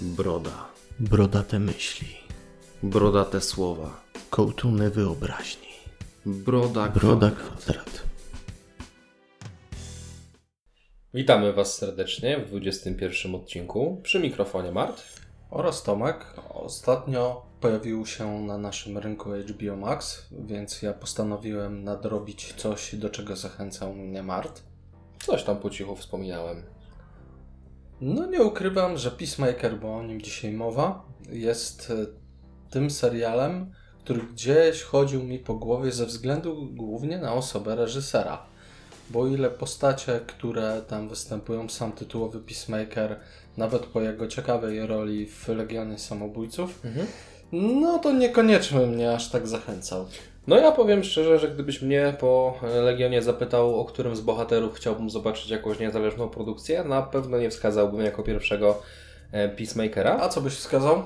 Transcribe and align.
Broda. 0.00 0.68
Brodate 1.00 1.58
myśli, 1.58 2.08
Brodate 2.82 3.40
słowa. 3.40 4.00
kołtuny 4.30 4.90
wyobraźni. 4.90 5.68
Broda. 6.26 6.88
Broda 6.88 7.30
kwadrat. 7.30 7.58
kwadrat. 7.58 8.02
Witamy 11.14 11.52
Was 11.52 11.74
serdecznie 11.76 12.38
w 12.38 12.48
21 12.48 13.34
odcinku. 13.34 14.00
Przy 14.02 14.20
mikrofonie 14.20 14.72
Mart. 14.72 15.02
oraz 15.50 15.82
Tomek. 15.82 16.34
Ostatnio 16.50 17.46
pojawił 17.60 18.06
się 18.06 18.40
na 18.40 18.58
naszym 18.58 18.98
rynku 18.98 19.30
HBO 19.30 19.76
Max, 19.76 20.26
więc 20.30 20.82
ja 20.82 20.92
postanowiłem 20.92 21.84
nadrobić 21.84 22.52
coś, 22.56 22.94
do 22.94 23.10
czego 23.10 23.36
zachęcał 23.36 23.94
mnie 23.94 24.22
Mart. 24.22 24.62
Coś 25.26 25.44
tam 25.44 25.56
po 25.56 25.70
cichu 25.70 25.96
wspominałem. 25.96 26.62
No 28.00 28.26
nie 28.26 28.42
ukrywam, 28.42 28.98
że 28.98 29.10
Peacemaker, 29.10 29.78
bo 29.78 29.96
o 29.96 30.02
nim 30.02 30.22
dzisiaj 30.22 30.52
mowa, 30.52 31.04
jest 31.30 31.90
e, 31.90 32.06
tym 32.70 32.90
serialem, 32.90 33.72
który 34.04 34.20
gdzieś 34.20 34.82
chodził 34.82 35.24
mi 35.24 35.38
po 35.38 35.54
głowie 35.54 35.92
ze 35.92 36.06
względu 36.06 36.68
głównie 36.72 37.18
na 37.18 37.34
osobę 37.34 37.76
reżysera. 37.76 38.46
Bo 39.10 39.26
ile 39.26 39.50
postacie, 39.50 40.20
które 40.26 40.82
tam 40.88 41.08
występują, 41.08 41.68
sam 41.68 41.92
tytułowy 41.92 42.40
Peacemaker, 42.40 43.20
nawet 43.56 43.86
po 43.86 44.00
jego 44.00 44.28
ciekawej 44.28 44.86
roli 44.86 45.26
w 45.26 45.48
Legionie 45.48 45.98
Samobójców, 45.98 46.82
no 47.52 47.98
to 47.98 48.12
niekoniecznie 48.12 48.78
mnie 48.78 49.12
aż 49.12 49.30
tak 49.30 49.48
zachęcał. 49.48 50.06
No 50.48 50.56
ja 50.56 50.72
powiem 50.72 51.04
szczerze, 51.04 51.38
że 51.38 51.48
gdybyś 51.48 51.82
mnie 51.82 52.14
po 52.20 52.58
Legionie 52.82 53.22
zapytał, 53.22 53.80
o 53.80 53.84
którym 53.84 54.16
z 54.16 54.20
bohaterów 54.20 54.74
chciałbym 54.74 55.10
zobaczyć 55.10 55.50
jakąś 55.50 55.78
niezależną 55.78 56.28
produkcję, 56.28 56.84
na 56.84 57.02
pewno 57.02 57.38
nie 57.38 57.50
wskazałbym 57.50 58.00
jako 58.00 58.22
pierwszego 58.22 58.82
e, 59.32 59.48
Peacemakera. 59.48 60.18
A 60.20 60.28
co 60.28 60.40
byś 60.40 60.52
wskazał? 60.52 61.02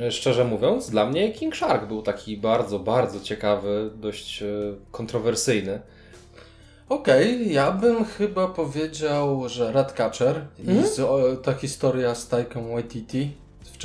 E, 0.00 0.10
Szczerze 0.10 0.44
mówiąc, 0.44 0.90
dla 0.90 1.06
mnie 1.06 1.32
King 1.32 1.56
Shark 1.56 1.86
był 1.86 2.02
taki 2.02 2.36
bardzo, 2.36 2.78
bardzo 2.78 3.20
ciekawy, 3.20 3.90
dość 3.94 4.42
e, 4.42 4.46
kontrowersyjny. 4.90 5.80
Okej, 6.88 7.52
ja 7.52 7.70
bym 7.72 8.04
chyba 8.04 8.48
powiedział, 8.48 9.48
że 9.48 9.72
Ratcatcher 9.72 10.40
i 10.58 10.86
z, 10.86 11.00
o, 11.00 11.36
ta 11.42 11.52
historia 11.52 12.14
z 12.14 12.28
Taiką 12.28 12.72
Waititi, 12.72 13.30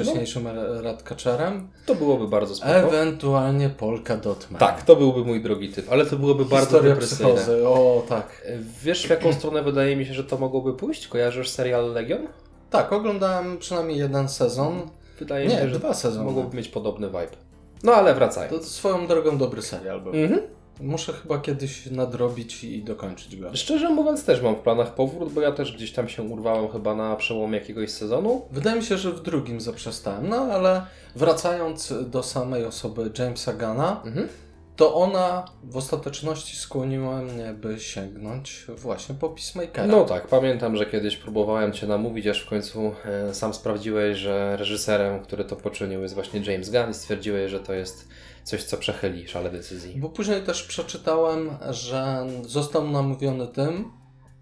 wcześniejszym 0.04 0.44
no. 0.56 0.82
Ratcatcherem, 0.82 1.68
To 1.86 1.96
byłoby 1.96 2.28
bardzo 2.28 2.56
spoko. 2.56 2.72
ewentualnie 2.74 3.70
Polka 3.70 4.18
Dotman. 4.18 4.60
Tak, 4.60 4.84
to 4.86 4.96
byłby 4.96 5.26
mój 5.26 5.42
drogi 5.44 5.70
typ, 5.70 5.92
ale 5.92 6.06
to 6.06 6.16
byłoby 6.16 6.46
bardzo 6.46 6.66
Historia 6.66 6.90
depresyjne. 6.94 7.34
psychozy, 7.34 7.68
o 7.68 8.04
tak. 8.10 8.42
E, 8.46 8.58
Wiesz 8.84 9.08
w 9.08 9.10
jaką 9.10 9.34
stronę 9.34 9.64
wydaje 9.64 9.96
mi 9.96 10.06
się, 10.06 10.14
że 10.14 10.24
to 10.24 10.38
mogłoby 10.38 10.74
pójść? 10.74 11.08
Kojarzysz 11.08 11.50
serial 11.50 11.94
Legion? 11.94 12.28
Tak, 12.70 12.94
oglądałem 12.94 13.58
przynajmniej 13.58 13.98
jeden 13.98 14.30
sezon. 14.30 14.82
Wydaje 15.20 15.48
mi 15.48 15.54
Nie, 15.54 15.60
się, 15.60 15.70
że 15.70 15.80
dwa 15.80 15.94
sezony. 15.94 16.26
mogłoby 16.26 16.58
mieć 16.58 16.68
podobny 16.68 17.08
vibe. 17.08 17.28
No 17.84 17.94
ale 17.94 18.14
wracając. 18.14 18.54
To 18.58 18.64
swoją 18.64 19.08
drogą 19.08 19.38
dobry 19.38 19.62
serial 19.62 20.02
był. 20.02 20.14
Mhm. 20.14 20.42
Muszę 20.82 21.14
chyba 21.14 21.40
kiedyś 21.40 21.86
nadrobić 21.86 22.64
i 22.64 22.84
dokończyć 22.84 23.36
go. 23.36 23.56
Szczerze 23.56 23.90
mówiąc 23.90 24.26
też 24.26 24.42
mam 24.42 24.56
w 24.56 24.60
planach 24.60 24.96
powrót, 24.96 25.34
bo 25.34 25.42
ja 25.42 25.52
też 25.52 25.74
gdzieś 25.76 25.92
tam 25.92 26.10
się 26.10 26.24
urwałem 26.24 26.70
chyba 26.70 26.96
na 26.96 27.16
przełomie 27.16 27.58
jakiegoś 27.58 27.90
sezonu. 27.92 28.42
Wydaje 28.52 28.76
mi 28.78 28.84
się, 28.86 28.98
że 28.98 29.12
w 29.12 29.22
drugim 29.22 29.62
zaprzestałem, 29.62 30.30
no 30.30 30.38
ale 30.38 30.82
wracając 31.16 31.94
do 32.10 32.24
samej 32.24 32.66
osoby 32.66 33.12
Jamesa 33.20 33.54
Gana, 33.54 34.02
Mhm. 34.06 34.28
to 34.76 34.96
ona 34.96 35.46
w 35.64 35.78
ostateczności 35.78 36.58
skłoniła 36.58 37.22
mnie, 37.22 37.54
by 37.54 37.80
sięgnąć 37.80 38.66
właśnie 38.78 39.16
po 39.16 39.30
Peacemakera. 39.30 39.88
No 39.88 40.04
tak, 40.06 40.28
pamiętam, 40.28 40.76
że 40.76 40.86
kiedyś 40.86 41.18
próbowałem 41.18 41.74
Cię 41.74 41.88
namówić, 41.88 42.28
aż 42.28 42.42
w 42.46 42.50
końcu 42.50 42.92
e, 43.06 43.34
sam 43.34 43.54
sprawdziłeś, 43.54 44.18
że 44.18 44.58
reżyserem, 44.58 45.20
który 45.24 45.46
to 45.46 45.56
poczynił 45.56 46.02
jest 46.02 46.14
właśnie 46.14 46.40
James 46.40 46.70
Gunn 46.70 46.90
i 46.92 46.94
stwierdziłeś, 46.94 47.52
że 47.52 47.60
to 47.60 47.74
jest 47.74 48.08
coś, 48.48 48.64
co 48.64 48.78
przechyli 48.78 49.28
szale 49.28 49.52
decyzji. 49.52 50.00
Bo 50.00 50.10
później 50.10 50.44
też 50.44 50.64
przeczytałem, 50.64 51.50
że 51.70 52.28
został 52.46 52.92
namówiony 52.92 53.48
tym, 53.48 53.92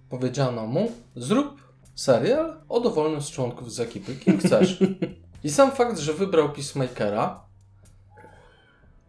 powiedziano 0.09 0.67
mu, 0.67 0.91
zrób 1.15 1.61
serial 1.95 2.61
o 2.69 2.79
dowolnym 2.79 3.21
z 3.21 3.31
członków 3.31 3.73
z 3.73 3.79
ekipy, 3.79 4.15
kim 4.15 4.39
chcesz. 4.39 4.79
I 5.43 5.49
sam 5.49 5.71
fakt, 5.71 5.99
że 5.99 6.13
wybrał 6.13 6.53
Peacemakera, 6.53 7.45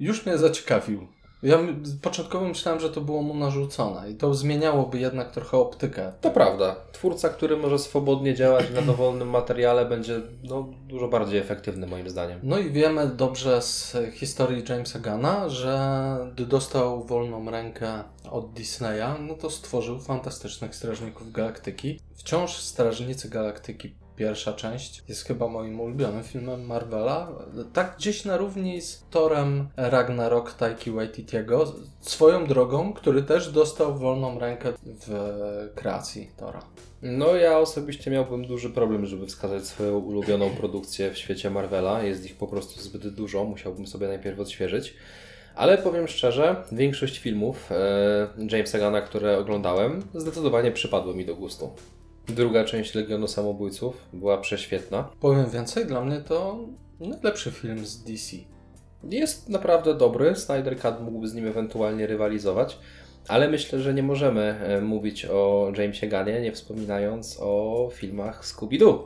już 0.00 0.26
mnie 0.26 0.38
zaciekawił. 0.38 1.08
Ja 1.42 1.58
początkowo 2.02 2.48
myślałem, 2.48 2.80
że 2.80 2.90
to 2.90 3.00
było 3.00 3.22
mu 3.22 3.34
narzucone 3.34 4.10
i 4.10 4.14
to 4.14 4.34
zmieniałoby 4.34 4.98
jednak 4.98 5.30
trochę 5.30 5.56
optykę. 5.56 6.12
To 6.20 6.30
prawda. 6.30 6.76
Twórca, 6.92 7.28
który 7.28 7.56
może 7.56 7.78
swobodnie 7.78 8.34
działać 8.34 8.70
na 8.74 8.82
dowolnym 8.82 9.30
materiale 9.30 9.84
będzie 9.84 10.20
no, 10.44 10.68
dużo 10.88 11.08
bardziej 11.08 11.38
efektywny 11.38 11.86
moim 11.86 12.10
zdaniem. 12.10 12.40
No 12.42 12.58
i 12.58 12.70
wiemy 12.70 13.06
dobrze 13.06 13.62
z 13.62 13.96
historii 14.12 14.64
Jamesa 14.68 14.98
Gana, 14.98 15.48
że 15.48 16.16
gdy 16.32 16.46
dostał 16.46 17.04
wolną 17.04 17.50
rękę 17.50 18.02
od 18.30 18.52
Disneya, 18.52 19.20
no 19.20 19.34
to 19.34 19.50
stworzył 19.50 19.98
fantastycznych 19.98 20.74
Strażników 20.74 21.32
Galaktyki. 21.32 22.00
Wciąż 22.14 22.56
Strażnicy 22.56 23.28
Galaktyki 23.28 23.94
pierwsza 24.16 24.52
część 24.52 25.02
jest 25.08 25.24
chyba 25.24 25.48
moim 25.48 25.80
ulubionym 25.80 26.22
filmem 26.22 26.66
Marvela. 26.66 27.28
Tak 27.72 27.94
gdzieś 27.98 28.24
na 28.24 28.36
równi 28.36 28.80
z 28.80 29.04
Torem 29.10 29.68
Ragnarok 29.76 30.52
Taiki 30.52 30.90
Waititiego, 30.90 31.72
swoją 32.00 32.46
drogą, 32.46 32.92
który 32.92 33.22
też 33.22 33.52
dostał 33.52 33.98
wolną 33.98 34.38
rękę 34.38 34.72
w 34.84 35.70
kreacji 35.74 36.30
Tora. 36.36 36.62
No 37.02 37.34
ja 37.34 37.58
osobiście 37.58 38.10
miałbym 38.10 38.46
duży 38.46 38.70
problem, 38.70 39.06
żeby 39.06 39.26
wskazać 39.26 39.64
swoją 39.64 39.98
ulubioną 39.98 40.50
produkcję 40.50 41.10
w 41.10 41.18
świecie 41.18 41.50
Marvela. 41.50 42.02
Jest 42.02 42.24
ich 42.24 42.36
po 42.36 42.46
prostu 42.46 42.80
zbyt 42.80 43.08
dużo, 43.08 43.44
musiałbym 43.44 43.86
sobie 43.86 44.08
najpierw 44.08 44.40
odświeżyć. 44.40 44.94
Ale 45.54 45.78
powiem 45.78 46.08
szczerze, 46.08 46.56
większość 46.72 47.18
filmów 47.18 47.72
e, 47.72 48.28
Jamesa 48.50 48.78
Gana, 48.78 49.00
które 49.00 49.38
oglądałem, 49.38 50.02
zdecydowanie 50.14 50.72
przypadły 50.72 51.14
mi 51.14 51.24
do 51.24 51.36
gustu. 51.36 51.70
Druga 52.28 52.64
część 52.64 52.94
Legionu 52.94 53.28
Samobójców 53.28 54.08
była 54.12 54.38
prześwietna. 54.38 55.10
Powiem 55.20 55.50
więcej, 55.50 55.86
dla 55.86 56.04
mnie 56.04 56.20
to 56.20 56.58
najlepszy 57.00 57.50
film 57.50 57.86
z 57.86 58.02
DC. 58.02 58.36
Jest 59.04 59.48
naprawdę 59.48 59.94
dobry, 59.94 60.36
Snyder 60.36 60.78
Cut 60.78 61.00
mógłby 61.00 61.28
z 61.28 61.34
nim 61.34 61.46
ewentualnie 61.46 62.06
rywalizować, 62.06 62.78
ale 63.28 63.48
myślę, 63.48 63.80
że 63.80 63.94
nie 63.94 64.02
możemy 64.02 64.42
e, 64.42 64.80
mówić 64.80 65.24
o 65.24 65.72
Jamesie 65.78 66.08
Gunnie, 66.08 66.40
nie 66.40 66.52
wspominając 66.52 67.36
o 67.40 67.90
filmach 67.94 68.44
Scooby-Doo. 68.44 68.98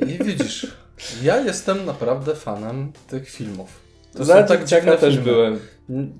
I 0.00 0.24
widzisz, 0.24 0.76
ja 1.22 1.40
jestem 1.40 1.86
naprawdę 1.86 2.34
fanem 2.34 2.92
tych 3.08 3.30
filmów. 3.30 3.89
To 4.12 4.24
są 4.24 4.32
tak 4.46 4.60
dzieciaka 4.60 4.82
dziwne 4.82 4.98
też 4.98 5.14
filmy. 5.14 5.32
byłem. 5.32 5.60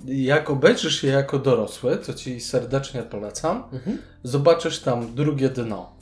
Jak 0.06 0.50
obejrzysz 0.50 1.02
je 1.02 1.10
jako 1.10 1.38
dorosły, 1.38 1.98
co 1.98 2.14
ci 2.14 2.40
serdecznie 2.40 3.02
polecam, 3.02 3.64
Mhm. 3.72 3.98
zobaczysz 4.22 4.78
tam 4.80 5.14
drugie 5.14 5.48
dno. 5.48 5.92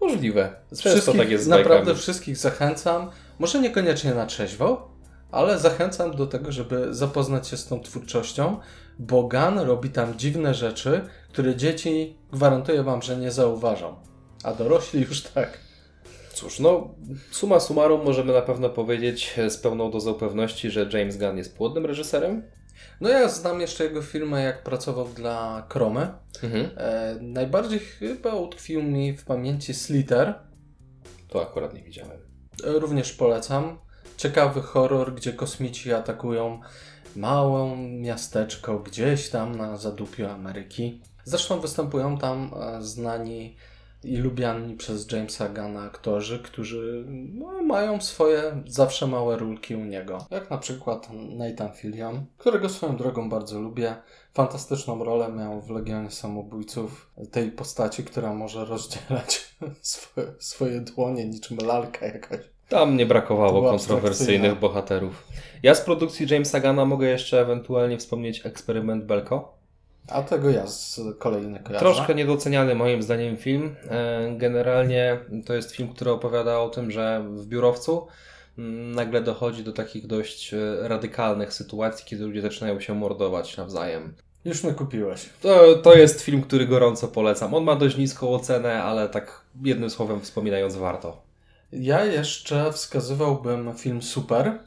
Możliwe. 0.00 0.52
Z 0.70 0.80
Często 0.80 0.90
wszystkich, 0.90 1.16
tak 1.20 1.30
jest 1.30 1.44
z 1.44 1.48
naprawdę 1.48 1.76
bajkami. 1.76 1.98
wszystkich 1.98 2.36
zachęcam, 2.36 3.10
może 3.38 3.60
niekoniecznie 3.60 4.14
na 4.14 4.26
trzeźwo, 4.26 4.88
ale 5.32 5.58
zachęcam 5.58 6.16
do 6.16 6.26
tego, 6.26 6.52
żeby 6.52 6.94
zapoznać 6.94 7.48
się 7.48 7.56
z 7.56 7.66
tą 7.66 7.80
twórczością, 7.80 8.56
bo 8.98 9.22
Gun 9.22 9.58
robi 9.58 9.90
tam 9.90 10.18
dziwne 10.18 10.54
rzeczy, 10.54 11.00
które 11.32 11.56
dzieci 11.56 12.16
gwarantuję 12.32 12.82
wam, 12.82 13.02
że 13.02 13.16
nie 13.16 13.30
zauważą. 13.30 13.94
A 14.44 14.52
dorośli 14.54 15.00
już 15.00 15.22
tak. 15.22 15.58
Cóż, 16.34 16.60
no 16.60 16.94
suma 17.30 17.60
summarum 17.60 18.04
możemy 18.04 18.32
na 18.32 18.42
pewno 18.42 18.70
powiedzieć 18.70 19.34
e, 19.38 19.50
z 19.50 19.58
pełną 19.58 19.90
dozą 19.90 20.14
pewności, 20.14 20.70
że 20.70 20.88
James 20.92 21.16
Gunn 21.16 21.36
jest 21.36 21.56
płodnym 21.56 21.86
reżyserem. 21.86 22.42
No 23.00 23.08
ja 23.08 23.28
znam 23.28 23.60
jeszcze 23.60 23.84
jego 23.84 24.02
filmy, 24.02 24.42
jak 24.42 24.62
pracował 24.62 25.08
dla 25.08 25.66
Kromy. 25.68 26.08
Mhm. 26.42 26.70
E, 26.76 27.16
najbardziej 27.20 27.78
chyba 27.78 28.34
utkwił 28.34 28.82
mi 28.82 29.16
w 29.16 29.24
pamięci 29.24 29.74
Slither. 29.74 30.34
To 31.28 31.42
akurat 31.42 31.74
nie 31.74 31.82
widziałem. 31.82 32.18
E, 32.64 32.72
również 32.72 33.12
polecam. 33.12 33.78
Ciekawy 34.16 34.62
horror, 34.62 35.14
gdzie 35.14 35.32
kosmici 35.32 35.92
atakują 35.92 36.60
małe 37.16 37.76
miasteczko 37.76 38.78
gdzieś 38.78 39.28
tam 39.28 39.54
na 39.54 39.76
zadupiu 39.76 40.26
Ameryki. 40.26 41.02
Zresztą 41.24 41.60
występują 41.60 42.18
tam 42.18 42.50
e, 42.56 42.82
znani 42.82 43.56
i 44.04 44.16
lubiani 44.16 44.76
przez 44.76 45.12
Jamesa 45.12 45.48
Gana 45.48 45.82
aktorzy, 45.82 46.38
którzy 46.38 47.04
no, 47.08 47.62
mają 47.62 48.00
swoje 48.00 48.62
zawsze 48.66 49.06
małe 49.06 49.36
rulki 49.36 49.76
u 49.76 49.84
niego. 49.84 50.26
Jak 50.30 50.50
na 50.50 50.58
przykład 50.58 51.08
Nathan 51.12 51.72
Fillion, 51.72 52.26
którego 52.38 52.68
swoją 52.68 52.96
drogą 52.96 53.28
bardzo 53.28 53.60
lubię. 53.60 53.96
Fantastyczną 54.34 55.04
rolę 55.04 55.32
miał 55.32 55.60
w 55.60 55.70
Legionie 55.70 56.10
Samobójców 56.10 57.10
tej 57.30 57.50
postaci, 57.50 58.04
która 58.04 58.34
może 58.34 58.64
rozdzielać 58.64 59.56
swoje, 59.82 60.26
swoje 60.38 60.80
dłonie 60.80 61.24
niczym 61.24 61.58
lalka 61.66 62.06
jakaś. 62.06 62.40
Tam 62.68 62.96
nie 62.96 63.06
brakowało 63.06 63.70
kontrowersyjnych 63.70 64.58
bohaterów. 64.58 65.26
Ja 65.62 65.74
z 65.74 65.80
produkcji 65.80 66.26
Jamesa 66.30 66.60
Gana 66.60 66.84
mogę 66.84 67.08
jeszcze 67.08 67.40
ewentualnie 67.40 67.98
wspomnieć 67.98 68.46
eksperyment 68.46 69.04
Belko. 69.04 69.53
A 70.08 70.22
tego 70.22 70.50
ja 70.50 70.66
z 70.66 71.00
kolei 71.18 71.46
nie 71.46 71.58
kojarzę. 71.58 71.84
Troszkę 71.84 72.14
niedoceniany 72.14 72.74
moim 72.74 73.02
zdaniem 73.02 73.36
film. 73.36 73.76
E, 73.90 74.34
Generalnie 74.36 75.18
to 75.46 75.54
jest 75.54 75.72
film, 75.72 75.88
który 75.88 76.10
opowiada 76.10 76.60
o 76.60 76.68
tym, 76.68 76.90
że 76.90 77.24
w 77.30 77.46
biurowcu 77.46 78.06
mm, 78.58 78.92
nagle 78.92 79.20
dochodzi 79.22 79.64
do 79.64 79.72
takich 79.72 80.06
dość 80.06 80.54
e, 80.54 80.88
radykalnych 80.88 81.52
sytuacji, 81.52 82.06
kiedy 82.06 82.24
ludzie 82.24 82.40
zaczynają 82.40 82.80
się 82.80 82.94
mordować 82.94 83.56
nawzajem. 83.56 84.14
Już 84.44 84.64
mnie 84.64 84.72
kupiłeś. 84.72 85.28
To, 85.40 85.74
to 85.74 85.94
jest 85.94 86.20
film, 86.20 86.42
który 86.42 86.66
gorąco 86.66 87.08
polecam. 87.08 87.54
On 87.54 87.64
ma 87.64 87.76
dość 87.76 87.96
niską 87.96 88.34
ocenę, 88.34 88.82
ale 88.82 89.08
tak 89.08 89.40
jednym 89.62 89.90
słowem 89.90 90.20
wspominając 90.20 90.76
warto. 90.76 91.22
Ja 91.72 92.04
jeszcze 92.04 92.72
wskazywałbym 92.72 93.74
film 93.74 94.02
Super. 94.02 94.58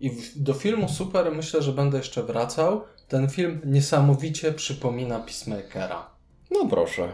I 0.00 0.10
do 0.36 0.54
filmu 0.54 0.88
Super 0.88 1.32
myślę, 1.32 1.62
że 1.62 1.72
będę 1.72 1.98
jeszcze 1.98 2.22
wracał. 2.22 2.84
Ten 3.14 3.28
film 3.28 3.60
niesamowicie 3.64 4.52
przypomina 4.52 5.18
Peacemakera. 5.18 6.10
No 6.50 6.66
proszę. 6.66 7.08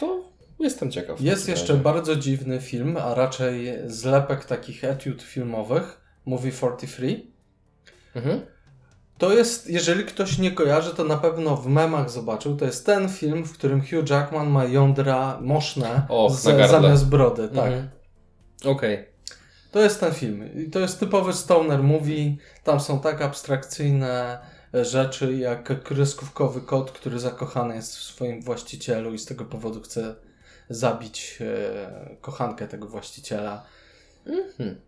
To 0.00 0.22
jestem 0.60 0.90
ciekaw. 0.90 1.20
Jest 1.20 1.48
jeszcze 1.48 1.74
bardzo 1.74 2.16
dziwny 2.16 2.60
film, 2.60 2.96
a 2.96 3.14
raczej 3.14 3.72
zlepek 3.86 4.44
takich 4.44 4.84
etiud 4.84 5.22
filmowych. 5.22 6.00
Movie 6.26 6.52
43. 6.52 7.26
Mhm. 8.14 8.40
To 9.18 9.32
jest, 9.32 9.70
jeżeli 9.70 10.04
ktoś 10.04 10.38
nie 10.38 10.52
kojarzy, 10.52 10.94
to 10.94 11.04
na 11.04 11.16
pewno 11.16 11.56
w 11.56 11.66
memach 11.66 12.10
zobaczył. 12.10 12.56
To 12.56 12.64
jest 12.64 12.86
ten 12.86 13.08
film, 13.08 13.44
w 13.44 13.52
którym 13.52 13.80
Hugh 13.80 14.10
Jackman 14.10 14.50
ma 14.50 14.64
jądra 14.64 15.38
moszne 15.40 16.06
z, 16.30 16.42
zamiast 16.70 17.08
brody. 17.08 17.48
Tak. 17.48 17.66
Mhm. 17.66 17.88
Okej. 18.64 19.08
To 19.70 19.80
jest 19.80 20.00
ten 20.00 20.14
film. 20.14 20.66
I 20.66 20.70
to 20.70 20.80
jest 20.80 21.00
typowy 21.00 21.32
stoner 21.32 21.82
movie. 21.82 22.36
Tam 22.64 22.80
są 22.80 23.00
tak 23.00 23.22
abstrakcyjne 23.22 24.38
rzeczy 24.72 25.36
jak 25.36 25.82
kreskówkowy 25.82 26.60
kot, 26.60 26.90
który 26.90 27.18
zakochany 27.18 27.74
jest 27.74 27.96
w 27.96 28.02
swoim 28.02 28.42
właścicielu 28.42 29.14
i 29.14 29.18
z 29.18 29.24
tego 29.24 29.44
powodu 29.44 29.80
chce 29.80 30.14
zabić 30.70 31.38
e, 31.40 32.16
kochankę 32.20 32.68
tego 32.68 32.88
właściciela. 32.88 33.64
Mhm. 34.26 34.80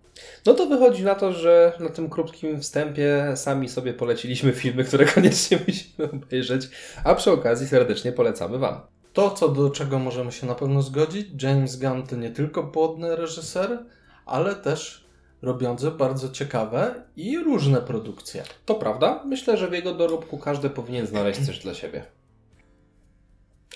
No 0.46 0.54
to 0.54 0.66
wychodzi 0.66 1.04
na 1.04 1.14
to, 1.14 1.32
że 1.32 1.72
na 1.80 1.88
tym 1.88 2.10
krótkim 2.10 2.60
wstępie 2.60 3.32
sami 3.36 3.68
sobie 3.68 3.94
poleciliśmy 3.94 4.52
filmy, 4.52 4.84
które 4.84 5.04
koniecznie 5.14 5.58
musimy 5.68 6.10
obejrzeć, 6.12 6.68
a 7.04 7.14
przy 7.14 7.30
okazji 7.30 7.68
serdecznie 7.68 8.12
polecamy 8.12 8.58
Wam. 8.58 8.80
To, 9.12 9.30
co 9.30 9.48
do 9.48 9.70
czego 9.70 9.98
możemy 9.98 10.32
się 10.32 10.46
na 10.46 10.54
pewno 10.54 10.82
zgodzić, 10.82 11.42
James 11.42 11.76
Gunn 11.76 12.06
to 12.06 12.16
nie 12.16 12.30
tylko 12.30 12.62
płodny 12.62 13.16
reżyser, 13.16 13.84
ale 14.26 14.54
też 14.54 15.04
robiący 15.42 15.90
bardzo 15.90 16.28
ciekawe 16.28 16.94
i 17.16 17.38
różne 17.38 17.80
produkcje. 17.80 18.42
To 18.66 18.74
prawda, 18.74 19.22
myślę, 19.26 19.56
że 19.56 19.68
w 19.68 19.72
jego 19.72 19.94
dorobku 19.94 20.38
każdy 20.38 20.70
powinien 20.70 21.06
znaleźć 21.06 21.46
coś 21.46 21.58
dla 21.58 21.74
siebie. 21.74 22.04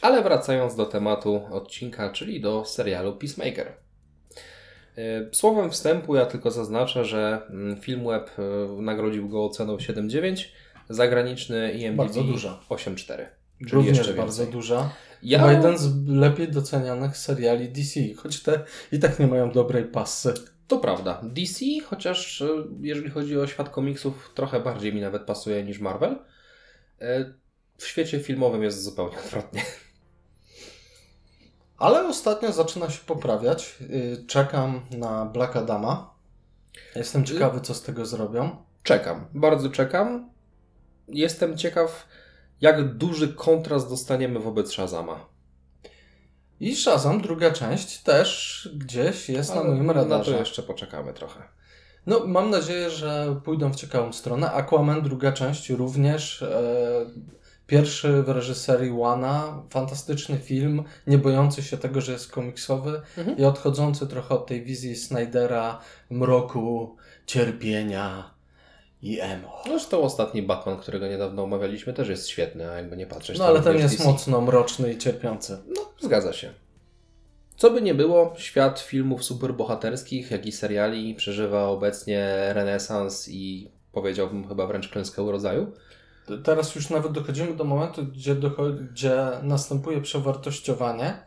Ale 0.03 0.23
wracając 0.23 0.77
do 0.77 0.87
tematu 0.87 1.41
odcinka, 1.51 2.11
czyli 2.11 2.41
do 2.41 2.65
serialu 2.65 3.17
Peacemaker. 3.17 3.73
E, 4.99 5.29
Słowem 5.33 5.71
wstępu 5.71 6.17
ja 6.17 6.27
tylko 6.27 6.51
zaznaczę, 6.51 7.05
że 7.05 7.43
mm, 7.51 7.77
Filmweb 7.77 8.31
e, 8.39 8.43
nagrodził 8.83 9.29
go 9.29 9.45
oceną 9.45 9.77
7,9, 9.77 10.45
zagraniczny 10.89 11.73
IMDb 11.73 11.97
Bardzo 11.97 12.23
duża. 12.23 12.61
8,4. 12.71 13.27
Czyli 13.59 13.73
Również 13.73 13.99
jeszcze 13.99 14.15
bardzo 14.15 14.43
więcej. 14.43 14.61
duża. 14.61 14.91
Ja, 15.23 15.39
Chyba 15.39 15.53
jeden 15.53 15.79
z 15.79 16.09
lepiej 16.09 16.49
docenianych 16.49 17.17
seriali 17.17 17.69
DC, 17.69 18.01
choć 18.17 18.43
te 18.43 18.61
i 18.93 18.99
tak 18.99 19.19
nie 19.19 19.27
mają 19.27 19.51
dobrej 19.51 19.85
pasy. 19.85 20.35
To 20.69 20.79
prawda. 20.79 21.21
DC, 21.23 21.65
chociaż 21.87 22.43
e, 22.43 22.49
jeżeli 22.81 23.11
chodzi 23.11 23.39
o 23.39 23.47
świat 23.47 23.69
komiksów, 23.71 24.31
trochę 24.35 24.61
bardziej 24.61 24.95
mi 24.95 25.01
nawet 25.01 25.23
pasuje 25.23 25.65
niż 25.65 25.79
Marvel. 25.79 26.19
E, 27.01 27.35
W 27.79 27.87
świecie 27.87 28.21
filmowym 28.21 28.63
jest 28.63 28.83
zupełnie 28.83 29.19
odwrotnie. 29.19 29.63
Ale 31.79 32.09
ostatnio 32.09 32.53
zaczyna 32.53 32.91
się 32.91 33.05
poprawiać. 33.07 33.77
Yy, 33.81 34.25
Czekam 34.27 34.81
na 34.91 35.25
Black 35.27 35.57
Adama. 35.57 36.15
Jestem 36.97 37.25
ciekawy, 37.25 37.61
co 37.61 37.75
z 37.75 37.83
tego 37.83 38.07
zrobią. 38.07 38.57
Czekam, 38.83 39.27
bardzo 39.35 39.71
czekam. 39.71 40.31
Jestem 41.09 41.57
ciekaw, 41.57 42.09
jak 42.61 42.95
duży 42.97 43.35
kontrast 43.35 43.89
dostaniemy 43.89 44.41
wobec 44.41 44.73
Shazama. 44.73 45.27
I 46.61 46.77
Shazam, 46.77 47.21
druga 47.21 47.51
część, 47.51 47.99
też 47.99 48.69
gdzieś 48.77 49.29
jest 49.29 49.55
na 49.55 49.61
Ale 49.61 49.69
moim 49.71 49.87
Na 49.87 49.93
to 49.95 49.99
radarze. 50.01 50.39
jeszcze 50.39 50.63
poczekamy 50.63 51.13
trochę. 51.13 51.43
No, 52.07 52.27
mam 52.27 52.51
nadzieję, 52.51 52.91
że 52.91 53.41
pójdą 53.45 53.73
w 53.73 53.77
ciekawą 53.77 54.13
stronę. 54.13 54.53
Aquaman, 54.53 55.03
druga 55.03 55.33
część 55.33 55.71
również. 55.71 56.43
E, 56.43 57.07
pierwszy 57.67 58.23
w 58.23 58.29
reżyserii 58.29 58.91
Wana. 58.99 59.63
Fantastyczny 59.71 60.39
film, 60.39 60.85
nie 61.07 61.19
bojący 61.19 61.63
się 61.63 61.77
tego, 61.77 62.01
że 62.01 62.13
jest 62.13 62.31
komiksowy 62.33 63.03
Mhm. 63.19 63.39
i 63.39 63.45
odchodzący 63.45 64.07
trochę 64.07 64.35
od 64.35 64.47
tej 64.47 64.63
wizji 64.65 64.97
Snydera, 64.97 65.81
mroku, 66.11 66.97
cierpienia 67.27 68.36
i 69.07 69.21
emo. 69.21 69.63
Zresztą 69.67 70.03
ostatni 70.03 70.43
Batman, 70.43 70.77
którego 70.77 71.07
niedawno 71.07 71.43
omawialiśmy, 71.43 71.93
też 71.93 72.09
jest 72.09 72.29
świetny, 72.29 72.71
a 72.71 72.75
jakby 72.75 72.97
nie 72.97 73.07
patrzeć. 73.07 73.39
No 73.39 73.45
ale 73.45 73.61
ten 73.61 73.77
jest 73.77 73.97
DC. 73.97 74.09
mocno 74.09 74.41
mroczny 74.41 74.93
i 74.93 74.99
cierpiący. 74.99 75.59
No, 75.77 75.93
zgadza 76.01 76.33
się. 76.33 76.53
Co 77.57 77.71
by 77.71 77.83
nie 77.83 77.95
było, 77.95 78.35
świat 78.37 78.81
filmów 78.81 79.25
superbohaterskich, 79.25 80.31
jak 80.31 80.47
i 80.47 80.53
seriali 80.53 81.15
przeżywa 81.15 81.69
obecnie 81.69 82.35
renesans 82.53 83.29
i 83.29 83.71
powiedziałbym 83.93 84.49
chyba 84.49 84.67
wręcz 84.67 84.89
klęskę 84.89 85.33
rodzaju. 85.33 85.73
Teraz 86.45 86.75
już 86.75 86.91
nawet 86.91 87.13
dochodzimy 87.13 87.55
do 87.57 87.65
momentu, 87.65 88.05
gdzie, 88.07 88.35
docho- 88.35 88.87
gdzie 88.93 89.17
następuje 89.43 90.01
przewartościowanie 90.01 91.19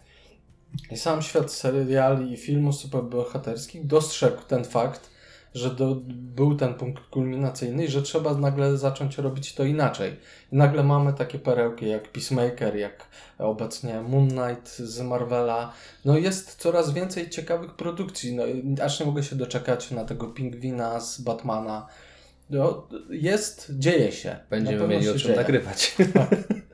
i 0.92 0.98
sam 0.98 1.22
świat 1.22 1.52
seriali 1.52 2.34
i 2.34 2.38
filmów 2.38 2.76
superbohaterskich 2.76 3.88
dostrzegł 3.88 4.42
ten 4.48 4.66
fakt, 4.66 5.10
że 5.54 5.70
do, 5.70 5.96
był 6.10 6.56
ten 6.56 6.74
punkt 6.74 7.04
kulminacyjny 7.08 7.86
i 7.86 7.88
że 7.88 8.02
trzeba 8.02 8.34
nagle 8.34 8.78
zacząć 8.78 9.18
robić 9.18 9.54
to 9.54 9.64
inaczej. 9.64 10.16
I 10.52 10.56
nagle 10.56 10.84
mamy 10.84 11.14
takie 11.14 11.40
perełki 11.40 11.90
jak 11.90 12.08
Peacemaker, 12.08 12.76
jak 12.76 13.08
obecnie 13.38 14.02
Moon 14.02 14.30
Knight 14.30 14.78
z 14.78 15.02
Marvela. 15.02 15.74
No 16.06 16.18
jest 16.18 16.56
coraz 16.56 16.94
więcej 16.94 17.30
ciekawych 17.30 17.74
produkcji. 17.74 18.36
No, 18.36 18.44
aż 18.84 19.00
nie 19.00 19.06
mogę 19.06 19.24
się 19.24 19.36
doczekać 19.36 19.92
na 19.92 20.06
tego 20.06 20.28
pingwina 20.28 21.00
z 21.00 21.22
Batmana. 21.22 21.88
No, 22.50 22.88
jest, 23.10 23.72
dzieje 23.78 24.12
się. 24.12 24.36
Będziemy 24.50 24.88
mieli 24.88 25.10
o 25.10 25.12
czym 25.12 25.22
dzieje. 25.22 25.36
nagrywać. 25.36 25.96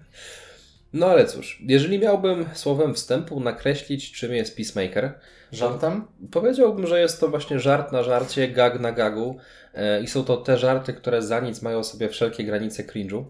No 0.96 1.06
ale 1.06 1.26
cóż, 1.26 1.62
jeżeli 1.68 2.00
miałbym 2.00 2.46
słowem 2.54 2.94
wstępu 2.94 3.40
nakreślić, 3.40 4.12
czym 4.12 4.34
jest 4.34 4.56
Peacemaker, 4.56 5.14
Żartem? 5.52 6.06
powiedziałbym, 6.32 6.88
że 6.88 7.00
jest 7.00 7.20
to 7.20 7.28
właśnie 7.28 7.60
żart 7.60 7.92
na 7.92 8.04
żarcie, 8.04 8.48
gag 8.48 8.80
na 8.80 8.92
gagu 8.92 9.38
e, 9.74 10.02
i 10.02 10.08
są 10.08 10.24
to 10.24 10.38
te 10.38 10.58
żarty, 10.58 10.94
które 10.94 11.22
za 11.22 11.40
nic 11.40 11.62
mają 11.62 11.84
sobie 11.84 12.10
wszelkie 12.10 12.44
granice 12.44 12.84
cringe'u. 12.84 13.26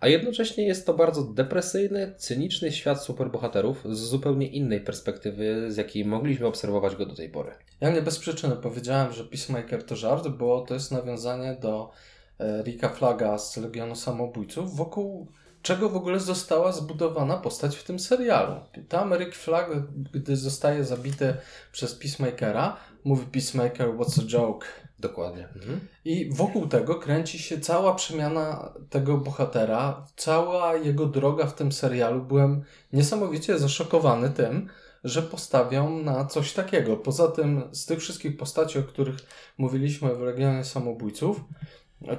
A 0.00 0.08
jednocześnie 0.08 0.66
jest 0.66 0.86
to 0.86 0.94
bardzo 0.94 1.22
depresyjny, 1.22 2.14
cyniczny 2.16 2.72
świat 2.72 3.02
superbohaterów 3.02 3.84
z 3.90 3.98
zupełnie 3.98 4.46
innej 4.46 4.80
perspektywy, 4.80 5.72
z 5.72 5.76
jakiej 5.76 6.04
mogliśmy 6.04 6.46
obserwować 6.46 6.96
go 6.96 7.06
do 7.06 7.14
tej 7.14 7.28
pory. 7.28 7.52
Ja 7.80 7.90
nie 7.90 8.02
bez 8.02 8.18
przyczyny 8.18 8.56
powiedziałem, 8.56 9.12
że 9.12 9.24
Peacemaker 9.24 9.84
to 9.84 9.96
żart, 9.96 10.28
bo 10.28 10.60
to 10.60 10.74
jest 10.74 10.92
nawiązanie 10.92 11.56
do 11.60 11.90
e, 12.38 12.62
Ricka 12.62 12.88
Flaga 12.88 13.38
z 13.38 13.56
Legionu 13.56 13.96
Samobójców, 13.96 14.76
wokół 14.76 15.26
czego 15.64 15.88
w 15.88 15.96
ogóle 15.96 16.20
została 16.20 16.72
zbudowana 16.72 17.36
postać 17.36 17.76
w 17.76 17.84
tym 17.84 17.98
serialu. 17.98 18.54
Tam 18.88 19.14
Rick 19.14 19.34
Flag, 19.34 19.70
gdy 20.12 20.36
zostaje 20.36 20.84
zabity 20.84 21.36
przez 21.72 21.94
Peacemakera, 21.94 22.76
mówi 23.04 23.26
Peacemaker, 23.26 23.88
what's 23.88 24.22
a 24.22 24.26
joke? 24.26 24.66
Dokładnie. 24.98 25.48
Mhm. 25.54 25.80
I 26.04 26.30
wokół 26.32 26.66
tego 26.66 26.94
kręci 26.94 27.38
się 27.38 27.60
cała 27.60 27.94
przemiana 27.94 28.72
tego 28.90 29.18
bohatera, 29.18 30.06
cała 30.16 30.76
jego 30.76 31.06
droga 31.06 31.46
w 31.46 31.54
tym 31.54 31.72
serialu. 31.72 32.22
Byłem 32.22 32.62
niesamowicie 32.92 33.58
zaszokowany 33.58 34.30
tym, 34.30 34.68
że 35.04 35.22
postawią 35.22 35.98
na 35.98 36.24
coś 36.24 36.52
takiego. 36.52 36.96
Poza 36.96 37.28
tym, 37.28 37.62
z 37.72 37.86
tych 37.86 37.98
wszystkich 37.98 38.36
postaci, 38.36 38.78
o 38.78 38.82
których 38.82 39.16
mówiliśmy 39.58 40.14
w 40.14 40.20
Legionie 40.20 40.64
Samobójców, 40.64 41.40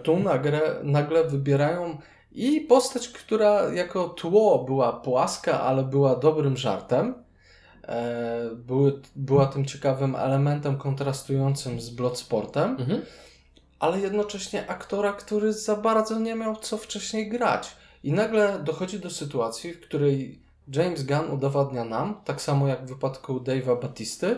tu 0.03 0.19
nagle, 0.19 0.79
nagle 0.83 1.23
wybierają 1.23 1.97
i 2.35 2.61
postać, 2.61 3.07
która 3.09 3.73
jako 3.73 4.09
tło 4.09 4.63
była 4.63 4.93
płaska, 4.93 5.61
ale 5.61 5.83
była 5.83 6.15
dobrym 6.15 6.57
żartem. 6.57 7.13
E, 7.87 8.49
były, 8.55 9.01
była 9.15 9.45
tym 9.45 9.65
ciekawym 9.65 10.15
elementem 10.15 10.77
kontrastującym 10.77 11.81
z 11.81 11.89
Bloodsportem 11.89 12.75
Mhm. 12.79 13.01
ale 13.79 13.99
jednocześnie 13.99 14.69
aktora, 14.69 15.13
który 15.13 15.53
za 15.53 15.75
bardzo 15.75 16.19
nie 16.19 16.35
miał 16.35 16.55
co 16.55 16.77
wcześniej 16.77 17.29
grać. 17.29 17.75
I 18.03 18.11
nagle 18.11 18.59
dochodzi 18.63 18.99
do 18.99 19.09
sytuacji, 19.09 19.73
w 19.73 19.81
której 19.81 20.39
James 20.67 21.03
Gunn 21.03 21.31
udowadnia 21.31 21.83
nam, 21.85 22.21
tak 22.25 22.41
samo 22.41 22.67
jak 22.67 22.85
w 22.85 22.89
wypadku 22.89 23.39
Dave'a 23.39 23.81
Batisty, 23.81 24.37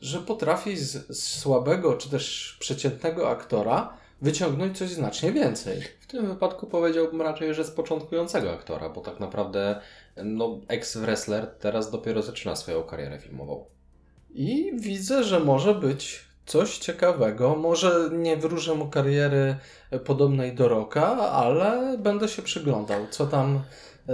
że 0.00 0.18
potrafi 0.18 0.76
z, 0.76 1.16
z 1.18 1.38
słabego 1.38 1.92
czy 1.94 2.10
też 2.10 2.56
przeciętnego 2.60 3.30
aktora 3.30 3.96
wyciągnąć 4.20 4.78
coś 4.78 4.90
znacznie 4.90 5.32
więcej. 5.32 5.80
W 6.00 6.06
tym 6.06 6.26
wypadku 6.26 6.66
powiedziałbym 6.66 7.22
raczej, 7.22 7.54
że 7.54 7.64
z 7.64 7.70
początkującego 7.70 8.52
aktora, 8.52 8.88
bo 8.88 9.00
tak 9.00 9.20
naprawdę 9.20 9.80
no, 10.24 10.60
ex-wrestler 10.68 11.46
teraz 11.60 11.90
dopiero 11.90 12.22
zaczyna 12.22 12.56
swoją 12.56 12.82
karierę 12.82 13.18
filmową. 13.18 13.64
I 14.30 14.72
widzę, 14.74 15.24
że 15.24 15.40
może 15.40 15.74
być 15.74 16.24
coś 16.46 16.78
ciekawego. 16.78 17.56
Może 17.56 18.10
nie 18.12 18.36
wróżę 18.36 18.74
mu 18.74 18.88
kariery 18.88 19.56
podobnej 20.04 20.54
do 20.54 20.68
Roka, 20.68 21.06
ale 21.18 21.98
będę 21.98 22.28
się 22.28 22.42
przyglądał, 22.42 23.06
co 23.10 23.26
tam 23.26 23.62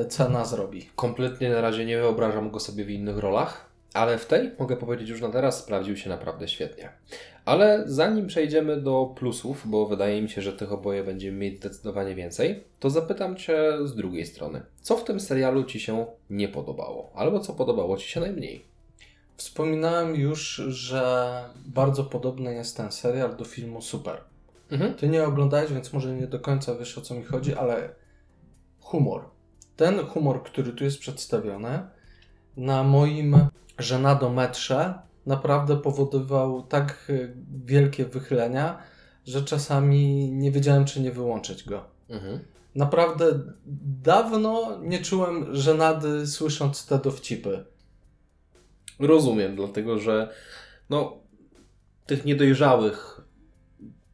cena 0.09 0.45
zrobi. 0.45 0.91
Kompletnie 0.97 1.51
na 1.51 1.61
razie 1.61 1.85
nie 1.85 1.97
wyobrażam 1.97 2.51
go 2.51 2.61
sobie 2.61 2.85
w 2.85 2.91
innych 2.91 3.19
rolach, 3.19 3.72
ale 3.95 4.19
w 4.19 4.27
tej, 4.27 4.51
mogę 4.59 4.77
powiedzieć 4.77 5.09
już 5.09 5.21
na 5.21 5.29
teraz, 5.29 5.59
sprawdził 5.59 5.97
się 5.97 6.11
naprawdę 6.11 6.49
świetnie. 6.49 6.89
Ale 7.45 7.83
zanim 7.87 8.27
przejdziemy 8.27 8.81
do 8.81 9.15
plusów, 9.17 9.63
bo 9.65 9.87
wydaje 9.87 10.23
mi 10.23 10.31
się, 10.31 10.43
że 10.43 10.53
tych 10.53 10.73
oboje 10.73 11.05
będziemy 11.05 11.39
mieć 11.39 11.59
zdecydowanie 11.59 12.15
więcej, 12.15 12.65
to 12.81 12.91
zapytam 12.91 13.37
Cię 13.37 13.73
z 13.85 13.95
drugiej 13.95 14.27
strony. 14.27 14.63
Co 14.83 14.97
w 14.97 15.05
tym 15.05 15.21
serialu 15.21 15.65
Ci 15.65 15.81
się 15.81 16.07
nie 16.31 16.49
podobało? 16.49 17.13
Albo 17.15 17.41
co 17.41 17.53
podobało 17.53 17.97
Ci 17.97 18.09
się 18.09 18.21
najmniej? 18.21 18.65
Wspominałem 19.37 20.15
już, 20.17 20.55
że 20.69 21.35
bardzo 21.67 22.05
podobny 22.05 22.55
jest 22.55 22.77
ten 22.77 22.93
serial 22.93 23.37
do 23.37 23.45
filmu 23.45 23.83
Super. 23.83 24.21
Mhm. 24.71 24.95
Ty 24.95 25.09
nie 25.09 25.25
oglądałeś, 25.25 25.73
więc 25.73 25.93
może 25.93 26.15
nie 26.15 26.27
do 26.27 26.41
końca 26.41 26.75
wiesz 26.75 26.99
o 26.99 27.01
co 27.01 27.15
mi 27.15 27.25
chodzi, 27.25 27.55
ale 27.55 27.89
humor. 28.81 29.25
Ten 29.77 29.99
humor, 29.99 30.43
który 30.43 30.73
tu 30.73 30.85
jest 30.85 30.99
przedstawiony, 30.99 31.83
na 32.57 32.85
moim 32.85 33.37
żenadometrze 33.79 34.95
naprawdę 35.27 35.77
powodował 35.77 36.63
tak 36.63 37.07
y, 37.11 37.35
wielkie 37.65 38.05
wychylenia, 38.05 38.79
że 39.27 39.43
czasami 39.43 40.33
nie 40.33 40.51
wiedziałem, 40.51 40.85
czy 40.85 41.01
nie 41.01 41.13
wyłączyć 41.13 41.65
go. 41.65 41.85
Mhm. 42.09 42.39
Naprawdę 42.75 43.27
dawno 44.03 44.79
nie 44.83 44.99
czułem 44.99 45.55
żenady 45.57 46.27
słysząc 46.27 46.87
te 46.87 46.99
dowcipy. 46.99 47.65
Rozumiem, 48.99 49.57
dlatego 49.57 49.99
że 49.99 50.33
no, 50.91 51.17
tych 52.07 52.25
niedojrzałych, 52.25 53.21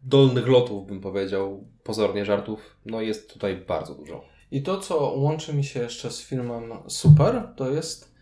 dolnych 0.03 0.49
lotów, 0.49 0.87
bym 0.87 1.01
powiedział, 1.01 1.65
pozornie 1.83 2.25
żartów, 2.25 2.77
no 2.87 3.01
jest 3.01 3.33
tutaj 3.33 3.57
bardzo 3.57 3.95
dużo. 3.95 4.25
I 4.51 4.63
to, 4.63 4.79
co 4.79 4.97
łączy 4.97 5.55
mi 5.55 5.65
się 5.65 5.81
jeszcze 5.81 6.11
z 6.11 6.21
filmem 6.21 6.73
Super, 6.87 7.49
to 7.57 7.71
jest 7.71 8.18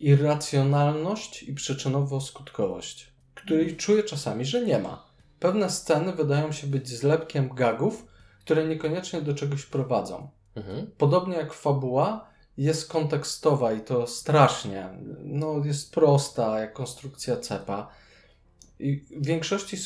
irracjonalność 0.00 1.42
i 1.42 1.54
przyczynowo-skutkowość, 1.54 3.06
której 3.34 3.76
czuję 3.76 4.02
czasami, 4.02 4.44
że 4.44 4.66
nie 4.66 4.78
ma. 4.78 5.08
Pewne 5.40 5.70
sceny 5.70 6.12
wydają 6.12 6.52
się 6.52 6.66
być 6.66 6.88
zlepkiem 6.88 7.48
gagów, 7.48 8.06
które 8.40 8.68
niekoniecznie 8.68 9.22
do 9.22 9.34
czegoś 9.34 9.66
prowadzą. 9.66 10.28
Mhm. 10.54 10.90
Podobnie 10.98 11.36
jak 11.36 11.52
fabuła 11.52 12.28
jest 12.58 12.88
kontekstowa 12.88 13.72
i 13.72 13.80
to 13.80 14.06
strasznie. 14.06 14.88
No, 15.24 15.64
jest 15.64 15.92
prosta, 15.92 16.60
jak 16.60 16.72
konstrukcja 16.72 17.36
cepa. 17.36 17.88
I 18.78 18.96
w 18.96 19.26
większości 19.26 19.76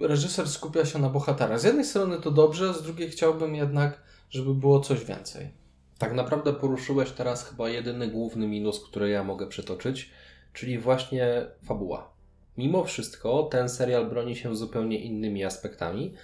reżyser 0.00 0.48
skupia 0.48 0.84
się 0.84 0.98
na 0.98 1.08
bohaterach. 1.08 1.60
Z 1.60 1.64
jednej 1.64 1.84
strony 1.84 2.20
to 2.20 2.30
dobrze, 2.30 2.74
z 2.74 2.82
drugiej 2.82 3.10
chciałbym 3.10 3.54
jednak, 3.54 4.02
żeby 4.30 4.54
było 4.54 4.80
coś 4.80 5.04
więcej. 5.04 5.61
Tak 6.02 6.14
naprawdę 6.14 6.52
poruszyłeś 6.52 7.10
teraz 7.10 7.48
chyba 7.48 7.68
jedyny 7.68 8.08
główny 8.08 8.48
minus, 8.48 8.84
który 8.84 9.10
ja 9.10 9.24
mogę 9.24 9.46
przytoczyć, 9.46 10.10
czyli 10.52 10.78
właśnie 10.78 11.46
fabuła. 11.64 12.10
Mimo 12.58 12.84
wszystko 12.84 13.42
ten 13.42 13.68
serial 13.68 14.06
broni 14.06 14.36
się 14.36 14.56
zupełnie 14.56 14.98
innymi 14.98 15.44
aspektami. 15.44 16.14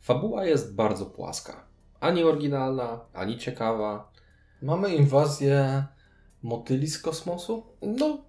Fabuła 0.00 0.44
jest 0.44 0.74
bardzo 0.74 1.06
płaska. 1.06 1.64
Ani 2.00 2.24
oryginalna, 2.24 3.00
ani 3.14 3.38
ciekawa. 3.38 4.12
Mamy 4.62 4.94
inwazję 4.94 5.84
motyli 6.42 6.86
z 6.86 6.98
kosmosu? 6.98 7.66
No, 7.82 8.24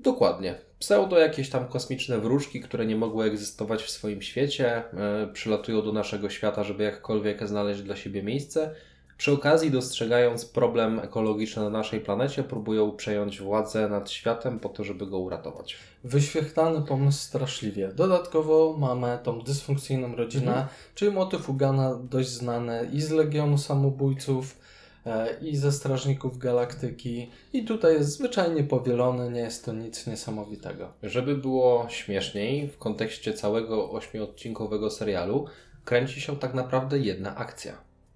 dokładnie. 0.00 0.58
Pseudo 0.78 1.18
jakieś 1.18 1.50
tam 1.50 1.68
kosmiczne 1.68 2.18
wróżki, 2.18 2.60
które 2.60 2.86
nie 2.86 2.96
mogły 2.96 3.24
egzystować 3.24 3.82
w 3.82 3.90
swoim 3.90 4.22
świecie, 4.22 4.76
e, 4.76 5.26
przylatują 5.32 5.82
do 5.82 5.92
naszego 5.92 6.30
świata, 6.30 6.64
żeby 6.64 6.84
jakkolwiek 6.84 7.48
znaleźć 7.48 7.82
dla 7.82 7.96
siebie 7.96 8.22
miejsce. 8.22 8.74
Przy 9.18 9.32
okazji, 9.32 9.70
dostrzegając 9.70 10.44
problem 10.44 10.98
ekologiczny 11.00 11.62
na 11.62 11.70
naszej 11.70 12.00
planecie, 12.00 12.42
próbują 12.42 12.92
przejąć 12.92 13.40
władzę 13.40 13.88
nad 13.88 14.10
światem 14.10 14.60
po 14.60 14.68
to, 14.68 14.84
żeby 14.84 15.06
go 15.06 15.18
uratować. 15.18 15.76
Wyświechtany 16.04 16.82
pomysł 16.82 17.18
straszliwie. 17.18 17.88
Dodatkowo 17.88 18.76
mamy 18.78 19.18
tą 19.22 19.40
dysfunkcyjną 19.42 20.16
rodzinę, 20.16 20.46
Mhm. 20.50 20.66
czyli 20.94 21.10
motyw 21.12 21.48
Ugana 21.50 21.94
dość 22.10 22.28
znany 22.28 22.88
i 22.92 23.00
z 23.00 23.10
Legionu 23.10 23.58
Samobójców, 23.58 24.58
e, 25.06 25.36
i 25.40 25.56
ze 25.56 25.72
Strażników 25.72 26.38
Galaktyki. 26.38 27.30
I 27.52 27.64
tutaj 27.64 27.94
jest 27.94 28.10
zwyczajnie 28.10 28.64
powielony, 28.64 29.30
nie 29.30 29.40
jest 29.40 29.64
to 29.64 29.72
nic 29.72 30.06
niesamowitego. 30.06 30.88
Żeby 31.02 31.36
było 31.36 31.86
śmieszniej, 31.88 32.68
w 32.68 32.78
kontekście 32.78 33.32
całego 33.32 33.90
ośmiodcinkowego 33.90 34.90
serialu 34.90 35.46
kręci 35.84 36.20
się 36.20 36.36
tak 36.36 36.54
naprawdę 36.54 36.98
jedna 36.98 37.36
akcja. 37.36 37.72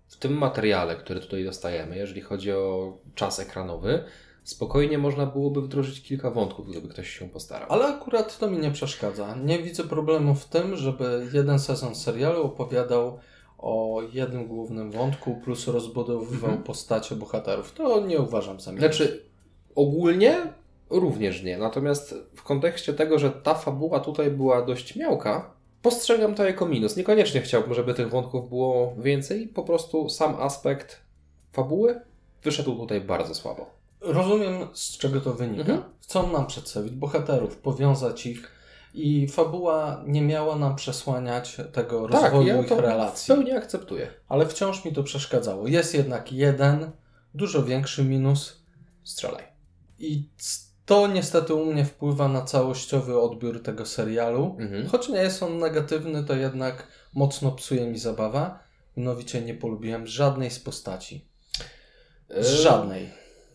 W 0.08 0.16
tym 0.16 0.38
materiale, 0.38 0.96
który 0.96 1.20
tutaj 1.20 1.44
dostajemy, 1.44 1.96
jeżeli 1.96 2.20
chodzi 2.20 2.52
o 2.52 2.92
czas 3.14 3.40
ekranowy, 3.40 4.04
spokojnie 4.44 4.98
można 4.98 5.26
byłoby 5.26 5.62
wdrożyć 5.62 6.02
kilka 6.02 6.30
wątków, 6.30 6.70
gdyby 6.70 6.88
ktoś 6.88 7.10
się 7.10 7.28
postarał. 7.28 7.72
Ale 7.72 7.86
akurat 7.86 8.38
to 8.38 8.50
mi 8.50 8.58
nie 8.58 8.70
przeszkadza. 8.70 9.34
Nie 9.44 9.58
widzę 9.58 9.84
problemu 9.84 10.34
w 10.34 10.44
tym, 10.44 10.76
żeby 10.76 11.26
jeden 11.32 11.58
sezon 11.58 11.94
serialu 11.94 12.42
opowiadał 12.44 13.18
o 13.58 14.02
jednym 14.12 14.46
głównym 14.46 14.90
wątku, 14.90 15.40
plus 15.44 15.66
rozbudowywał 15.68 16.50
Mhm. 16.50 16.62
postacie 16.62 17.16
bohaterów. 17.16 17.72
To 17.72 18.00
nie 18.00 18.18
uważam 18.20 18.60
za 18.60 18.72
minus. 18.72 18.80
Znaczy, 18.96 19.22
ogólnie 19.74 20.52
również 20.90 21.42
nie. 21.42 21.58
Natomiast 21.58 22.14
w 22.34 22.42
kontekście 22.42 22.94
tego, 22.94 23.18
że 23.18 23.30
ta 23.30 23.54
fabuła 23.54 24.00
tutaj 24.00 24.30
była 24.30 24.62
dość 24.62 24.96
miałka, 24.96 25.50
postrzegam 25.82 26.34
to 26.34 26.44
jako 26.44 26.66
minus. 26.66 26.96
Niekoniecznie 26.96 27.40
chciałbym, 27.40 27.74
żeby 27.74 27.94
tych 27.94 28.10
wątków 28.10 28.48
było 28.48 28.94
więcej, 28.98 29.48
po 29.48 29.62
prostu 29.62 30.08
sam 30.08 30.36
aspekt 30.40 31.00
fabuły 31.52 32.00
wyszedł 32.44 32.76
tutaj 32.76 33.00
bardzo 33.00 33.34
słabo. 33.34 33.70
Rozumiem, 34.00 34.68
z 34.72 34.98
czego 34.98 35.20
to 35.20 35.34
wynika. 35.34 35.60
Mhm. 35.60 35.82
Chcą 36.00 36.32
nam 36.32 36.46
przedstawić 36.46 36.92
bohaterów, 36.92 37.56
powiązać 37.56 38.26
ich 38.26 38.52
i 38.94 39.28
fabuła 39.28 40.02
nie 40.06 40.22
miała 40.22 40.56
nam 40.56 40.76
przesłaniać 40.76 41.56
tego 41.72 42.06
rozwoju 42.06 42.38
Tak, 42.38 42.46
ja 42.46 42.60
ich 42.60 42.68
to 42.68 42.76
w 42.76 42.78
relacji. 42.78 43.34
pełni 43.34 43.52
akceptuję. 43.52 44.10
Ale 44.28 44.46
wciąż 44.46 44.84
mi 44.84 44.92
to 44.92 45.02
przeszkadzało. 45.02 45.68
Jest 45.68 45.94
jednak 45.94 46.32
jeden, 46.32 46.90
dużo 47.34 47.62
większy 47.62 48.04
minus 48.04 48.62
Strzelaj. 49.04 49.44
i 49.98 50.22
to 50.88 51.06
niestety 51.06 51.54
u 51.54 51.72
mnie 51.72 51.84
wpływa 51.84 52.28
na 52.28 52.42
całościowy 52.42 53.20
odbiór 53.20 53.62
tego 53.62 53.86
serialu. 53.86 54.56
Mhm. 54.58 54.88
Choć 54.88 55.08
nie 55.08 55.18
jest 55.18 55.42
on 55.42 55.58
negatywny, 55.58 56.24
to 56.24 56.36
jednak 56.36 56.86
mocno 57.14 57.52
psuje 57.52 57.86
mi 57.86 57.98
zabawę. 57.98 58.58
Mianowicie 58.96 59.40
nie 59.40 59.54
polubiłem 59.54 60.06
żadnej 60.06 60.50
z 60.50 60.58
postaci. 60.58 61.28
E, 62.30 62.44
Żadnej. 62.44 63.10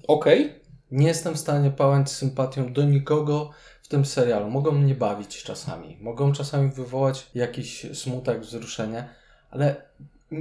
Okej. 0.07 0.61
Nie 0.91 1.07
jestem 1.07 1.33
w 1.33 1.39
stanie 1.39 1.71
pałać 1.71 2.11
sympatią 2.11 2.73
do 2.73 2.83
nikogo 2.83 3.49
w 3.83 3.87
tym 3.87 4.05
serialu. 4.05 4.49
Mogą 4.49 4.71
mnie 4.71 4.95
bawić 4.95 5.43
czasami. 5.43 5.97
Mogą 6.01 6.31
czasami 6.31 6.71
wywołać 6.71 7.29
jakiś 7.35 7.85
smutek, 7.93 8.41
wzruszenie, 8.41 9.09
ale 9.49 9.85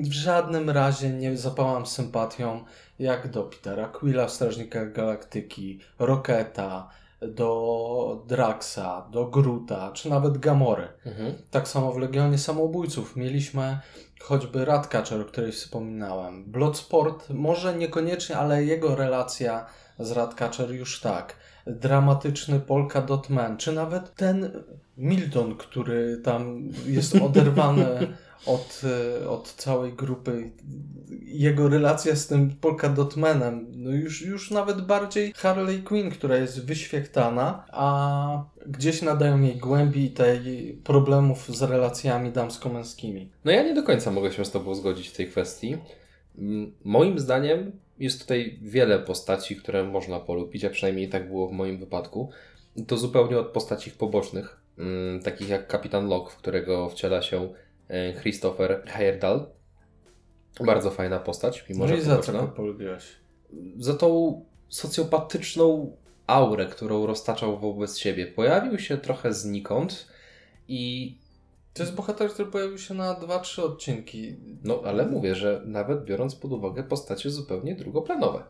w 0.01 0.13
żadnym 0.13 0.71
razie 0.71 1.11
nie 1.11 1.37
zapałam 1.37 1.87
sympatią 1.87 2.65
jak 2.99 3.31
do 3.31 3.43
Petera 3.43 3.89
Quilla 3.89 4.27
w 4.27 4.33
Strażnikach 4.33 4.93
Galaktyki, 4.93 5.81
Roketa, 5.99 6.89
do 7.29 8.25
Draxa, 8.27 9.09
do 9.11 9.27
Gruta, 9.27 9.91
czy 9.93 10.11
nawet 10.11 10.39
Gamory. 10.39 10.89
Mhm. 11.07 11.33
Tak 11.51 11.69
samo 11.69 11.93
w 11.93 11.99
Legionie 11.99 12.39
Samobójców 12.39 13.17
mieliśmy 13.17 13.79
choćby 14.21 14.65
Ratcatcher, 14.65 15.21
o 15.21 15.25
której 15.25 15.53
wspominałem. 15.53 16.45
Bloodsport 16.45 17.31
może 17.31 17.77
niekoniecznie, 17.77 18.37
ale 18.37 18.65
jego 18.65 18.97
relacja 18.97 19.67
z 19.99 20.13
Ratcatcher 20.13 20.71
już 20.71 21.01
tak. 21.01 21.37
Dramatyczny 21.67 22.61
Polka 22.61 23.03
Dot 23.03 23.31
Man, 23.31 23.57
czy 23.57 23.73
nawet 23.73 24.15
ten 24.15 24.51
Milton, 24.97 25.57
który 25.57 26.17
tam 26.17 26.69
jest 26.87 27.17
oderwany 27.27 28.15
od, 28.47 28.83
od 29.29 29.55
całej 29.55 29.93
grupy. 29.93 30.51
Jego 31.25 31.69
relacja 31.69 32.17
z 32.17 32.27
tym 32.27 32.51
Polka 32.61 32.89
Dot 32.89 33.17
Manem, 33.17 33.67
no 33.75 33.91
już, 33.91 34.23
już 34.23 34.51
nawet 34.51 34.81
bardziej 34.81 35.33
Harley 35.33 35.83
Quinn, 35.83 36.11
która 36.11 36.37
jest 36.37 36.67
wyświechtana, 36.67 37.65
a 37.73 38.45
gdzieś 38.67 39.03
nadają 39.03 39.41
jej 39.41 39.57
głębi 39.57 40.11
tej 40.11 40.73
problemów 40.85 41.57
z 41.57 41.63
relacjami 41.63 42.33
damsko-męskimi. 42.33 43.31
No 43.45 43.53
ja 43.53 43.63
nie 43.63 43.75
do 43.75 43.83
końca 43.83 44.11
mogę 44.11 44.33
się 44.33 44.45
z 44.45 44.51
Tobą 44.51 44.75
zgodzić 44.75 45.09
w 45.09 45.17
tej 45.17 45.29
kwestii. 45.29 45.77
Mm, 46.39 46.73
Moim 46.85 47.19
zdaniem 47.19 47.73
jest 47.99 48.21
tutaj 48.21 48.59
wiele 48.63 48.99
postaci, 48.99 49.57
które 49.57 49.85
można 49.85 50.21
polubić, 50.21 50.65
a 50.65 50.71
przynajmniej 50.71 51.09
tak 51.09 51.29
było 51.29 51.49
w 51.49 51.53
moim 51.53 51.79
wypadku. 51.79 52.31
To 52.87 52.97
zupełnie 52.97 53.39
od 53.39 53.47
postaci 53.47 53.91
pobocznych, 53.91 54.61
mm, 54.79 55.23
takich 55.23 55.49
jak 55.49 55.67
Kapitan 55.67 56.09
Locke, 56.09 56.33
w 56.33 56.37
którego 56.37 56.89
wciela 56.89 57.23
się 57.23 57.49
Christopher 58.21 58.83
Heyerdahl. 58.87 59.47
Bardzo 60.67 60.91
fajna 60.91 61.19
postać, 61.19 61.65
mimo 61.69 61.85
No 61.85 61.89
że 61.89 61.97
i 61.97 62.01
za 62.01 62.19
co 62.19 62.49
polubiłeś? 62.49 63.05
za 63.77 63.95
tą 63.95 64.41
socjopatyczną 64.69 65.97
aurę, 66.27 66.67
którą 66.67 67.07
roztaczał 67.07 67.59
wobec 67.59 67.99
siebie. 67.99 68.27
Pojawił 68.27 68.79
się 68.79 68.99
trochę 68.99 69.35
znikąd 69.35 70.09
i 70.69 71.19
To 71.75 71.83
jest 71.83 71.95
bohater, 71.95 72.31
który 72.31 72.51
pojawił 72.51 72.79
się 72.79 72.95
na 72.95 73.15
2-3 73.21 73.63
odcinki. 73.63 74.37
no 74.65 74.83
ale 74.85 75.07
mówię, 75.07 75.35
że 75.35 75.63
nawet 75.65 76.05
biorąc 76.05 76.35
pod 76.35 76.53
uwagę 76.53 76.83
postacie 76.85 77.31
zupełnie 77.31 77.75
drugoplanowe. 77.75 78.45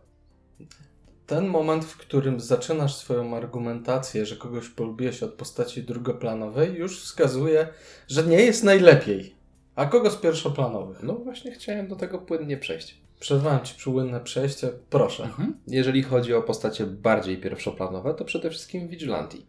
Ten 1.27 1.47
moment, 1.47 1.85
w 1.85 1.97
którym 1.97 2.41
zaczynasz 2.41 2.95
swoją 2.95 3.37
argumentację, 3.37 4.27
że 4.27 4.37
kogoś 4.37 4.69
polubiłeś 4.69 5.23
od 5.23 5.35
postaci 5.35 5.83
drugoplanowej, 5.83 6.75
już 6.75 7.01
wskazuje, 7.01 7.69
że 8.09 8.23
nie 8.23 8.41
jest 8.41 8.65
najlepiej. 8.65 9.35
A 9.75 9.87
kogo 9.87 10.11
z 10.11 10.17
pierwszoplanowych? 10.17 11.03
No 11.03 11.15
właśnie 11.15 11.53
chciałem 11.53 11.89
do 11.89 11.97
tego 11.97 12.19
płynnie 12.19 12.57
przejść. 12.57 13.03
Przerwałem 13.21 13.65
ci 13.65 13.75
płynne 13.85 14.21
przejście, 14.21 14.71
proszę. 14.91 15.29
Jeżeli 15.67 16.03
chodzi 16.03 16.35
o 16.35 16.43
postacie 16.43 16.87
bardziej 16.87 17.39
pierwszoplanowe, 17.39 18.15
to 18.15 18.25
przede 18.25 18.51
wszystkim 18.51 18.89
Vigilanti. 18.89 19.47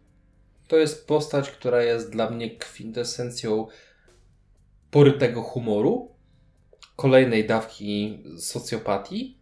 To 0.68 0.76
jest 0.76 1.06
postać, 1.06 1.50
która 1.50 1.82
jest 1.82 2.10
dla 2.10 2.30
mnie 2.30 2.56
kwintesencją 2.56 3.66
porytego 4.90 5.42
humoru, 5.42 6.10
kolejnej 6.96 7.46
dawki 7.46 8.22
socjopatii. 8.38 9.38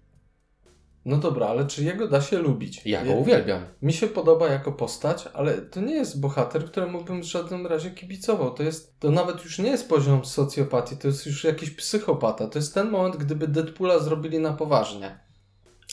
No 1.05 1.17
dobra, 1.17 1.47
ale 1.47 1.67
czy 1.67 1.85
jego 1.85 2.09
da 2.09 2.21
się 2.21 2.39
lubić? 2.39 2.83
Ja 2.85 3.05
go 3.05 3.13
uwielbiam. 3.13 3.67
Mi 3.83 3.93
się 3.93 4.07
podoba 4.07 4.49
jako 4.49 4.73
postać, 4.73 5.29
ale 5.33 5.55
to 5.55 5.81
nie 5.81 5.95
jest 5.95 6.21
bohater, 6.21 6.65
któremu 6.65 7.05
bym 7.05 7.21
w 7.21 7.25
żadnym 7.25 7.67
razie 7.67 7.91
kibicował. 7.91 8.55
To 8.55 8.63
jest, 8.63 9.01
to 9.01 9.11
nawet 9.11 9.45
już 9.45 9.59
nie 9.59 9.71
jest 9.71 9.89
poziom 9.89 10.25
socjopatii, 10.25 10.97
to 10.97 11.09
jest 11.09 11.27
już 11.27 11.45
jakiś 11.45 11.71
psychopata. 11.71 12.47
To 12.47 12.59
jest 12.59 12.75
ten 12.75 12.91
moment, 12.91 13.17
gdyby 13.17 13.49
Deadpoola 13.49 13.99
zrobili 13.99 14.39
na 14.39 14.53
poważnie. 14.53 15.19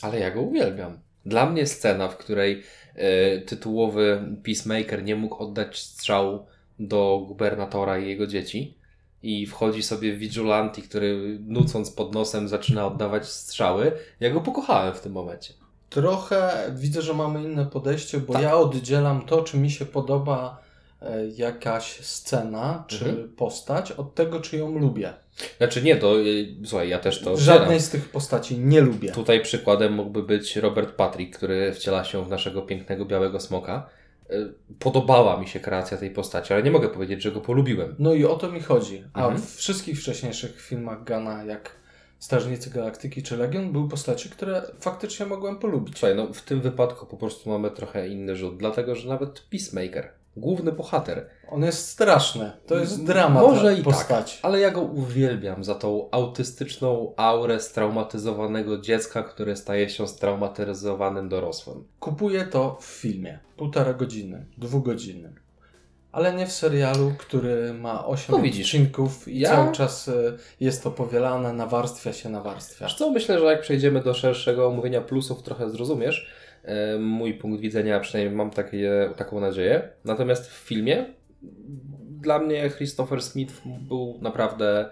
Ale 0.02 0.20
ja 0.20 0.30
go 0.30 0.40
uwielbiam. 0.40 0.98
Dla 1.26 1.50
mnie 1.50 1.66
scena, 1.66 2.08
w 2.08 2.16
której 2.16 2.62
e, 2.94 3.40
tytułowy 3.40 4.36
Peacemaker 4.44 5.04
nie 5.04 5.16
mógł 5.16 5.34
oddać 5.34 5.78
strzału 5.78 6.46
do 6.78 7.24
gubernatora 7.28 7.98
i 7.98 8.08
jego 8.08 8.26
dzieci 8.26 8.79
i 9.22 9.46
wchodzi 9.46 9.82
sobie 9.82 10.16
Vigilanti, 10.16 10.82
który 10.82 11.38
nucąc 11.46 11.90
pod 11.90 12.14
nosem 12.14 12.48
zaczyna 12.48 12.86
oddawać 12.86 13.28
strzały, 13.28 13.92
ja 14.20 14.30
go 14.30 14.40
pokochałem 14.40 14.94
w 14.94 15.00
tym 15.00 15.12
momencie. 15.12 15.54
Trochę 15.90 16.70
widzę, 16.76 17.02
że 17.02 17.14
mamy 17.14 17.42
inne 17.42 17.66
podejście, 17.66 18.18
bo 18.20 18.32
Tak. 18.32 18.42
ja 18.42 18.56
oddzielam 18.56 19.22
to, 19.26 19.42
czy 19.42 19.56
mi 19.58 19.70
się 19.70 19.86
podoba 19.86 20.58
e, 21.02 21.26
jakaś 21.28 22.00
scena, 22.00 22.84
czy 22.86 23.04
Mhm. 23.08 23.28
postać, 23.36 23.92
od 23.92 24.14
tego, 24.14 24.40
czy 24.40 24.56
ją 24.56 24.78
lubię. 24.78 25.12
Znaczy 25.58 25.82
nie, 25.82 25.96
to 25.96 26.20
e, 26.20 26.24
słuchaj, 26.64 26.88
ja 26.88 26.98
też 26.98 27.20
to 27.20 27.36
Żadnej 27.36 27.64
oddzielam. 27.66 27.80
z 27.80 27.90
tych 27.90 28.08
postaci 28.08 28.58
nie 28.58 28.80
lubię. 28.80 29.12
Tutaj 29.12 29.42
przykładem 29.42 29.92
mógłby 29.92 30.22
być 30.22 30.56
Robert 30.56 30.94
Patrick, 30.94 31.36
który 31.36 31.72
wciela 31.72 32.04
się 32.04 32.24
w 32.24 32.28
naszego 32.28 32.62
pięknego 32.62 33.04
białego 33.04 33.40
smoka. 33.40 33.88
E, 34.30 34.52
Podobała 34.78 35.40
mi 35.40 35.48
się 35.48 35.60
kreacja 35.60 35.96
tej 35.96 36.10
postaci, 36.10 36.52
ale 36.52 36.62
nie 36.62 36.70
mogę 36.70 36.88
powiedzieć, 36.88 37.22
że 37.22 37.32
go 37.32 37.40
polubiłem. 37.40 37.94
No 37.98 38.14
i 38.14 38.24
o 38.24 38.36
to 38.36 38.52
mi 38.52 38.60
chodzi. 38.60 39.04
A 39.12 39.22
Mhm. 39.22 39.40
w 39.42 39.54
wszystkich 39.56 40.00
wcześniejszych 40.00 40.60
filmach 40.60 41.04
Gana, 41.04 41.44
jak 41.44 41.70
Strażnicy 42.18 42.70
Galaktyki 42.70 43.22
czy 43.22 43.36
Legion, 43.36 43.72
były 43.72 43.88
postaci, 43.88 44.30
które 44.30 44.62
faktycznie 44.80 45.26
mogłem 45.26 45.58
polubić. 45.58 45.98
Słuchaj, 45.98 46.16
no 46.16 46.32
w 46.32 46.42
tym 46.42 46.60
wypadku 46.60 47.06
po 47.06 47.16
prostu 47.16 47.50
mamy 47.50 47.70
trochę 47.70 48.08
inny 48.08 48.36
rzut, 48.36 48.56
dlatego 48.56 48.94
że 48.94 49.08
nawet 49.08 49.40
Peacemaker, 49.40 50.10
główny 50.36 50.72
bohater, 50.72 51.26
On 51.48 51.62
jest 51.62 51.88
straszny. 51.88 52.52
To 52.66 52.76
jest 52.78 53.04
dramat 53.04 53.42
może 53.42 53.74
i 53.74 53.82
postaci. 53.82 54.36
tak, 54.36 54.44
ale 54.44 54.60
ja 54.60 54.70
go 54.70 54.80
uwielbiam 54.80 55.64
za 55.64 55.74
tą 55.74 56.08
autystyczną 56.10 57.12
aurę 57.16 57.60
straumatyzowanego 57.60 58.78
dziecka, 58.78 59.22
które 59.22 59.56
staje 59.56 59.88
się 59.88 60.08
straumatyzowanym 60.08 61.28
dorosłym. 61.28 61.84
Kupuję 62.00 62.44
to 62.44 62.78
w 62.80 62.84
filmie. 62.84 63.38
Półtora 63.56 63.94
godziny, 63.94 64.46
dwugodzinnym. 64.58 65.34
Ale 66.12 66.34
nie 66.34 66.46
w 66.46 66.52
serialu, 66.52 67.12
który 67.18 67.74
ma 67.74 68.06
8 68.06 68.36
No 68.36 68.42
widzisz, 68.42 68.66
odcinków 68.74 69.28
i 69.28 69.38
ja- 69.40 69.50
cały 69.50 69.72
czas 69.72 70.08
y, 70.08 70.36
jest 70.60 70.82
to 70.82 70.90
powielane, 70.90 71.52
nawarstwia 71.52 72.12
się, 72.12 72.28
nawarstwia. 72.28 72.86
Wiesz 72.86 72.94
co, 72.94 73.10
myślę, 73.10 73.38
że 73.38 73.44
jak 73.44 73.60
przejdziemy 73.60 74.02
do 74.02 74.14
szerszego 74.14 74.66
omówienia 74.66 75.00
plusów, 75.00 75.42
trochę 75.42 75.70
zrozumiesz 75.70 76.30
mój 76.98 77.34
punkt 77.34 77.60
widzenia, 77.60 78.00
przynajmniej 78.00 78.36
mam 78.36 78.50
takie, 78.50 79.10
taką 79.16 79.40
nadzieję. 79.40 79.88
Natomiast 80.04 80.50
w 80.50 80.54
filmie 80.54 81.06
dla 82.20 82.38
mnie 82.38 82.70
Christopher 82.70 83.22
Smith 83.22 83.62
był 83.66 84.18
naprawdę 84.20 84.90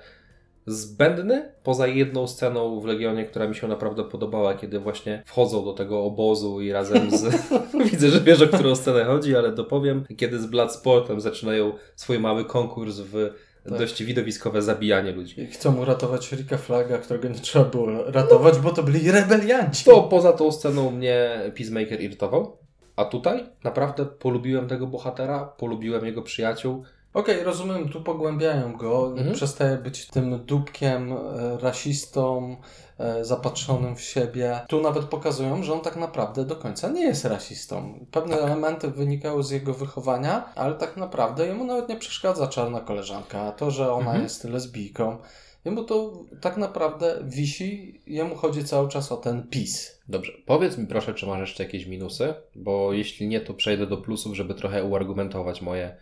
zbędny, 0.66 1.52
poza 1.62 1.86
jedną 1.86 2.26
sceną 2.26 2.80
w 2.80 2.84
Legionie, 2.84 3.24
która 3.24 3.48
mi 3.48 3.54
się 3.54 3.68
naprawdę 3.68 4.04
podobała, 4.04 4.54
kiedy 4.54 4.80
właśnie 4.80 5.22
wchodzą 5.26 5.64
do 5.64 5.72
tego 5.72 6.04
obozu 6.04 6.60
i 6.60 6.72
razem 6.72 7.10
z... 7.10 7.24
Widzę, 7.90 8.08
że 8.08 8.20
wiesz, 8.20 8.42
o 8.42 8.46
którą 8.46 8.74
scenę 8.74 9.04
chodzi, 9.04 9.36
ale 9.36 9.52
dopowiem. 9.52 10.04
Kiedy 10.16 10.38
z 10.38 10.46
Bloodsportem 10.46 11.20
zaczynają 11.20 11.72
swój 11.96 12.18
mały 12.18 12.44
konkurs 12.44 12.98
w 12.98 13.30
Tak. 13.68 13.78
dość 13.78 14.02
widowiskowe 14.02 14.62
zabijanie 14.62 15.12
ludzi. 15.12 15.40
I 15.40 15.46
chcą 15.46 15.76
uratować 15.76 16.32
Ricka 16.32 16.56
Flaga, 16.58 16.98
którego 16.98 17.28
nie 17.28 17.34
trzeba 17.34 17.64
było 17.64 18.10
ratować, 18.10 18.58
bo 18.58 18.70
to 18.70 18.82
byli 18.82 19.10
rebelianci. 19.10 19.84
To 19.84 20.02
poza 20.02 20.32
tą 20.32 20.52
sceną 20.52 20.90
mnie 20.90 21.40
Peacemaker 21.56 22.00
irytował. 22.00 22.56
A 22.96 23.04
tutaj 23.04 23.44
naprawdę 23.64 24.06
polubiłem 24.06 24.68
tego 24.68 24.86
bohatera, 24.86 25.44
polubiłem 25.44 26.06
jego 26.06 26.22
przyjaciół. 26.22 26.84
Okej, 27.14 27.42
rozumiem, 27.44 27.88
tu 27.88 28.00
pogłębiają 28.02 28.72
go. 28.76 29.06
Mhm. 29.16 29.32
Przestaje 29.34 29.76
być 29.76 30.06
tym 30.06 30.44
dupkiem, 30.44 31.12
e, 31.12 31.16
rasistą, 31.60 32.56
e, 32.98 33.24
zapatrzonym 33.24 33.96
w 33.96 34.00
siebie. 34.00 34.60
Tu 34.68 34.80
nawet 34.80 35.04
pokazują, 35.04 35.62
że 35.62 35.72
on 35.72 35.80
tak 35.80 35.96
naprawdę 35.96 36.44
do 36.44 36.56
końca 36.56 36.88
nie 36.88 37.02
jest 37.04 37.24
rasistą. 37.24 38.06
Pewne 38.10 38.36
Tak. 38.36 38.44
elementy 38.44 38.88
wynikały 38.90 39.42
z 39.44 39.50
jego 39.50 39.74
wychowania, 39.74 40.44
ale 40.54 40.74
tak 40.74 40.96
naprawdę 40.96 41.46
jemu 41.46 41.64
nawet 41.64 41.88
nie 41.88 41.96
przeszkadza 41.96 42.46
czarna 42.48 42.80
koleżanka. 42.80 43.40
A 43.40 43.52
to, 43.52 43.70
że 43.70 43.92
ona 43.92 44.04
Mhm. 44.06 44.22
jest 44.22 44.44
lesbijką, 44.44 45.16
jemu 45.64 45.84
to 45.84 46.12
tak 46.40 46.56
naprawdę 46.56 47.18
wisi, 47.22 48.00
jemu 48.06 48.36
chodzi 48.36 48.64
cały 48.64 48.88
czas 48.88 49.12
o 49.12 49.16
ten 49.16 49.48
PiS. 49.48 49.98
Dobrze, 50.08 50.32
powiedz 50.46 50.78
mi 50.78 50.86
proszę, 50.86 51.14
czy 51.14 51.26
masz 51.26 51.40
jeszcze 51.40 51.62
jakieś 51.64 51.86
minusy, 51.86 52.34
bo 52.54 52.92
jeśli 52.92 53.28
nie, 53.28 53.40
to 53.40 53.54
przejdę 53.54 53.86
do 53.86 53.96
plusów, 53.96 54.34
żeby 54.36 54.54
trochę 54.54 54.84
uargumentować 54.84 55.62
moje 55.62 55.96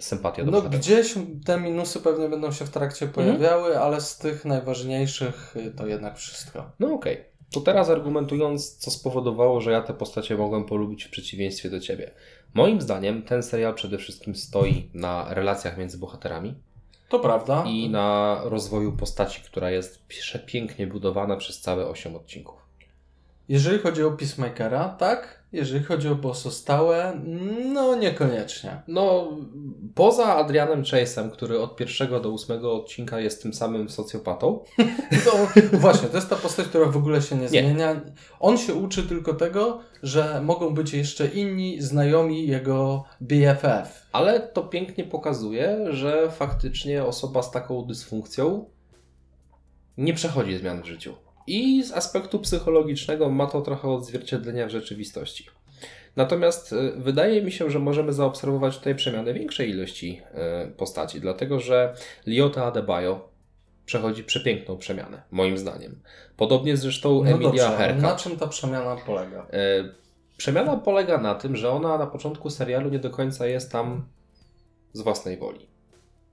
sympatie 0.00 0.44
do 0.44 0.50
No 0.50 0.56
bohatera. 0.58 0.78
gdzieś 0.78 1.14
te 1.46 1.60
minusy 1.60 2.00
pewnie 2.00 2.28
będą 2.28 2.52
się 2.52 2.64
w 2.64 2.70
trakcie 2.70 3.06
Mhm. 3.06 3.26
pojawiały, 3.26 3.78
ale 3.78 4.00
z 4.00 4.18
tych 4.18 4.44
najważniejszych 4.44 5.56
y, 5.56 5.70
to 5.76 5.86
jednak 5.86 6.16
wszystko. 6.18 6.70
No 6.80 6.94
okej. 6.94 7.24
To 7.52 7.60
teraz 7.60 7.90
argumentując, 7.90 8.76
co 8.76 8.90
spowodowało, 8.90 9.60
że 9.60 9.70
ja 9.72 9.82
te 9.82 9.94
postacie 9.94 10.36
mogłem 10.36 10.64
polubić 10.64 11.04
w 11.04 11.10
przeciwieństwie 11.10 11.70
do 11.70 11.80
ciebie. 11.80 12.10
Moim 12.54 12.80
zdaniem 12.80 13.22
ten 13.22 13.42
serial 13.42 13.74
przede 13.74 13.98
wszystkim 13.98 14.34
stoi 14.34 14.90
na 14.94 15.34
relacjach 15.34 15.78
między 15.78 15.98
bohaterami 15.98 16.54
To 17.08 17.18
prawda. 17.18 17.64
i 17.66 17.88
na 17.90 18.40
rozwoju 18.44 18.92
postaci, 18.92 19.40
która 19.44 19.70
jest 19.70 20.06
przepięknie 20.06 20.86
budowana 20.86 21.36
przez 21.36 21.60
całe 21.60 21.86
8 21.86 22.16
odcinków. 22.16 22.67
Jeżeli 23.48 23.78
chodzi 23.78 24.04
o 24.04 24.10
Peacemakera, 24.10 24.88
tak. 24.88 25.38
Jeżeli 25.52 25.84
chodzi 25.84 26.08
o 26.08 26.16
pozostałe, 26.16 27.20
no 27.72 27.96
niekoniecznie. 27.96 28.82
No, 28.88 29.28
poza 29.94 30.24
Adrianem 30.36 30.82
Chase'em, 30.82 31.30
który 31.30 31.60
od 31.60 31.76
pierwszego 31.76 32.20
do 32.20 32.30
ósmego 32.30 32.74
odcinka 32.74 33.20
jest 33.20 33.42
tym 33.42 33.54
samym 33.54 33.88
socjopatą, 33.88 34.64
To, 35.24 35.48
właśnie, 35.78 36.08
to 36.08 36.16
jest 36.16 36.30
ta 36.30 36.36
postać, 36.36 36.66
która 36.66 36.86
w 36.86 36.96
ogóle 36.96 37.22
się 37.22 37.36
nie, 37.36 37.42
Nie. 37.42 37.48
zmienia. 37.48 38.00
On 38.40 38.58
się 38.58 38.74
uczy 38.74 39.02
tylko 39.02 39.34
tego, 39.34 39.80
że 40.02 40.40
mogą 40.44 40.74
być 40.74 40.94
jeszcze 40.94 41.26
inni 41.26 41.82
znajomi 41.82 42.46
jego 42.46 43.04
BFF. 43.20 44.06
ale 44.12 44.40
to 44.40 44.62
pięknie 44.62 45.04
pokazuje, 45.04 45.86
że 45.90 46.30
faktycznie 46.30 47.04
osoba 47.04 47.42
z 47.42 47.50
taką 47.50 47.82
dysfunkcją 47.84 48.64
nie 49.96 50.14
przechodzi 50.14 50.56
zmian 50.56 50.82
w 50.82 50.86
życiu. 50.86 51.14
I 51.48 51.82
z 51.84 51.92
aspektu 51.92 52.38
psychologicznego 52.38 53.30
ma 53.30 53.46
to 53.46 53.62
trochę 53.62 53.88
odzwierciedlenia 53.88 54.66
w 54.66 54.70
rzeczywistości. 54.70 55.46
Natomiast 56.16 56.72
y, 56.72 56.92
wydaje 56.96 57.42
mi 57.42 57.52
się, 57.52 57.70
że 57.70 57.78
możemy 57.78 58.12
zaobserwować 58.12 58.78
tutaj 58.78 58.94
przemianę 58.94 59.34
większej 59.34 59.70
ilości 59.70 60.22
y, 60.66 60.70
postaci, 60.70 61.20
dlatego 61.20 61.60
że 61.60 61.94
Liota 62.26 62.64
Adebayo 62.64 63.28
przechodzi 63.86 64.24
przepiękną 64.24 64.76
przemianę, 64.78 65.22
moim 65.30 65.58
zdaniem. 65.58 66.00
Podobnie 66.36 66.76
zresztą 66.76 67.24
No 67.24 67.30
Emilia 67.30 67.48
dobrze, 67.48 67.76
Herka. 67.76 68.02
na 68.02 68.16
czym 68.16 68.36
ta 68.36 68.46
przemiana 68.46 68.96
polega? 69.06 69.46
E, 69.52 69.84
Przemiana 70.36 70.76
polega 70.76 71.18
na 71.18 71.34
tym, 71.34 71.56
że 71.56 71.70
ona 71.70 71.98
na 71.98 72.06
początku 72.06 72.50
serialu 72.50 72.90
nie 72.90 72.98
do 72.98 73.10
końca 73.10 73.46
jest 73.46 73.72
tam 73.72 74.04
z 74.92 75.00
własnej 75.00 75.36
woli. 75.36 75.66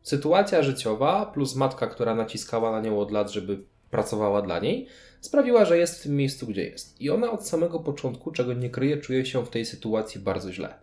Sytuacja 0.03 0.63
życiowa 0.63 1.25
plus 1.25 1.55
matka, 1.55 1.87
która 1.87 2.15
naciskała 2.15 2.71
na 2.71 2.81
nią 2.81 2.99
od 2.99 3.11
lat, 3.11 3.31
żeby 3.31 3.63
pracowała 3.95 4.41
dla 4.41 4.59
niej, 4.59 4.87
sprawiła, 5.21 5.65
że 5.65 5.77
jest 5.77 5.99
w 5.99 6.03
tym 6.03 6.15
miejscu, 6.15 6.47
gdzie 6.47 6.63
jest. 6.63 7.01
I 7.01 7.09
ona 7.09 7.31
od 7.31 7.47
samego 7.47 7.79
początku, 7.79 8.31
czego 8.31 8.53
nie 8.53 8.69
kryje, 8.69 8.97
czuje 8.97 9.25
się 9.25 9.45
w 9.45 9.49
tej 9.49 9.65
sytuacji 9.65 10.21
bardzo 10.21 10.51
źle. 10.53 10.73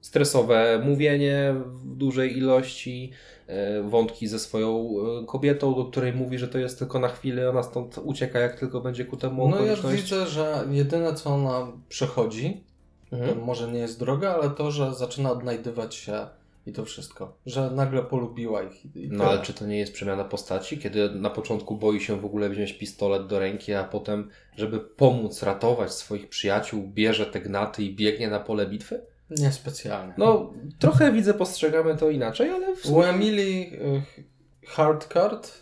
stresowe 0.00 0.82
mówienie 0.84 1.54
w 1.66 1.96
dużej 1.96 2.38
ilości, 2.38 3.10
e, 3.46 3.82
wątki 3.82 4.28
ze 4.28 4.38
swoją 4.38 4.90
e, 5.22 5.26
kobietą, 5.26 5.74
do 5.74 5.84
której 5.84 6.12
mówi, 6.12 6.38
że 6.38 6.48
to 6.48 6.58
jest 6.58 6.78
tylko 6.78 6.98
na 6.98 7.08
chwilę, 7.08 7.50
ona 7.50 7.62
stąd 7.62 7.98
ucieka, 8.04 8.38
jak 8.38 8.58
tylko 8.60 8.80
będzie 8.80 9.04
ku 9.04 9.16
temu 9.16 9.48
No 9.48 9.64
ja 9.64 9.76
widzę, 9.76 10.26
że 10.26 10.64
jedyne 10.70 11.14
co 11.14 11.30
ona 11.30 11.72
przechodzi, 11.88 12.64
Mhm. 13.12 13.38
może 13.44 13.68
nie 13.72 13.78
jest 13.78 13.98
droga, 13.98 14.34
ale 14.34 14.50
to, 14.50 14.70
że 14.70 14.94
zaczyna 14.94 15.32
odnajdywać 15.32 15.94
się 15.94 16.26
i 16.66 16.72
to 16.72 16.84
wszystko. 16.84 17.36
Że 17.46 17.70
nagle 17.70 18.02
polubiła 18.02 18.62
ich. 18.62 18.96
i- 18.96 19.08
No 19.08 19.18
tyle. 19.18 19.30
ale 19.30 19.42
czy 19.42 19.54
to 19.54 19.66
nie 19.66 19.78
jest 19.78 19.92
przemiana 19.92 20.24
postaci, 20.24 20.78
kiedy 20.78 21.10
na 21.10 21.30
początku 21.30 21.76
boi 21.76 22.00
się 22.00 22.20
w 22.20 22.24
ogóle 22.24 22.48
wziąć 22.48 22.72
pistolet 22.72 23.26
do 23.26 23.38
ręki, 23.38 23.74
a 23.74 23.84
potem, 23.84 24.30
żeby 24.56 24.80
pomóc 24.80 25.42
ratować 25.42 25.92
swoich 25.92 26.28
przyjaciół, 26.28 26.82
bierze 26.88 27.26
te 27.26 27.40
gnaty 27.40 27.82
i 27.82 27.94
biegnie 27.94 28.28
na 28.30 28.40
pole 28.40 28.66
bitwy? 28.66 29.00
Niespecjalnie. 29.30 30.14
No, 30.18 30.52
trochę 30.78 31.12
widzę, 31.12 31.34
postrzegamy 31.34 31.96
to 31.96 32.10
inaczej, 32.10 32.50
ale 32.50 32.76
w 32.76 32.84
U 32.84 32.88
sumie... 32.88 33.06
Emilii 33.06 33.74
y, 33.74 34.02
Hardcard 34.66 35.52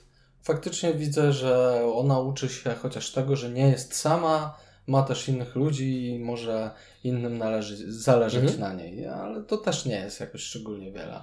faktycznie 0.43 0.95
widzę, 0.95 1.33
że 1.33 1.83
ona 1.95 2.21
uczy 2.21 2.49
się 2.49 2.71
chociaż 2.83 3.13
tego, 3.13 3.37
że 3.37 3.51
nie 3.51 3.69
jest 3.69 3.95
sama, 3.97 4.57
ma 4.89 5.03
też 5.03 5.29
innych 5.29 5.57
ludzi 5.57 6.07
i 6.09 6.19
może 6.19 6.71
innym 7.05 7.39
należy, 7.39 7.93
zależeć 7.93 8.43
Mhm. 8.43 8.61
na 8.61 8.73
niej, 8.83 9.07
ale 9.07 9.43
to 9.43 9.57
też 9.57 9.87
nie 9.87 9.95
jest 9.97 10.21
jakoś 10.21 10.41
szczególnie 10.43 10.93
wiele. 10.93 11.21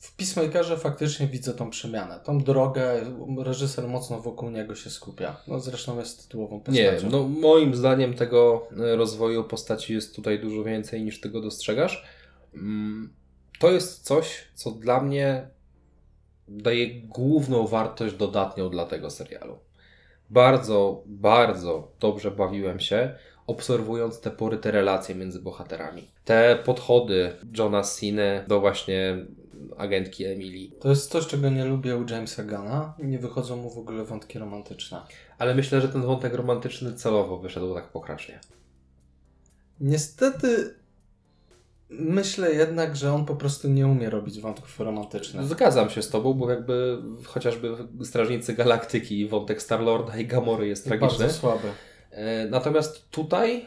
W 0.00 0.16
Peacemakerze 0.16 0.76
faktycznie 0.78 1.26
widzę 1.26 1.54
tą 1.54 1.70
przemianę, 1.70 2.20
tą 2.24 2.38
drogę, 2.38 3.00
reżyser 3.38 3.88
mocno 3.88 4.20
wokół 4.20 4.50
niego 4.50 4.74
się 4.74 4.90
skupia. 4.90 5.36
No 5.48 5.60
zresztą 5.60 5.98
jest 5.98 6.22
tytułową 6.22 6.56
Nie, 6.68 6.92
postacią. 6.92 7.10
no 7.10 7.22
moim 7.28 7.74
zdaniem 7.74 8.14
tego 8.14 8.68
e, 8.92 8.96
rozwoju 8.96 9.44
postaci 9.44 9.92
jest 9.94 10.16
tutaj 10.16 10.40
dużo 10.40 10.64
więcej 10.64 11.02
niż 11.04 11.20
tego 11.20 11.40
dostrzegasz. 11.40 12.04
Mm, 12.54 13.12
To 13.60 13.70
jest 13.70 14.04
coś, 14.04 14.26
co 14.54 14.70
dla 14.70 15.00
mnie 15.02 15.48
daje 16.48 17.00
główną 17.00 17.66
wartość 17.66 18.14
dodatnią 18.14 18.70
dla 18.70 18.86
tego 18.86 19.10
serialu. 19.10 19.58
Bardzo, 20.30 21.02
bardzo 21.06 21.92
dobrze 22.00 22.30
bawiłem 22.30 22.80
się, 22.80 23.14
obserwując 23.46 24.20
te 24.20 24.30
poryte 24.30 24.70
relacje 24.70 25.14
między 25.14 25.40
bohaterami. 25.40 26.08
Te 26.24 26.58
podchody 26.64 27.32
Johna 27.58 27.82
Cena 27.82 28.42
do 28.48 28.60
właśnie 28.60 29.26
agentki 29.76 30.24
Emilii. 30.24 30.72
To 30.80 30.88
jest 30.88 31.10
coś, 31.10 31.26
czego 31.26 31.50
nie 31.50 31.64
lubię 31.64 31.96
u 31.96 32.04
Jamesa 32.10 32.44
Gana. 32.44 32.94
Nie 32.98 33.18
wychodzą 33.18 33.56
mu 33.56 33.70
w 33.70 33.78
ogóle 33.78 34.04
wątki 34.04 34.38
romantyczne. 34.38 35.02
Ale 35.38 35.54
myślę, 35.54 35.80
że 35.80 35.88
ten 35.88 36.02
wątek 36.02 36.34
romantyczny 36.34 36.94
celowo 36.94 37.38
wyszedł 37.38 37.74
tak 37.74 37.88
pokracznie. 37.88 38.40
Niestety 39.80 40.74
myślę 41.88 42.52
jednak, 42.52 42.96
że 42.96 43.12
on 43.12 43.24
po 43.24 43.36
prostu 43.36 43.68
nie 43.68 43.86
umie 43.86 44.10
robić 44.10 44.40
wątków 44.40 44.80
romantycznych. 44.80 45.44
Zgadzam 45.44 45.90
się 45.90 46.02
z 46.02 46.08
tobą, 46.08 46.34
bo 46.34 46.50
jakby 46.50 46.98
chociażby 47.24 47.70
Strażnicy 48.04 48.54
Galaktyki 48.54 49.20
i 49.20 49.28
wątek 49.28 49.62
Starlorda 49.62 50.16
i 50.16 50.26
Gamory 50.26 50.68
jest 50.68 50.84
tragiczny. 50.84 51.18
Bardzo 51.18 51.34
słaby. 51.34 51.68
E, 52.10 52.46
Natomiast 52.46 53.10
tutaj 53.10 53.66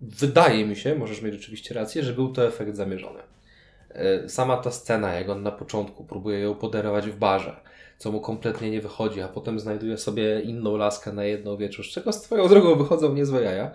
wydaje 0.00 0.66
mi 0.66 0.76
się, 0.76 0.94
możesz 0.94 1.22
mieć 1.22 1.34
rzeczywiście 1.34 1.74
rację, 1.74 2.02
że 2.02 2.12
był 2.12 2.32
to 2.32 2.46
efekt 2.46 2.76
zamierzony. 2.76 3.20
E, 3.90 4.28
Sama 4.28 4.56
ta 4.56 4.70
scena, 4.70 5.14
jak 5.14 5.28
on 5.28 5.42
na 5.42 5.52
początku 5.52 6.04
próbuje 6.04 6.38
ją 6.40 6.54
poderować 6.54 7.06
w 7.06 7.16
barze, 7.16 7.56
co 7.98 8.12
mu 8.12 8.20
kompletnie 8.20 8.70
nie 8.70 8.80
wychodzi, 8.80 9.20
a 9.20 9.28
potem 9.28 9.60
znajduje 9.60 9.98
sobie 9.98 10.40
inną 10.40 10.76
laskę 10.76 11.12
na 11.12 11.24
jedną 11.24 11.56
wieczór, 11.56 11.84
z 11.84 11.88
czego 11.88 12.12
z 12.12 12.22
twoją 12.22 12.48
drogą 12.48 12.74
wychodzą 12.76 13.14
niezłe 13.14 13.42
jaja. 13.42 13.70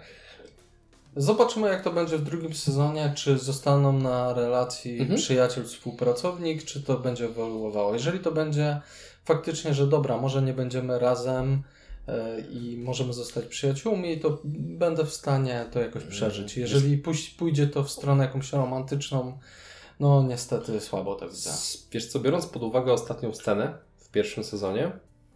Zobaczymy, 1.16 1.68
jak 1.68 1.84
to 1.84 1.92
będzie 1.92 2.18
w 2.18 2.24
drugim 2.24 2.54
sezonie. 2.54 3.14
Czy 3.16 3.38
zostaną 3.38 3.94
na 4.00 4.34
relacji 4.34 5.00
Mhm. 5.00 5.20
przyjaciel-współpracownik, 5.20 6.64
czy 6.64 6.84
to 6.84 6.98
będzie 7.00 7.26
ewoluowało. 7.26 7.94
Jeżeli 7.94 8.20
to 8.20 8.32
będzie 8.32 8.82
faktycznie, 9.26 9.74
że 9.74 9.88
dobra, 9.88 10.18
może 10.18 10.42
nie 10.42 10.54
będziemy 10.54 11.00
razem 11.00 11.64
e, 12.08 12.40
i 12.40 12.78
możemy 12.78 13.14
zostać 13.14 13.46
przyjaciółmi, 13.46 14.20
to 14.20 14.42
będę 14.44 15.06
w 15.06 15.14
stanie 15.14 15.66
to 15.72 15.80
jakoś 15.80 16.04
przeżyć. 16.04 16.58
Jeżeli 16.58 17.04
pójdzie 17.38 17.68
to 17.68 17.84
w 17.84 17.92
stronę 17.92 18.24
jakąś 18.24 18.54
romantyczną, 18.54 19.38
no 20.00 20.24
niestety 20.24 20.80
słabo 20.82 21.16
to 21.16 21.30
widzę. 21.30 21.50
Wiesz 21.92 22.08
co, 22.08 22.20
biorąc 22.20 22.46
pod 22.46 22.64
uwagę 22.64 22.94
ostatnią 22.94 23.34
scenę 23.34 23.78
w 23.98 24.10
pierwszym 24.10 24.44
sezonie, 24.44 24.92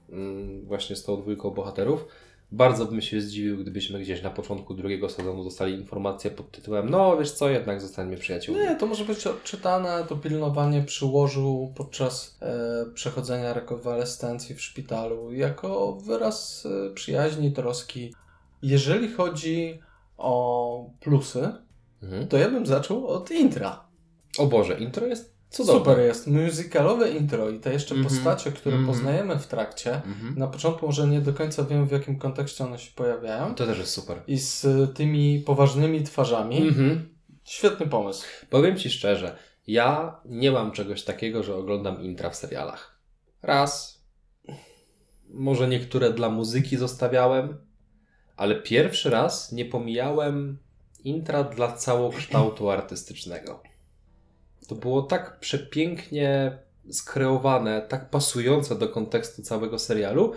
mm, 0.10 0.66
właśnie 0.66 0.96
z 0.96 1.04
tą 1.04 1.22
dwójką 1.22 1.50
bohaterów, 1.50 2.06
bardzo 2.52 2.86
bym 2.86 3.02
się 3.02 3.22
zdziwił, 3.22 3.58
gdybyśmy 3.58 4.00
gdzieś 4.00 4.24
na 4.24 4.30
początku 4.30 4.74
drugiego 4.74 5.10
sezonu 5.10 5.44
dostali 5.44 5.74
informację 5.74 6.32
pod 6.32 6.52
tytułem 6.52 6.90
no 6.90 7.18
wiesz 7.18 7.32
co, 7.32 7.50
jednak 7.50 7.82
zostańmy 7.82 8.18
przyjaciółmi. 8.18 8.62
Nie, 8.62 8.76
to 8.76 8.86
może 8.86 9.06
być 9.06 9.28
odczytane, 9.28 10.06
to 10.10 10.16
pilnowanie 10.16 10.84
przy 10.84 11.06
łożu 11.06 11.74
podczas 11.76 12.38
e, 12.42 12.86
przechodzenia 12.94 13.54
rekonwalescencji 13.54 14.56
w 14.56 14.62
szpitalu 14.62 15.34
jako 15.34 15.96
wyraz 15.96 16.68
e, 16.90 16.94
przyjaźni, 16.94 17.52
troski. 17.52 18.14
Jeżeli 18.62 19.12
chodzi 19.12 19.80
o 20.18 20.90
plusy, 21.00 21.52
Mhm. 22.04 22.28
to 22.28 22.38
ja 22.38 22.50
bym 22.50 22.66
zaczął 22.66 23.08
od 23.08 23.32
intra. 23.32 23.84
O 24.38 24.46
Boże, 24.48 24.80
intro 24.80 25.08
jest 25.08 25.37
cudowne. 25.50 25.80
Super 25.80 26.00
jest, 26.00 26.28
musicalowe 26.28 27.10
intro 27.10 27.50
i 27.50 27.60
te 27.60 27.74
jeszcze 27.74 27.96
Mhm. 27.96 28.16
postacie, 28.16 28.52
które 28.52 28.76
Mhm. 28.76 28.96
poznajemy 28.96 29.40
w 29.40 29.48
trakcie. 29.48 29.96
Mhm. 29.96 30.36
Na 30.38 30.48
początku 30.48 30.86
może 30.86 31.08
nie 31.08 31.22
do 31.22 31.34
końca 31.34 31.64
wiem 31.64 31.88
w 31.88 31.92
jakim 31.92 32.20
kontekście 32.20 32.64
one 32.64 32.80
się 32.80 32.92
pojawiają. 32.96 33.56
To 33.56 33.66
też 33.66 33.78
jest 33.78 33.92
super. 33.92 34.22
I 34.28 34.38
z 34.38 34.66
tymi 34.96 35.40
poważnymi 35.46 36.04
twarzami. 36.04 36.68
Mhm. 36.68 37.10
Świetny 37.44 37.88
pomysł. 37.88 38.26
Powiem 38.50 38.78
Ci 38.78 38.90
szczerze, 38.90 39.38
ja 39.68 40.20
nie 40.26 40.52
mam 40.52 40.72
czegoś 40.72 41.04
takiego, 41.04 41.44
że 41.44 41.56
oglądam 41.56 42.02
intra 42.04 42.30
w 42.30 42.36
serialach. 42.36 43.00
Raz. 43.42 44.04
Może 45.30 45.68
niektóre 45.68 46.14
dla 46.14 46.30
muzyki 46.30 46.78
zostawiałem, 46.78 47.58
ale 48.38 48.56
pierwszy 48.56 49.10
raz 49.10 49.52
nie 49.52 49.66
pomijałem 49.66 50.58
intra 51.04 51.44
dla 51.44 51.72
całokształtu 51.72 52.70
artystycznego. 52.70 53.64
To 54.67 54.75
było 54.75 55.01
tak 55.01 55.39
przepięknie 55.39 56.58
skreowane, 56.91 57.82
tak 57.82 58.10
pasujące 58.10 58.75
do 58.75 58.89
kontekstu 58.89 59.41
całego 59.41 59.80
serialu. 59.80 60.34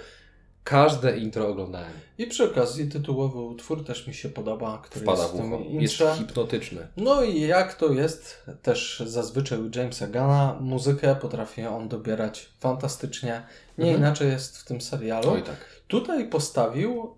Każde 0.64 1.18
intro 1.18 1.48
oglądałem. 1.48 1.92
I 2.18 2.26
przy 2.26 2.44
okazji 2.44 2.88
tytułowy 2.88 3.38
utwór 3.40 3.84
też 3.84 4.06
mi 4.06 4.14
się 4.14 4.28
podoba, 4.28 4.78
który 4.84 5.04
Wpada 5.04 5.22
jest 5.22 5.34
w 5.34 5.40
ucho. 5.40 5.60
Jest 5.68 6.18
hipnotyczny. 6.18 6.86
No 6.96 7.22
i 7.22 7.40
jak 7.40 7.74
to 7.74 7.92
jest 7.92 8.46
też 8.62 9.02
zazwyczaj 9.06 9.58
u 9.58 9.70
Jamesa 9.74 10.06
Gana, 10.06 10.56
muzykę 10.60 11.16
potrafi 11.16 11.66
on 11.66 11.88
dobierać 11.88 12.48
fantastycznie. 12.58 13.42
Nie 13.78 13.84
Mhm. 13.84 13.98
inaczej 13.98 14.28
jest 14.28 14.58
w 14.58 14.64
tym 14.64 14.80
serialu. 14.80 15.30
Oj 15.30 15.42
tak. 15.42 15.56
Tutaj 15.88 16.28
postawił 16.28 17.14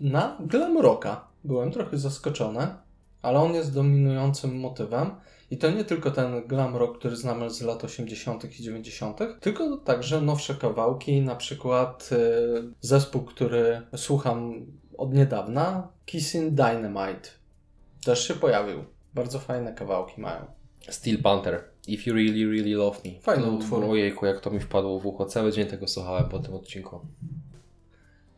na 0.00 0.38
glam 0.40 0.78
rocka. 0.78 1.24
Byłem 1.44 1.72
trochę 1.72 1.98
zaskoczony, 1.98 2.66
ale 3.22 3.38
on 3.38 3.54
jest 3.54 3.74
dominującym 3.74 4.60
motywem. 4.60 5.10
I 5.50 5.58
to 5.58 5.70
nie 5.70 5.84
tylko 5.84 6.10
ten 6.10 6.46
glam 6.46 6.76
rock, 6.76 6.98
który 6.98 7.16
znamy 7.16 7.50
z 7.50 7.62
lat 7.62 7.84
80. 7.84 8.60
i 8.60 8.62
90., 8.62 9.18
tylko 9.40 9.76
także 9.76 10.20
nowsze 10.20 10.54
kawałki, 10.54 11.20
na 11.20 11.36
przykład 11.36 12.10
y, 12.12 12.74
zespół, 12.80 13.22
który 13.22 13.82
słucham 13.96 14.66
od 14.98 15.14
niedawna, 15.14 15.88
Kissing 16.06 16.54
Dynamite. 16.54 17.28
Też 18.04 18.28
się 18.28 18.34
pojawił. 18.34 18.84
Bardzo 19.14 19.38
fajne 19.38 19.74
kawałki 19.74 20.20
mają. 20.20 20.46
Steel 20.90 21.22
Panther. 21.22 21.64
If 21.86 22.10
you 22.10 22.16
really, 22.16 22.46
really 22.46 22.74
love 22.74 22.98
me. 23.04 23.20
Fajny 23.20 23.50
utwór. 23.50 23.84
Ojejku, 23.84 24.26
jak 24.26 24.40
to 24.40 24.50
mi 24.50 24.60
wpadło 24.60 25.00
w 25.00 25.06
ucho. 25.06 25.24
Cały 25.24 25.52
dzień 25.52 25.66
tego 25.66 25.88
słuchałem 25.88 26.28
po 26.28 26.38
tym 26.38 26.54
odcinku. 26.54 27.00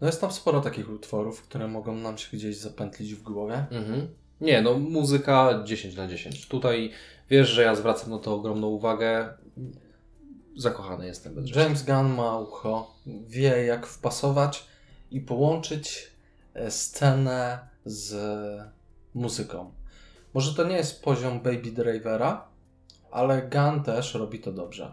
No 0.01 0.07
jest 0.07 0.21
tam 0.21 0.33
sporo 0.33 0.61
takich 0.61 0.91
utworów, 0.91 1.43
które 1.43 1.69
mogą 1.69 1.97
nam 1.97 2.19
się 2.19 2.37
gdzieś 2.37 2.57
zapętlić 2.57 3.15
w 3.15 3.23
głowie. 3.23 3.67
Mhm. 3.71 4.09
Nie, 4.41 4.63
no 4.63 4.79
muzyka 4.79 5.63
10 5.65 5.97
na 5.97 6.09
10. 6.09 6.49
Tutaj 6.49 6.91
wiesz, 7.31 7.49
że 7.49 7.63
ja 7.63 7.75
zwracam 7.75 8.11
na 8.11 8.19
to 8.19 8.35
ogromną 8.35 8.67
uwagę. 8.67 9.29
Zakochany 10.57 11.07
jestem 11.07 11.35
bez. 11.35 11.57
James 11.57 11.83
Gunn 11.83 12.15
ma 12.15 12.39
ucho, 12.39 12.95
wie 13.07 13.65
jak 13.65 13.87
wpasować 13.87 14.67
i 15.11 15.21
połączyć 15.21 16.11
e, 16.55 16.71
scenę 16.71 17.59
z 17.85 18.17
muzyką. 19.15 19.73
Może 20.35 20.55
to 20.55 20.65
nie 20.69 20.77
jest 20.77 21.03
poziom 21.03 21.41
Baby 21.41 21.73
Drivera, 21.73 22.49
ale 23.11 23.43
Gunn 23.43 23.85
też 23.85 24.15
robi 24.15 24.39
to 24.39 24.53
dobrze. 24.53 24.93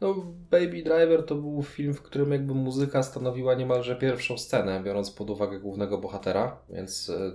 No, 0.00 0.14
Baby 0.50 0.82
Driver 0.82 1.26
to 1.26 1.34
był 1.34 1.62
film, 1.62 1.94
w 1.94 2.02
którym 2.02 2.32
jakby 2.32 2.54
muzyka 2.54 3.02
stanowiła 3.02 3.54
niemalże 3.54 3.96
pierwszą 3.96 4.38
scenę, 4.38 4.82
biorąc 4.82 5.10
pod 5.10 5.30
uwagę 5.30 5.60
głównego 5.60 5.98
bohatera, 5.98 6.56
więc 6.70 7.10
e, 7.10 7.32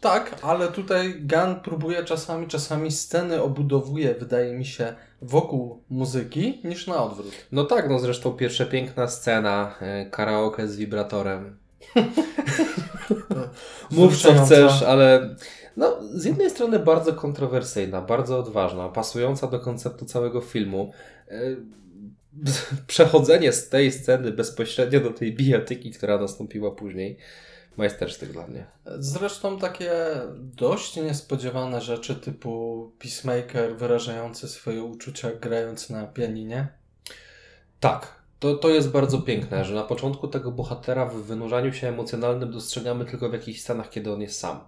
Tak, 0.00 0.36
ale 0.42 0.68
tutaj 0.68 1.14
Gunn 1.20 1.60
próbuje 1.64 2.04
czasami, 2.04 2.46
czasami 2.46 2.90
sceny 2.90 3.42
obudowuje, 3.42 4.14
wydaje 4.14 4.54
mi 4.54 4.64
się, 4.64 4.94
wokół 5.22 5.82
muzyki, 5.90 6.60
niż 6.64 6.86
na 6.86 7.02
odwrót. 7.02 7.32
no 7.52 7.64
tak, 7.64 7.90
no 7.90 7.98
zresztą 7.98 8.32
pierwsza 8.32 8.66
piękna 8.66 9.08
scena, 9.08 9.74
e, 9.80 10.06
karaoke 10.10 10.68
z 10.68 10.76
wibratorem. 10.76 11.56
Mów 13.90 14.22
co 14.22 14.34
chcesz, 14.34 14.82
ale 14.82 15.36
No, 15.76 15.98
z 16.14 16.24
jednej 16.24 16.50
strony 16.50 16.78
bardzo 16.78 17.12
kontrowersyjna, 17.12 18.00
bardzo 18.00 18.38
odważna, 18.38 18.88
pasująca 18.88 19.46
do 19.46 19.60
konceptu 19.60 20.04
całego 20.04 20.40
filmu. 20.40 20.92
E, 21.28 21.56
Przechodzenie 22.86 23.52
z 23.52 23.68
tej 23.68 23.92
sceny 23.92 24.32
bezpośrednio 24.32 25.00
do 25.00 25.10
tej 25.10 25.34
bijatyki, 25.34 25.90
która 25.90 26.18
nastąpiła 26.18 26.70
później, 26.70 27.18
majstersztyk 27.78 28.32
dla 28.32 28.46
mnie. 28.46 28.66
Zresztą 28.98 29.58
takie 29.58 29.92
dość 30.38 30.96
niespodziewane 30.96 31.80
rzeczy 31.80 32.14
typu 32.14 32.92
Peacemaker 32.98 33.76
wyrażający 33.76 34.48
swoje 34.48 34.82
uczucia 34.82 35.30
grając 35.40 35.90
na 35.90 36.06
pianinie. 36.06 36.68
Tak, 37.80 38.22
to, 38.38 38.54
to 38.54 38.68
jest 38.68 38.90
bardzo 38.90 39.18
piękne, 39.18 39.64
że 39.64 39.74
na 39.74 39.82
początku 39.82 40.28
tego 40.28 40.52
bohatera 40.52 41.06
w 41.06 41.14
wynurzaniu 41.14 41.72
się 41.72 41.88
emocjonalnym 41.88 42.52
dostrzegamy 42.52 43.04
tylko 43.04 43.28
w 43.28 43.32
jakichś 43.32 43.60
scenach, 43.60 43.90
kiedy 43.90 44.12
on 44.12 44.20
jest 44.20 44.38
sam. 44.38 44.60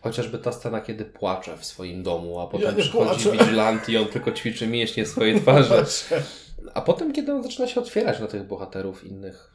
Chociażby 0.00 0.38
ta 0.38 0.52
scena, 0.52 0.80
kiedy 0.80 1.04
płacze 1.04 1.56
w 1.58 1.64
swoim 1.64 2.02
domu, 2.02 2.40
a 2.40 2.46
potem 2.46 2.76
nie 2.76 2.82
przychodzi 2.82 3.24
płaczę. 3.24 3.32
Vigilante 3.32 3.92
i 3.92 3.96
on 3.96 4.06
tylko 4.06 4.32
ćwiczy 4.32 4.66
mięśnie 4.66 5.06
swojej 5.06 5.40
twarzy. 5.40 5.74
A 6.74 6.80
potem, 6.80 7.12
kiedy 7.12 7.32
on 7.32 7.42
zaczyna 7.42 7.66
się 7.66 7.80
otwierać 7.80 8.20
na 8.20 8.26
tych 8.26 8.46
bohaterów 8.46 9.04
innych, 9.04 9.50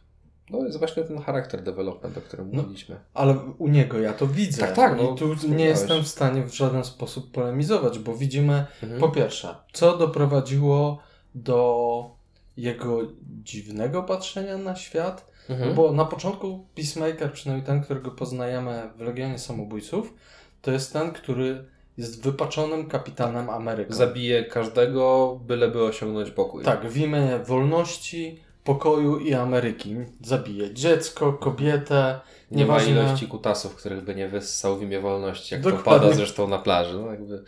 no 0.50 0.66
jest 0.66 0.80
właśnie 0.80 1.04
ten 1.04 1.22
charakter 1.22 1.64
development, 1.64 2.18
o 2.18 2.22
którym 2.22 2.50
No. 2.52 2.62
mówiliśmy. 2.62 2.96
Ale 3.14 3.36
u 3.58 3.68
niego 3.68 4.00
ja 4.00 4.14
to 4.14 4.28
widzę. 4.28 4.62
Tak, 4.62 4.76
tak, 4.76 4.98
no, 4.98 5.14
I 5.14 5.18
tu 5.18 5.48
nie 5.48 5.66
jestem 5.66 6.04
w 6.04 6.08
stanie 6.08 6.44
w 6.44 6.54
żaden 6.54 6.84
sposób 6.84 7.32
polemizować, 7.32 8.00
bo 8.00 8.16
widzimy 8.16 8.66
Mhm. 8.84 9.02
po 9.02 9.10
pierwsze, 9.10 9.56
co 9.74 9.98
doprowadziło 9.98 11.00
do 11.36 12.10
jego 12.58 13.00
dziwnego 13.44 14.04
patrzenia 14.04 14.58
na 14.58 14.76
świat, 14.76 15.36
Mhm. 15.50 15.70
No 15.70 15.76
bo 15.76 15.92
na 15.92 16.06
początku 16.06 16.66
Peacemaker, 16.76 17.32
przynajmniej 17.34 17.66
ten, 17.68 17.84
którego 17.84 18.12
poznajemy 18.12 18.90
w 18.98 19.02
Legionie 19.02 19.40
Samobójców, 19.40 20.14
to 20.62 20.72
jest 20.72 20.94
ten, 20.94 21.12
który 21.12 21.66
jest 21.98 22.24
wypaczonym 22.24 22.88
kapitanem 22.90 23.50
Ameryki. 23.50 23.94
Zabije 23.94 24.46
każdego, 24.46 25.36
byleby 25.48 25.84
osiągnąć 25.84 26.32
pokój. 26.32 26.64
Tak, 26.64 26.90
w 26.90 26.98
imię 26.98 27.40
wolności, 27.48 28.40
pokoju 28.66 29.18
i 29.20 29.34
Ameryki. 29.34 29.96
Zabije 30.22 30.74
dziecko, 30.74 31.34
kobietę, 31.34 32.20
Nie 32.52 32.66
ma 32.66 32.74
nieważne... 32.74 32.92
ilości 32.92 33.28
kutasów, 33.28 33.76
których 33.76 34.04
by 34.04 34.16
nie 34.16 34.28
wyssał 34.28 34.78
w 34.78 34.82
imię 34.84 35.00
wolności, 35.00 35.54
jak 35.54 35.64
Dokładnie. 35.64 35.84
to 35.84 35.90
pada 36.00 36.14
zresztą 36.14 36.48
na 36.48 36.58
plaży. 36.60 36.94
No, 37.00 37.12
jakby... 37.12 37.44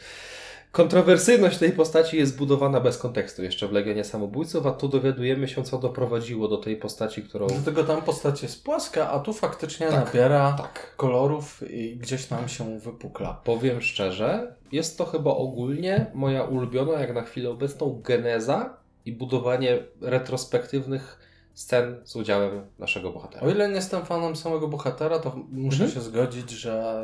Kontrowersyjność 0.71 1.57
tej 1.57 1.71
postaci 1.71 2.17
jest 2.17 2.33
zbudowana 2.33 2.79
bez 2.79 2.97
kontekstu 2.97 3.43
jeszcze 3.43 3.67
w 3.67 3.71
Legionie 3.71 4.03
Samobójców, 4.03 4.65
a 4.65 4.71
tu 4.71 4.87
dowiadujemy 4.87 5.47
się, 5.47 5.63
co 5.63 5.77
doprowadziło 5.77 6.47
do 6.47 6.57
tej 6.57 6.75
postaci, 6.77 7.23
którą... 7.23 7.47
Dlatego 7.47 7.83
tam 7.83 8.01
postać 8.01 8.43
jest 8.43 8.63
płaska, 8.63 9.11
a 9.11 9.19
tu 9.19 9.33
faktycznie 9.33 9.87
Tak, 9.87 10.05
nabiera 10.05 10.53
Tak. 10.57 10.93
kolorów 10.97 11.63
i 11.71 11.97
gdzieś 11.97 12.25
tam 12.25 12.47
się 12.49 12.79
wypukla. 12.79 13.41
Powiem 13.43 13.81
szczerze, 13.81 14.55
jest 14.71 14.97
to 14.97 15.05
chyba 15.05 15.31
ogólnie 15.31 16.05
moja 16.13 16.43
ulubiona, 16.43 16.99
jak 16.99 17.13
na 17.13 17.21
chwilę 17.21 17.49
obecną, 17.49 18.01
geneza 18.03 18.77
i 19.07 19.11
budowanie 19.13 19.79
retrospektywnych 20.01 21.19
scen 21.53 22.01
z 22.03 22.15
udziałem 22.15 22.61
naszego 22.79 23.11
bohatera. 23.11 23.47
O 23.47 23.49
ile 23.49 23.67
nie 23.69 23.75
jestem 23.75 24.05
fanem 24.05 24.35
samego 24.35 24.67
bohatera, 24.67 25.19
to 25.19 25.35
muszę 25.51 25.83
Mhm. 25.83 25.91
się 25.91 26.01
zgodzić, 26.01 26.49
że 26.51 27.03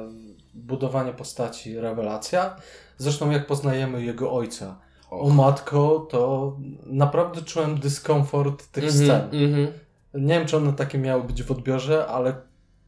budowanie 0.53 1.13
postaci 1.13 1.79
rewelacja. 1.79 2.55
Zresztą 2.97 3.31
jak 3.31 3.47
poznajemy 3.47 4.03
jego 4.03 4.31
ojca. 4.33 4.79
O 5.09 5.19
Och. 5.19 5.33
matko, 5.33 6.07
to 6.11 6.55
naprawdę 6.85 7.41
czułem 7.41 7.79
dyskomfort 7.79 8.67
tych 8.67 8.83
Mhm, 8.83 9.03
scen. 9.05 9.43
mhm. 9.43 9.67
Nie 10.13 10.33
wiem, 10.39 10.47
czy 10.47 10.57
one 10.57 10.73
takie 10.73 10.97
miały 10.97 11.23
być 11.23 11.43
w 11.43 11.51
odbiorze, 11.51 12.07
ale 12.07 12.35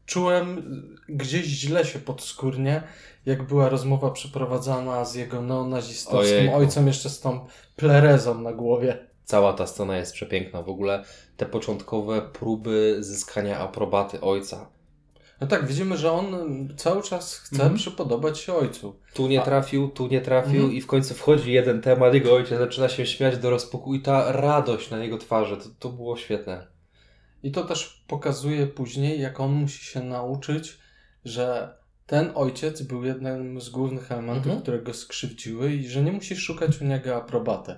czułem 0.06 0.62
gdzieś 1.08 1.46
źle 1.46 1.84
się 1.84 1.98
podskórnie, 1.98 2.82
jak 3.26 3.42
była 3.42 3.68
rozmowa 3.68 4.10
przeprowadzana 4.10 5.04
z 5.04 5.14
jego 5.14 5.42
neonazistowskim 5.42 6.36
Ojejku. 6.38 6.56
ojcem, 6.56 6.86
jeszcze 6.86 7.10
z 7.10 7.20
tą 7.20 7.46
plerezą 7.76 8.40
na 8.40 8.52
głowie. 8.52 8.98
Cała 9.24 9.52
ta 9.52 9.66
scena 9.66 9.96
jest 9.96 10.12
przepiękna. 10.12 10.62
W 10.62 10.68
ogóle 10.68 11.04
te 11.36 11.46
początkowe 11.46 12.22
próby 12.22 12.96
zyskania 13.00 13.58
aprobaty 13.58 14.20
ojca. 14.20 14.66
No 15.40 15.46
tak, 15.46 15.66
widzimy, 15.66 15.96
że 15.96 16.12
on 16.12 16.34
cały 16.76 17.02
czas 17.02 17.34
chce 17.36 17.56
Mhm. 17.56 17.74
przypodobać 17.74 18.38
się 18.38 18.54
ojcu. 18.54 18.96
Tu 19.14 19.26
nie 19.28 19.40
trafił, 19.40 19.88
tu 19.88 20.06
nie 20.06 20.20
trafił 20.20 20.54
Mhm. 20.54 20.72
i 20.72 20.80
w 20.80 20.86
końcu 20.86 21.14
wchodzi 21.14 21.52
jeden 21.52 21.82
temat, 21.82 22.14
jego 22.14 22.34
ojciec 22.34 22.58
zaczyna 22.58 22.88
się 22.88 23.06
śmiać 23.06 23.38
do 23.38 23.50
rozpuku 23.50 23.94
i 23.94 24.00
ta 24.00 24.32
radość 24.32 24.90
na 24.90 24.98
jego 25.04 25.18
twarzy, 25.18 25.56
to, 25.56 25.64
to 25.78 25.88
było 25.88 26.16
świetne. 26.16 26.66
I 27.42 27.52
to 27.52 27.64
też 27.64 28.04
pokazuje 28.08 28.66
później, 28.66 29.20
jak 29.20 29.40
on 29.40 29.52
musi 29.52 29.84
się 29.84 30.00
nauczyć, 30.02 30.78
że 31.24 31.74
ten 32.06 32.30
ojciec 32.34 32.82
był 32.82 33.04
jednym 33.04 33.60
z 33.60 33.68
głównych 33.70 34.12
elementów, 34.12 34.46
Mhm. 34.46 34.62
które 34.62 34.78
go 34.82 34.94
skrzywdziły 34.94 35.72
i 35.72 35.88
że 35.88 36.02
nie 36.02 36.12
musisz 36.12 36.38
szukać 36.42 36.80
u 36.80 36.84
niego 36.84 37.16
aprobaty. 37.16 37.76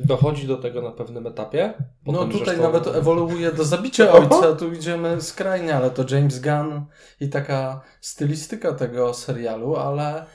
Dochodzi 0.00 0.46
do 0.46 0.56
tego 0.56 0.82
na 0.82 0.90
pewnym 0.90 1.26
etapie. 1.26 1.74
No 2.06 2.24
tutaj 2.24 2.44
zresztą- 2.46 2.62
nawet 2.62 2.86
ewoluuje 2.86 3.52
do 3.52 3.64
zabicia 3.64 4.12
ojca, 4.18 4.52
tu 4.56 4.72
idziemy 4.72 5.20
skrajnie, 5.20 5.74
ale 5.76 5.90
to 5.90 6.04
James 6.14 6.40
Gunn 6.40 6.84
i 7.20 7.28
taka 7.28 7.80
stylistyka 8.00 8.72
tego 8.72 9.14
serialu, 9.14 9.76
ale 9.76 10.26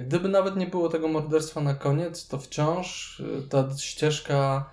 gdyby 0.00 0.28
nawet 0.28 0.56
nie 0.56 0.66
było 0.66 0.88
tego 0.88 1.08
morderstwa 1.08 1.60
na 1.60 1.74
koniec, 1.74 2.28
to 2.28 2.38
wciąż 2.38 3.20
y, 3.20 3.48
ta 3.48 3.68
ścieżka 3.78 4.70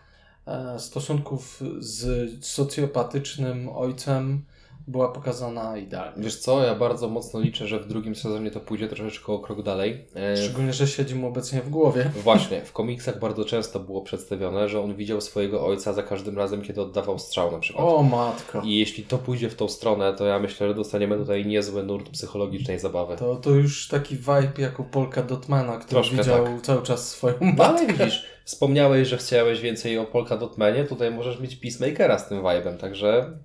stosunków 0.77 1.63
z 1.79 2.29
socjopatycznym 2.45 3.69
ojcem 3.69 4.41
była 4.89 5.07
pokazana 5.11 5.77
idealnie. 5.77 6.23
Wiesz 6.23 6.35
co, 6.35 6.63
ja 6.63 6.75
bardzo 6.75 7.09
mocno 7.09 7.39
liczę, 7.39 7.67
że 7.67 7.79
w 7.79 7.87
drugim 7.87 8.15
sezonie 8.15 8.51
to 8.51 8.59
pójdzie 8.59 8.87
troszeczkę 8.87 9.33
o 9.33 9.39
krok 9.39 9.63
dalej. 9.63 10.05
E, 10.15 10.37
Szczególnie, 10.37 10.73
że 10.73 10.87
siedzi 10.87 11.15
mu 11.15 11.27
obecnie 11.27 11.61
w 11.61 11.69
głowie. 11.69 12.11
Właśnie, 12.23 12.61
w 12.65 12.73
komiksach 12.73 13.19
bardzo 13.19 13.45
często 13.45 13.79
było 13.79 14.01
przedstawione, 14.01 14.69
że 14.69 14.81
on 14.81 14.95
widział 14.95 15.21
swojego 15.21 15.65
ojca 15.65 15.93
za 15.93 16.03
każdym 16.03 16.37
razem, 16.37 16.61
kiedy 16.61 16.81
oddawał 16.81 17.19
strzał 17.19 17.51
na 17.51 17.59
przykład. 17.59 17.85
O 17.87 18.03
matko. 18.03 18.61
I 18.61 18.77
jeśli 18.77 19.03
to 19.03 19.17
pójdzie 19.17 19.49
w 19.49 19.55
tą 19.55 19.67
stronę, 19.67 20.13
to 20.13 20.25
ja 20.25 20.39
myślę, 20.39 20.67
że 20.67 20.73
dostaniemy 20.75 21.17
tutaj 21.17 21.45
niezły 21.45 21.83
nurt 21.83 22.09
psychologicznej 22.09 22.79
zabawy. 22.79 23.15
To, 23.17 23.35
to 23.35 23.49
już 23.49 23.87
taki 23.87 24.15
vibe 24.15 24.51
jak 24.57 24.79
u 24.79 24.83
Polka 24.83 25.23
Dotmana, 25.23 25.73
który 25.77 25.89
Troszkę 25.89 26.17
widział 26.17 26.45
tak. 26.45 26.61
cały 26.61 26.81
czas 26.83 27.07
swoją 27.09 27.33
No 27.41 27.63
ale 27.65 27.73
matkę. 27.87 27.93
widzisz, 27.93 28.25
wspomniałeś, 28.47 29.07
że 29.07 29.17
chciałeś 29.17 29.61
więcej 29.61 29.97
o 29.97 30.05
Polka 30.05 30.37
Dotmanie, 30.37 30.83
tutaj 30.83 31.11
możesz 31.11 31.39
mieć 31.39 31.55
Peacemakera 31.55 32.19
z 32.19 32.27
tym 32.29 32.41
vibe'em, 32.41 32.77
także 32.77 33.37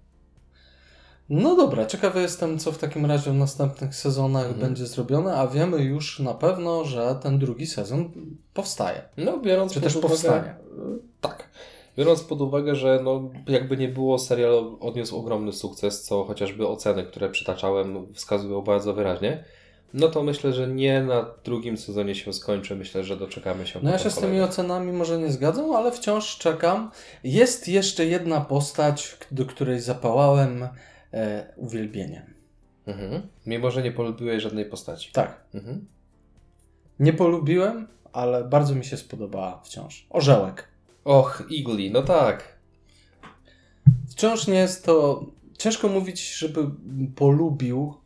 No 1.29 1.57
dobra, 1.57 1.87
ciekawy 1.87 2.23
jestem, 2.23 2.59
co 2.59 2.73
w 2.73 2.79
takim 2.79 3.07
razie 3.07 3.31
w 3.31 3.35
następnych 3.35 3.95
sezonach 3.95 4.45
Mhm. 4.47 4.61
będzie 4.61 4.87
zrobione, 4.87 5.35
a 5.37 5.47
wiemy 5.47 5.79
już 5.79 6.19
na 6.19 6.35
pewno, 6.35 6.85
że 6.85 7.17
ten 7.23 7.39
drugi 7.39 7.67
sezon 7.67 8.13
powstaje. 8.55 9.03
no 9.17 9.39
biorąc 9.39 9.73
Czy 9.73 9.81
pod 9.81 9.85
też 9.85 9.97
uwagę, 9.97 10.09
powstanie. 10.09 10.55
Tak. 11.21 11.49
Biorąc 11.99 12.23
pod 12.23 12.41
uwagę, 12.41 12.75
że 12.75 13.01
no, 13.05 13.31
jakby 13.49 13.77
nie 13.77 13.89
było, 13.89 14.19
serial 14.19 14.77
odniósł 14.81 15.17
ogromny 15.19 15.53
sukces, 15.53 16.03
co 16.03 16.25
chociażby 16.25 16.69
oceny, 16.69 17.05
które 17.05 17.29
przytaczałem, 17.31 18.07
wskazują 18.15 18.61
bardzo 18.63 18.95
wyraźnie, 18.95 19.45
no 19.95 20.09
to 20.09 20.23
myślę, 20.23 20.53
że 20.53 20.69
nie 20.69 21.03
na 21.03 21.27
drugim 21.45 21.77
sezonie 21.77 22.15
się 22.15 22.33
skończy. 22.33 22.77
Myślę, 22.77 23.05
że 23.05 23.17
doczekamy 23.17 23.67
się 23.67 23.81
No 23.83 23.91
ja 23.91 23.99
się 23.99 24.11
z 24.11 24.19
tymi 24.19 24.41
ocenami 24.41 24.93
może 24.93 25.19
nie 25.19 25.33
zgadzam, 25.33 25.73
ale 25.73 25.93
wciąż 25.93 26.39
czekam. 26.39 26.91
Jest 27.25 27.69
jeszcze 27.69 28.07
jedna 28.07 28.41
postać, 28.41 29.17
do 29.31 29.47
której 29.47 29.81
zapałałem 29.81 30.69
e, 31.13 31.53
uwielbieniem. 31.57 32.35
Mhm. 32.87 33.23
Mimo, 33.47 33.71
że 33.71 33.83
nie 33.83 33.93
polubiłeś 33.93 34.43
żadnej 34.43 34.65
postaci. 34.65 35.13
Tak, 35.13 35.45
Mhm. 35.55 35.87
nie 36.99 37.13
polubiłem, 37.13 37.89
ale 38.13 38.45
bardzo 38.45 38.75
mi 38.75 38.85
się 38.85 38.97
spodobała 38.97 39.61
wciąż. 39.65 40.07
Orzełek. 40.11 40.69
Och, 41.05 41.43
Igli, 41.51 41.91
no 41.91 42.03
tak. 42.03 42.59
Wciąż 44.11 44.47
nie 44.47 44.59
jest 44.59 44.85
to. 44.85 45.27
Ciężko 45.59 45.89
mówić, 45.89 46.35
żeby 46.35 46.71
polubił. 47.17 48.02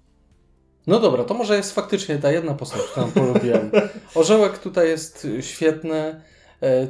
No 0.86 1.00
dobra, 1.00 1.24
to 1.24 1.34
może 1.34 1.56
jest 1.56 1.74
faktycznie 1.74 2.18
ta 2.18 2.32
jedna 2.32 2.54
postać, 2.54 2.82
którą 2.82 3.10
polubiłem. 3.12 3.70
Orzełek 4.14 4.58
tutaj 4.58 4.88
jest 4.88 5.26
świetny. 5.40 6.20
E, 6.62 6.86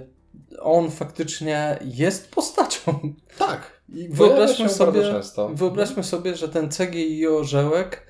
On 0.61 0.91
faktycznie 0.91 1.79
jest 1.85 2.31
postacią. 2.31 3.15
Tak. 3.39 3.81
I 3.89 4.09
Wyobraźmy 4.09 4.69
sobie, 4.69 5.03
wyobraźmy 5.55 6.05
sobie, 6.05 6.37
że 6.37 6.49
ten 6.49 6.71
Cegi 6.71 7.19
i 7.19 7.27
Orzełek 7.27 8.07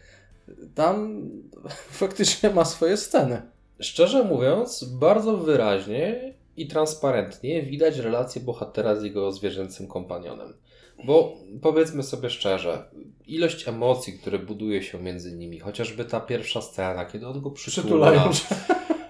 tam 0.75 1.23
faktycznie 2.03 2.51
ma 2.51 2.65
swoje 2.65 2.97
sceny. 2.97 3.43
Szczerze 3.81 4.25
mówiąc, 4.25 4.85
bardzo 4.85 5.37
wyraźnie 5.37 6.35
i 6.57 6.69
transparentnie 6.69 7.63
widać 7.63 7.99
relację 7.99 8.43
bohatera 8.43 8.97
z 8.97 9.03
jego 9.03 9.33
zwierzęcym 9.33 9.89
kompanionem. 9.89 10.55
Bo 11.05 11.37
powiedzmy 11.63 12.03
sobie 12.03 12.31
szczerze, 12.31 12.91
ilość 13.27 13.69
emocji, 13.69 14.13
które 14.13 14.39
buduje 14.39 14.83
się 14.83 15.03
między 15.03 15.33
nimi, 15.33 15.59
chociażby 15.59 16.05
ta 16.05 16.21
pierwsza 16.21 16.61
scena, 16.61 17.05
kiedy 17.05 17.27
on 17.27 17.41
go 17.41 17.51
przytula, 17.51 18.31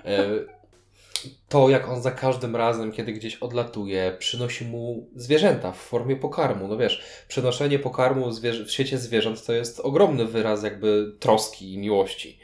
e, 0.05 0.29
to 1.49 1.69
jak 1.69 1.89
on 1.89 2.03
za 2.03 2.11
każdym 2.11 2.57
razem, 2.57 2.93
kiedy 2.93 3.13
gdzieś 3.13 3.37
odlatuje, 3.37 4.17
przynosi 4.19 4.65
mu 4.65 5.11
zwierzęta 5.17 5.73
w 5.73 5.77
formie 5.79 6.17
pokarmu. 6.17 6.69
No 6.69 6.77
wiesz, 6.77 7.03
przenoszenie 7.29 7.79
pokarmu 7.79 8.31
w 8.67 8.71
świecie 8.71 8.99
zwierząt 8.99 9.47
to 9.47 9.53
jest 9.53 9.81
ogromny 9.81 10.27
wyraz 10.27 10.63
jakby 10.63 11.17
troski 11.21 11.73
i 11.73 11.79
miłości. 11.79 12.39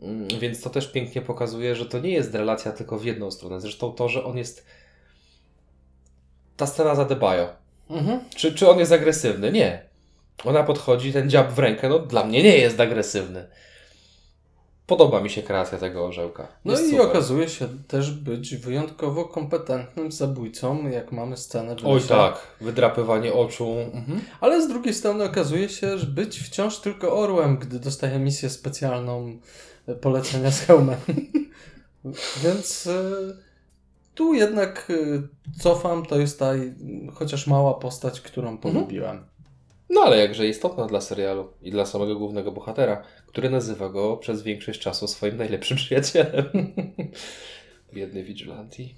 Mm, 0.00 0.28
Więc 0.40 0.60
to 0.60 0.70
też 0.70 0.92
pięknie 0.92 1.22
pokazuje, 1.22 1.76
że 1.76 1.86
to 1.86 1.98
nie 1.98 2.10
jest 2.10 2.34
relacja 2.34 2.72
tylko 2.72 2.98
w 2.98 3.04
jedną 3.04 3.30
stronę. 3.30 3.60
Zresztą 3.60 3.92
to, 3.92 4.08
że 4.08 4.24
on 4.24 4.38
jest. 4.38 4.66
Ta 6.56 6.66
scena 6.66 6.94
za 6.94 7.04
Debajo. 7.04 7.63
Mhm. 7.94 8.20
Czy, 8.36 8.54
czy 8.54 8.68
on 8.70 8.78
jest 8.78 8.92
agresywny? 8.92 9.52
Nie. 9.52 9.82
Ona 10.44 10.62
podchodzi, 10.62 11.12
ten 11.12 11.30
dziab 11.30 11.52
w 11.52 11.58
rękę, 11.58 11.88
no 11.88 11.98
dla 11.98 12.24
mnie 12.24 12.42
nie 12.42 12.58
jest 12.58 12.80
agresywny. 12.80 13.46
Podoba 14.86 15.20
mi 15.20 15.30
się 15.30 15.42
kreacja 15.42 15.78
tego 15.78 16.06
orzełka. 16.06 16.48
No 16.64 16.72
Jest 16.72 16.84
i 16.84 16.90
super. 16.90 17.06
okazuje 17.06 17.48
się 17.48 17.68
też 17.88 18.10
być 18.10 18.56
wyjątkowo 18.56 19.24
kompetentnym 19.24 20.12
zabójcą, 20.12 20.88
jak 20.90 21.12
mamy 21.12 21.36
scenę 21.36 21.76
w 21.76 21.86
Oj 21.86 21.94
lesie. 21.94 22.08
tak, 22.08 22.40
wydrapywanie 22.60 23.32
oczu. 23.32 23.76
Mhm. 23.92 24.20
Ale 24.40 24.62
z 24.62 24.68
drugiej 24.68 24.94
strony 24.94 25.24
okazuje 25.24 25.68
się, 25.68 25.98
że 25.98 26.06
być 26.06 26.38
wciąż 26.38 26.78
tylko 26.78 27.16
orłem, 27.18 27.56
gdy 27.56 27.78
dostaje 27.80 28.18
misję 28.18 28.50
specjalną 28.50 29.38
e, 29.88 29.94
polecenia 29.94 30.50
z 30.50 30.60
hełmem. 30.60 30.98
Więc 32.44 32.86
e, 32.86 33.00
tu 34.14 34.34
jednak 34.34 34.88
e, 34.90 35.22
cofam, 35.62 36.06
to 36.06 36.18
jest 36.18 36.38
ta 36.38 36.52
chociaż 37.14 37.46
mała 37.46 37.74
postać, 37.74 38.20
którą 38.20 38.58
polubiłem. 38.58 39.24
No 39.90 40.00
ale 40.00 40.18
jakże 40.18 40.46
istotna 40.48 40.86
dla 40.86 41.00
serialu 41.00 41.48
i 41.62 41.70
dla 41.70 41.86
samego 41.86 42.16
głównego 42.18 42.52
bohatera, 42.52 43.02
który 43.26 43.50
nazywa 43.50 43.88
go 43.88 44.16
przez 44.16 44.42
większość 44.42 44.80
czasu 44.80 45.08
swoim 45.08 45.36
najlepszym 45.36 45.76
przyjacielem. 45.82 46.44
Biedny 47.94 48.22
Vigilanti. 48.22 48.94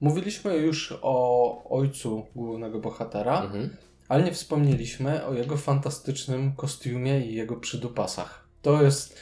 Mówiliśmy 0.00 0.56
już 0.56 0.98
o 1.02 1.64
ojcu 1.70 2.26
głównego 2.34 2.78
bohatera, 2.78 3.42
Mhm. 3.42 3.76
ale 4.08 4.24
nie 4.24 4.32
wspomnieliśmy 4.32 5.24
o 5.26 5.34
jego 5.34 5.56
fantastycznym 5.56 6.52
kostiumie 6.52 7.26
i 7.26 7.34
jego 7.34 7.56
przydupasach. 7.56 8.46
To 8.62 8.82
jest 8.82 9.16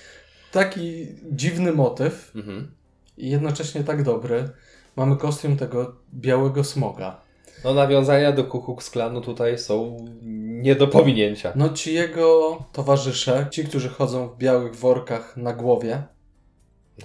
taki 0.52 1.06
dziwny 1.32 1.72
motyw, 1.72 2.32
Mhm. 2.34 2.70
i 3.16 3.30
jednocześnie 3.30 3.84
tak 3.84 4.02
dobry. 4.02 4.48
Mamy 4.96 5.16
kostium 5.16 5.56
tego 5.56 5.94
białego 6.14 6.64
smoga. 6.64 7.20
No 7.64 7.74
nawiązania 7.74 8.32
do 8.32 8.44
Ku 8.44 8.76
Klanu 8.92 9.20
tutaj 9.20 9.58
są 9.58 9.96
nie 10.62 10.74
do 10.74 10.88
pominięcia. 10.88 11.52
No 11.56 11.68
ci 11.68 11.94
jego 11.94 12.58
towarzysze, 12.72 13.46
ci, 13.50 13.64
którzy 13.64 13.88
chodzą 13.88 14.28
w 14.28 14.38
białych 14.38 14.76
workach 14.76 15.36
na 15.36 15.52
głowie. 15.52 16.02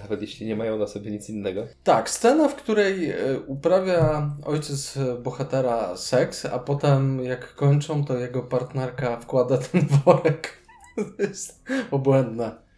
Nawet 0.02 0.20
jeśli 0.20 0.46
nie 0.46 0.56
mają 0.56 0.78
na 0.78 0.86
sobie 0.86 1.10
nic 1.10 1.30
innego. 1.30 1.66
Tak, 1.84 2.10
scena, 2.10 2.48
w 2.48 2.54
której 2.54 3.10
e, 3.10 3.16
uprawia 3.46 4.30
ojciec 4.44 4.98
bohatera 5.22 5.96
seks, 5.96 6.46
a 6.46 6.58
potem 6.58 7.24
jak 7.24 7.54
kończą, 7.54 8.04
to 8.04 8.18
jego 8.18 8.42
partnerka 8.42 9.16
wkłada 9.16 9.58
ten 9.58 9.86
worek. 10.04 10.52
To 10.96 11.22
jest 11.22 11.64
obłędne. 11.90 12.69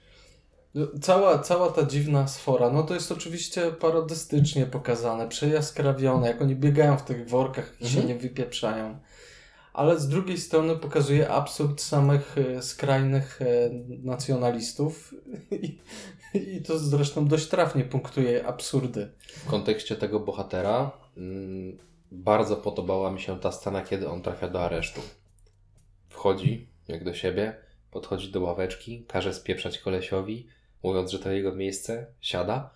Cała, 1.01 1.39
cała 1.39 1.71
ta 1.71 1.87
dziwna 1.87 2.29
sfora, 2.29 2.71
no 2.71 2.83
to 2.83 2.95
jest 2.95 3.13
oczywiście 3.13 3.71
parodystycznie 3.73 4.67
pokazane, 4.67 5.29
przejaskrawione, 5.29 6.27
jak 6.29 6.43
oni 6.43 6.57
biegają 6.57 6.99
w 6.99 7.03
tych 7.03 7.29
workach 7.29 7.77
i 7.81 7.85
się 7.89 8.01
Mhm. 8.01 8.09
nie 8.09 8.15
wypieprzają. 8.19 8.99
Ale 9.73 10.01
z 10.01 10.09
drugiej 10.09 10.39
strony 10.39 10.77
pokazuje 10.77 11.29
absurd 11.31 11.81
samych 11.81 12.37
e, 12.39 12.63
skrajnych 12.63 13.43
e, 13.43 13.45
nacjonalistów 14.03 15.15
i, 15.63 15.79
i 16.35 16.63
to 16.63 16.79
zresztą 16.79 17.29
dość 17.29 17.49
trafnie 17.49 17.85
punktuje 17.85 18.47
absurdy. 18.47 19.13
W 19.29 19.47
kontekście 19.47 19.97
tego 19.97 20.21
bohatera 20.21 20.91
mm, 21.17 21.79
bardzo 22.11 22.57
podobała 22.57 23.11
mi 23.11 23.21
się 23.21 23.41
ta 23.41 23.53
scena, 23.53 23.83
kiedy 23.83 24.09
on 24.09 24.23
trafia 24.23 24.49
do 24.49 24.65
aresztu. 24.65 25.01
Wchodzi, 26.09 26.69
jak 26.89 27.05
do 27.05 27.15
siebie, 27.15 27.57
podchodzi 27.91 28.31
do 28.31 28.41
ławeczki, 28.41 29.05
każe 29.09 29.35
spieprzać 29.35 29.79
kolesiowi, 29.79 30.47
mówiąc, 30.83 31.11
że 31.11 31.19
to 31.19 31.31
jego 31.31 31.55
miejsce, 31.55 32.07
siada 32.21 32.71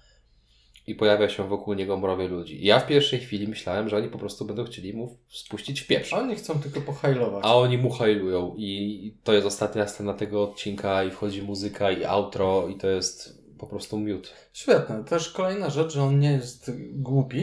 i 0.86 0.94
pojawia 0.94 1.28
się 1.28 1.48
wokół 1.48 1.74
niego 1.74 1.96
mrowie 1.96 2.28
ludzi. 2.28 2.64
Ja 2.64 2.80
w 2.80 2.86
pierwszej 2.86 3.20
chwili 3.20 3.48
myślałem, 3.48 3.88
że 3.88 3.96
oni 3.96 4.08
po 4.08 4.18
prostu 4.18 4.44
będą 4.44 4.64
chcieli 4.64 4.94
mu 4.94 5.16
spuścić 5.28 5.80
w 5.80 5.86
pieprz. 5.86 6.12
Oni 6.12 6.34
chcą 6.36 6.58
tylko 6.60 6.80
pohajlować. 6.80 7.44
A 7.46 7.56
oni 7.56 7.78
mu 7.78 7.90
hajlują 7.90 8.54
i 8.56 9.14
to 9.24 9.32
jest 9.32 9.46
ostatnia 9.46 9.86
scena 9.88 10.14
tego 10.14 10.42
odcinka 10.42 11.04
i 11.04 11.10
wchodzi 11.10 11.42
muzyka 11.42 11.90
i 11.90 12.04
outro 12.04 12.68
i 12.68 12.76
to 12.76 12.88
jest 12.88 13.42
po 13.58 13.66
prostu 13.66 13.98
miód. 13.98 14.32
Świetne. 14.52 15.04
Też 15.04 15.28
kolejna 15.30 15.70
rzecz, 15.70 15.92
że 15.92 16.02
on 16.02 16.20
nie 16.20 16.32
jest 16.32 16.70
głupi 16.92 17.38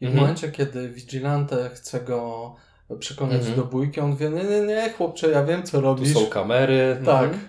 i 0.00 0.04
w 0.06 0.08
Mhm. 0.08 0.20
momencie, 0.20 0.48
kiedy 0.52 0.88
Vigilante 0.88 1.70
chce 1.74 2.00
go 2.00 2.54
przekonać 2.98 3.36
Mhm. 3.38 3.56
do 3.56 3.64
bójki, 3.64 4.00
on 4.00 4.16
wie, 4.16 4.30
nie, 4.30 4.44
nie, 4.44 4.60
nie, 4.60 4.90
chłopcze, 4.90 5.30
ja 5.30 5.44
wiem, 5.44 5.62
co 5.62 5.72
Tu 5.78 5.80
robisz. 5.80 6.14
są 6.14 6.26
kamery. 6.26 6.96
Tak. 7.04 7.24
Mhm. 7.24 7.48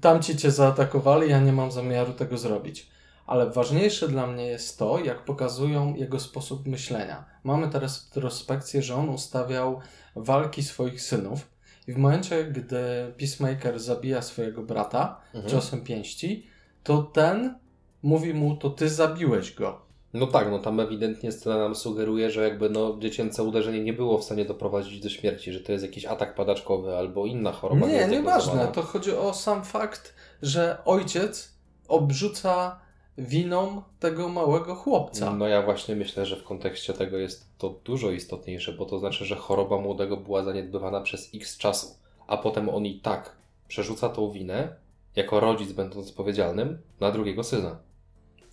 Tamci 0.00 0.36
cię 0.36 0.50
zaatakowali, 0.50 1.30
ja 1.30 1.40
nie 1.40 1.52
mam 1.52 1.72
zamiaru 1.72 2.12
tego 2.12 2.38
zrobić. 2.38 2.90
Ale 3.26 3.50
ważniejsze 3.50 4.08
dla 4.08 4.26
mnie 4.26 4.46
jest 4.46 4.78
to, 4.78 4.98
jak 4.98 5.24
pokazują 5.24 5.94
jego 5.94 6.20
sposób 6.20 6.66
myślenia. 6.66 7.24
Mamy 7.44 7.68
teraz 7.68 8.10
retrospekcję, 8.14 8.82
że 8.82 8.94
on 8.94 9.08
ustawiał 9.08 9.80
walki 10.16 10.62
swoich 10.62 11.02
synów 11.02 11.50
i 11.86 11.92
w 11.92 11.96
momencie, 11.96 12.44
gdy 12.44 12.78
Peacemaker 13.18 13.80
zabija 13.80 14.22
swojego 14.22 14.62
brata 14.62 15.20
Mhm. 15.34 15.50
ciosem 15.52 15.80
pięści, 15.80 16.46
to 16.82 17.02
ten 17.02 17.58
mówi 18.02 18.34
mu, 18.34 18.56
to 18.56 18.70
ty 18.70 18.88
zabiłeś 18.88 19.54
go. 19.54 19.86
No 20.14 20.26
tak, 20.26 20.50
no 20.50 20.58
tam 20.58 20.80
ewidentnie 20.80 21.32
scena 21.32 21.58
nam 21.58 21.74
sugeruje, 21.74 22.30
że 22.30 22.42
jakby 22.42 22.70
no 22.70 22.96
dziecięce 22.98 23.42
uderzenie 23.42 23.80
nie 23.80 23.92
było 23.92 24.18
w 24.18 24.24
stanie 24.24 24.44
doprowadzić 24.44 25.00
do 25.00 25.08
śmierci, 25.08 25.52
że 25.52 25.60
to 25.60 25.72
jest 25.72 25.84
jakiś 25.84 26.04
atak 26.04 26.34
padaczkowy 26.34 26.96
albo 26.96 27.26
inna 27.26 27.52
choroba. 27.52 27.86
Nie, 27.86 28.08
nieważne. 28.08 28.68
To 28.68 28.82
chodzi 28.82 29.12
o 29.12 29.34
sam 29.34 29.64
fakt, 29.64 30.14
że 30.42 30.78
ojciec 30.84 31.54
obrzuca 31.88 32.80
winą 33.18 33.82
tego 34.00 34.28
małego 34.28 34.74
chłopca. 34.74 35.32
No 35.32 35.48
ja 35.48 35.62
właśnie 35.62 35.96
myślę, 35.96 36.26
że 36.26 36.36
w 36.36 36.44
kontekście 36.44 36.92
tego 36.92 37.18
jest 37.18 37.58
to 37.58 37.80
dużo 37.84 38.10
istotniejsze, 38.10 38.72
bo 38.72 38.86
to 38.86 38.98
znaczy, 38.98 39.24
że 39.24 39.36
choroba 39.36 39.78
młodego 39.78 40.16
była 40.16 40.42
zaniedbywana 40.42 41.00
przez 41.00 41.30
x 41.34 41.58
czasu, 41.58 41.86
a 42.26 42.36
potem 42.36 42.68
on 42.68 42.86
i 42.86 43.00
tak 43.00 43.36
przerzuca 43.68 44.08
tą 44.08 44.30
winę, 44.30 44.76
jako 45.16 45.40
rodzic 45.40 45.72
będąc 45.72 46.08
odpowiedzialnym, 46.08 46.78
na 47.00 47.10
drugiego 47.10 47.44
syna. 47.44 47.76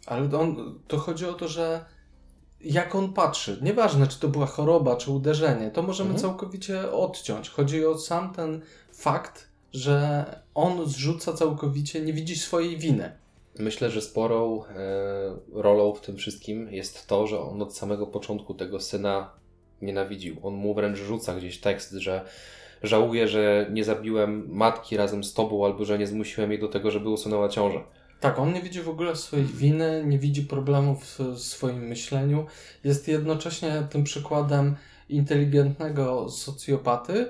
Ale 0.06 0.40
on, 0.40 0.80
to 0.88 0.98
chodzi 0.98 1.26
o 1.26 1.34
to, 1.34 1.48
że 1.48 1.86
jak 2.62 2.96
on 2.96 3.14
patrzy, 3.14 3.60
nieważne 3.62 4.08
czy 4.08 4.20
to 4.20 4.28
była 4.28 4.46
choroba, 4.46 4.96
czy 4.96 5.12
uderzenie, 5.12 5.72
to 5.72 5.82
możemy 5.82 6.10
Mhm. 6.10 6.22
całkowicie 6.22 6.92
odciąć. 6.92 7.50
Chodzi 7.50 7.86
o 7.86 7.98
sam 7.98 8.34
ten 8.34 8.62
fakt, 8.94 9.48
że 9.74 10.26
on 10.56 10.86
zrzuca 10.86 11.34
całkowicie, 11.34 12.02
nie 12.02 12.14
widzi 12.14 12.36
swojej 12.36 12.78
winy. 12.78 13.12
Myślę, 13.60 13.90
że 13.92 14.02
sporą 14.02 14.64
e, 14.66 14.72
rolą 15.54 15.94
w 15.94 16.02
tym 16.02 16.18
wszystkim 16.18 16.72
jest 16.74 17.08
to, 17.08 17.28
że 17.28 17.40
on 17.40 17.62
od 17.62 17.78
samego 17.78 18.08
początku 18.08 18.54
tego 18.54 18.80
syna 18.80 19.30
nienawidził. 19.82 20.36
On 20.44 20.54
mu 20.54 20.74
wręcz 20.74 20.98
rzuca 20.98 21.36
gdzieś 21.36 21.60
tekst, 21.60 21.92
że 21.92 22.26
żałuje, 22.84 23.28
że 23.28 23.68
nie 23.72 23.84
zabiłem 23.84 24.48
matki 24.50 24.98
razem 24.98 25.24
z 25.24 25.34
tobą, 25.34 25.66
albo 25.66 25.86
że 25.86 26.00
nie 26.00 26.08
zmusiłem 26.08 26.52
jej 26.52 26.60
do 26.60 26.68
tego, 26.68 26.92
żeby 26.92 27.10
usunęła 27.10 27.50
ciążę. 27.50 27.80
Tak, 28.22 28.40
on 28.40 28.54
nie 28.54 28.62
widzi 28.62 28.82
w 28.82 28.90
ogóle 28.90 29.16
swojej 29.16 29.46
winy, 29.46 30.04
nie 30.06 30.20
widzi 30.20 30.42
problemów 30.44 31.20
w 31.20 31.40
swoim 31.40 31.84
myśleniu. 31.88 32.46
Jest 32.84 33.08
jednocześnie 33.08 33.88
tym 33.90 34.04
przykładem 34.04 34.76
inteligentnego 35.10 36.30
socjopaty 36.30 37.28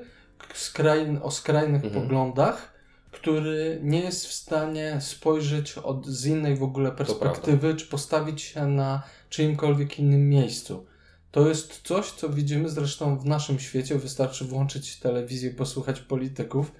skrajn, 0.54 1.19
o 1.23 1.32
skrajnych 1.32 1.84
Mhm. 1.86 2.01
poglądach, 2.04 2.73
który 3.12 3.80
nie 3.84 3.99
jest 4.01 4.25
w 4.27 4.34
stanie 4.34 4.97
spojrzeć 5.01 5.77
od, 5.77 6.08
z 6.08 6.25
innej 6.25 6.56
w 6.56 6.63
ogóle 6.63 6.91
perspektywy, 6.91 7.75
czy 7.75 7.86
postawić 7.86 8.41
się 8.41 8.67
na 8.67 9.04
czyimkolwiek 9.30 9.99
innym 9.99 10.30
miejscu. 10.30 10.86
To 11.32 11.47
jest 11.49 11.82
coś, 11.84 12.12
co 12.12 12.30
widzimy 12.30 12.69
zresztą 12.69 13.17
w 13.19 13.25
naszym 13.25 13.60
świecie. 13.60 13.95
Wystarczy 13.95 14.45
włączyć 14.45 14.99
telewizję 14.99 15.49
i 15.49 15.54
posłuchać 15.54 16.01
polityków, 16.01 16.71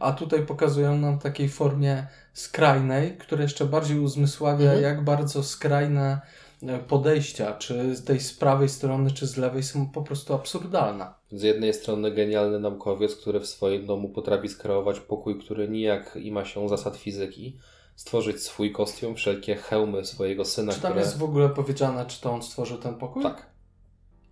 a 0.00 0.12
tutaj 0.12 0.46
pokazują 0.46 0.96
nam 0.98 1.18
w 1.18 1.22
takiej 1.22 1.48
formie 1.48 2.06
skrajnej, 2.32 3.16
które 3.18 3.42
jeszcze 3.42 3.64
bardziej 3.64 3.98
uzmysławia, 3.98 4.64
Mhm. 4.66 4.82
jak 4.82 5.04
bardzo 5.04 5.42
skrajne 5.42 6.20
e, 6.62 6.78
podejścia, 6.78 7.52
czy 7.54 7.96
z 7.96 8.04
tej 8.04 8.20
z 8.20 8.32
prawej 8.34 8.68
strony, 8.68 9.10
czy 9.10 9.26
z 9.26 9.36
lewej, 9.36 9.62
są 9.62 9.86
po 9.90 10.02
prostu 10.02 10.34
absurdalne. 10.34 11.06
Z 11.32 11.42
jednej 11.42 11.74
strony 11.74 12.10
genialny 12.10 12.60
naukowiec, 12.60 13.16
który 13.16 13.40
w 13.40 13.46
swoim 13.46 13.86
domu 13.86 14.08
potrafi 14.08 14.48
skreować 14.48 15.00
pokój, 15.00 15.38
który 15.40 15.68
nijak 15.68 16.16
ima 16.16 16.44
się 16.44 16.68
zasad 16.68 16.96
fizyki, 16.96 17.58
stworzyć 17.96 18.42
swój 18.42 18.72
kostium, 18.72 19.14
wszelkie 19.14 19.56
hełmy 19.56 20.04
swojego 20.04 20.44
syna, 20.44 20.72
Czy 20.72 20.80
tam 20.80 20.90
które... 20.90 21.04
jest 21.04 21.18
w 21.18 21.22
ogóle 21.22 21.48
powiedziane, 21.48 22.06
czy 22.06 22.20
to 22.20 22.32
on 22.32 22.42
stworzył 22.42 22.78
ten 22.78 22.94
pokój? 22.94 23.22
Tak. 23.22 23.49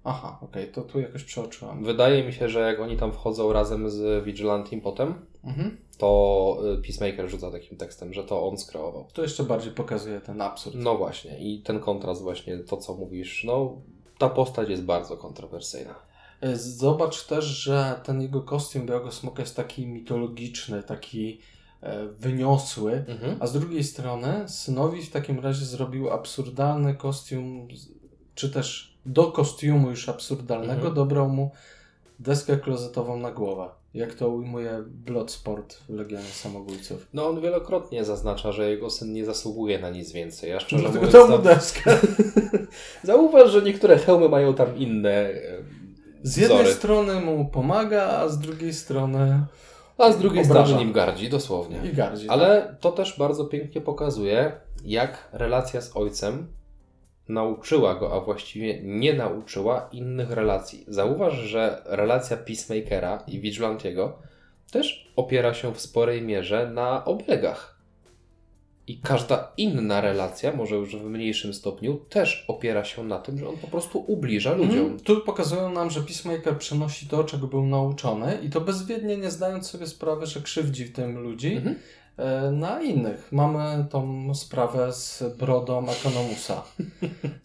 Aha, 0.05 0.38
okej, 0.42 0.68
to 0.72 0.82
tu 0.82 1.01
jakoś 1.01 1.24
przeoczyłem. 1.24 1.84
Wydaje 1.84 2.24
mi 2.24 2.32
się, 2.32 2.49
że 2.49 2.61
jak 2.61 2.80
oni 2.80 2.96
tam 2.96 3.12
wchodzą 3.12 3.53
razem 3.53 3.90
z 3.90 4.24
Vigilantim 4.24 4.80
potem, 4.80 5.14
Mhm. 5.44 5.76
to 5.99 6.59
y, 6.78 6.82
Peacemaker 6.82 7.28
rzuca 7.30 7.51
takim 7.51 7.78
tekstem, 7.78 8.12
że 8.12 8.24
to 8.24 8.49
on 8.49 8.59
skreował. 8.59 9.09
To 9.12 9.22
jeszcze 9.22 9.42
bardziej 9.44 9.72
pokazuje 9.72 10.20
ten 10.20 10.40
absurd. 10.40 10.76
No 10.78 10.96
właśnie, 10.96 11.38
i 11.38 11.62
ten 11.62 11.80
kontrast 11.80 12.22
właśnie, 12.22 12.59
to 12.59 12.76
co 12.76 12.94
mówisz, 12.94 13.44
no 13.44 13.76
ta 14.18 14.28
postać 14.28 14.68
jest 14.68 14.82
bardzo 14.84 15.16
kontrowersyjna. 15.16 15.94
E, 16.40 16.57
Zobacz 16.57 17.26
też, 17.26 17.44
że 17.44 18.01
ten 18.05 18.22
jego 18.22 18.42
kostium 18.42 18.86
Białego 18.86 19.12
Smoka 19.12 19.42
jest 19.42 19.57
taki 19.57 19.86
mitologiczny, 19.86 20.82
taki 20.82 21.40
e, 21.80 22.07
wyniosły, 22.09 23.05
Mhm. 23.09 23.36
a 23.40 23.46
z 23.46 23.53
drugiej 23.53 23.84
strony 23.84 24.49
synowi 24.49 25.03
w 25.03 25.11
takim 25.11 25.40
razie 25.40 25.64
zrobił 25.64 26.11
absurdalny 26.11 26.94
kostium, 26.94 27.68
czy 28.39 28.51
też 28.51 28.95
do 29.07 29.32
kostiumu 29.32 29.91
już 29.91 30.09
absurdalnego 30.09 30.72
Mhm. 30.74 30.95
dobrał 30.95 31.28
mu 31.28 31.51
deskę 32.18 32.57
klozetową 32.57 33.16
na 33.16 33.30
głowę. 33.30 33.68
Jak 33.95 34.14
to 34.14 34.28
ujmuje 34.28 34.82
Bloodsport 34.86 35.74
w 35.74 35.89
Legionie 35.91 36.24
Samobójców. 36.24 37.07
No 37.14 37.26
on 37.28 37.41
wielokrotnie 37.41 38.05
zaznacza, 38.05 38.53
że 38.53 38.70
jego 38.70 38.91
syn 38.91 39.12
nie 39.12 39.24
zasługuje 39.24 39.78
na 39.78 39.91
nic 39.91 40.12
więcej. 40.12 40.51
Ja 40.51 40.61
szczerze 40.61 40.82
Dlatego 40.82 41.07
mówiąc, 41.07 41.30
mu 41.30 41.36
tam... 41.36 41.45
deskę. 41.45 41.91
Zauważ, 43.03 43.51
że 43.51 43.62
niektóre 43.62 43.99
hełmy 43.99 44.28
mają 44.28 44.55
tam 44.55 44.76
inne 44.76 45.30
Z 46.22 46.36
jednej 46.36 46.59
wzory. 46.59 46.74
strony 46.74 47.20
mu 47.20 47.45
pomaga, 47.45 48.03
a 48.09 48.28
z 48.28 48.39
drugiej 48.39 48.74
strony 48.74 49.45
A 49.99 50.12
z 50.12 50.18
drugiej 50.18 50.45
obraża. 50.45 50.64
strony 50.66 50.84
nim 50.84 50.93
gardzi, 50.93 51.28
dosłownie. 51.28 51.80
i 51.84 51.95
gardzi. 51.97 52.26
tak? 52.26 52.32
Ale 52.39 52.76
to 52.80 52.93
też 52.93 53.18
bardzo 53.18 53.45
pięknie 53.45 53.80
pokazuje, 53.80 54.53
jak 54.84 55.28
relacja 55.32 55.80
z 55.80 55.97
ojcem 55.97 56.47
nauczyła 57.28 57.94
go, 57.94 58.14
a 58.14 58.20
właściwie 58.20 58.82
nie 58.82 59.14
nauczyła 59.14 59.88
innych 59.92 60.30
relacji. 60.30 60.84
Zauważ, 60.88 61.34
że 61.34 61.82
relacja 61.86 62.36
Peacemakera 62.36 63.24
i 63.26 63.40
Vigilantiego 63.40 64.18
też 64.70 65.12
opiera 65.16 65.54
się 65.54 65.74
w 65.74 65.80
sporej 65.80 66.22
mierze 66.22 66.70
na 66.74 67.04
oblegach. 67.04 67.78
I 68.86 68.98
każda 68.98 69.52
inna 69.56 70.00
relacja, 70.00 70.52
może 70.52 70.76
już 70.76 70.96
w 70.96 71.04
mniejszym 71.04 71.54
stopniu, 71.54 71.96
też 71.96 72.44
opiera 72.48 72.84
się 72.84 73.04
na 73.04 73.18
tym, 73.18 73.38
że 73.38 73.48
on 73.48 73.56
po 73.56 73.66
prostu 73.66 74.04
ubliża 74.06 74.54
ludziom. 74.54 74.78
Mhm. 74.78 75.00
Tu 75.00 75.20
pokazują 75.20 75.72
nam, 75.72 75.90
że 75.90 76.00
Peacemaker 76.00 76.58
przenosi 76.58 77.06
to, 77.06 77.24
czego 77.24 77.46
był 77.46 77.66
nauczony 77.66 78.38
i 78.42 78.50
to 78.50 78.60
bezwiednie 78.60 79.16
nie 79.16 79.30
zdając 79.30 79.66
sobie 79.70 79.86
sprawy, 79.86 80.26
że 80.26 80.40
krzywdzi 80.40 80.84
w 80.84 80.92
tym 80.92 81.18
ludzi 81.18 81.54
Mhm. 81.56 81.76
e, 81.76 81.78
na 82.52 82.82
innych. 82.82 83.32
Mamy 83.32 83.86
tą 83.90 84.34
sprawę 84.34 84.92
z 84.92 85.24
brodą 85.38 85.86
Economusa. 85.88 86.62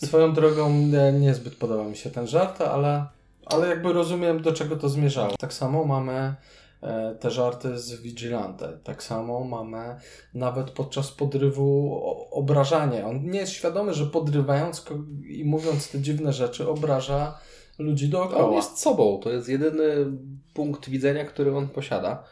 Swoją 0.06 0.34
drogą 0.34 0.74
nie, 0.74 1.12
niezbyt 1.12 1.56
podoba 1.56 1.84
mi 1.84 1.96
się 1.96 2.12
ten 2.12 2.28
żart, 2.28 2.62
ale, 2.62 3.06
ale 3.46 3.68
jakby 3.68 3.94
rozumiem, 3.94 4.42
do 4.42 4.54
czego 4.54 4.76
to 4.76 4.90
zmierzało. 4.90 5.36
Tak 5.40 5.54
samo 5.54 5.86
mamy 5.86 6.36
e, 6.82 7.16
te 7.20 7.32
żarty 7.32 7.80
z 7.80 8.02
Vigilante. 8.02 8.78
Tak 8.84 9.04
samo 9.04 9.44
mamy 9.44 9.96
nawet 10.34 10.72
podczas 10.72 11.12
podrywu 11.12 12.00
obrażanie. 12.32 13.06
On 13.06 13.30
nie 13.30 13.40
jest 13.40 13.52
świadomy, 13.52 13.94
że 13.94 14.06
podrywając 14.06 14.86
i 15.28 15.46
mówiąc 15.46 15.92
te 15.92 16.00
dziwne 16.00 16.34
rzeczy 16.34 16.70
obraża 16.70 17.38
ludzi 17.80 18.06
On 18.06 18.12
dookoła. 18.12 18.56
jest 18.56 18.80
sobą, 18.80 19.20
to 19.24 19.30
jest 19.30 19.50
jedyny 19.50 20.06
punkt 20.54 20.90
widzenia, 20.90 21.26
który 21.26 21.58
on 21.58 21.70
posiada. 21.70 22.24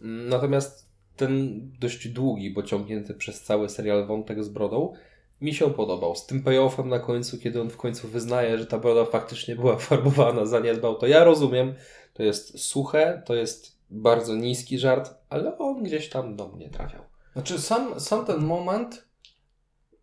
Natomiast 0.00 0.87
ten 1.18 1.60
dość 1.80 2.08
długi, 2.08 2.50
bo 2.50 2.62
ciągnięty 2.62 3.14
przez 3.14 3.42
cały 3.42 3.68
serial 3.68 4.06
wątek 4.06 4.44
z 4.44 4.48
brodą 4.48 4.92
mi 5.40 5.54
się 5.54 5.70
podobał. 5.70 6.16
Z 6.16 6.26
tym 6.26 6.42
payoffem 6.42 6.88
na 6.88 6.98
końcu, 6.98 7.38
kiedy 7.38 7.60
on 7.60 7.70
w 7.70 7.76
końcu 7.76 8.08
wyznaje, 8.08 8.58
że 8.58 8.66
ta 8.66 8.78
broda 8.78 9.04
faktycznie 9.04 9.56
była 9.56 9.76
farbowana, 9.88 10.46
zaniedbał, 10.46 10.94
to 10.94 11.06
ja 11.06 11.24
rozumiem. 11.24 11.74
To 12.14 12.22
jest 12.22 12.58
suche, 12.58 13.22
to 13.26 13.34
jest 13.34 13.78
bardzo 13.90 14.36
niski 14.36 14.78
żart, 14.78 15.14
ale 15.28 15.58
on 15.58 15.82
gdzieś 15.82 16.08
tam 16.08 16.36
do 16.36 16.48
mnie 16.48 16.68
trafiał. 16.68 17.02
Znaczy 17.32 17.58
sam, 17.58 18.00
sam 18.00 18.26
ten 18.26 18.44
moment 18.44 19.04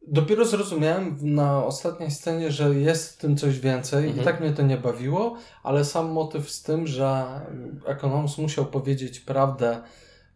dopiero 0.08 0.46
zrozumiałem 0.46 1.18
na 1.22 1.66
ostatniej 1.66 2.12
scenie, 2.12 2.52
że 2.52 2.76
jest 2.76 3.14
w 3.14 3.18
tym 3.18 3.38
coś 3.38 3.60
więcej 3.60 4.06
Mhm. 4.06 4.22
i 4.22 4.26
tak 4.26 4.40
mnie 4.42 4.52
to 4.52 4.62
nie 4.62 4.78
bawiło, 4.78 5.38
ale 5.64 5.86
sam 5.86 6.12
motyw 6.12 6.52
z 6.52 6.64
tym, 6.64 6.88
że 6.88 7.26
Economus 7.86 8.38
musiał 8.38 8.66
powiedzieć 8.66 9.20
prawdę, 9.20 9.82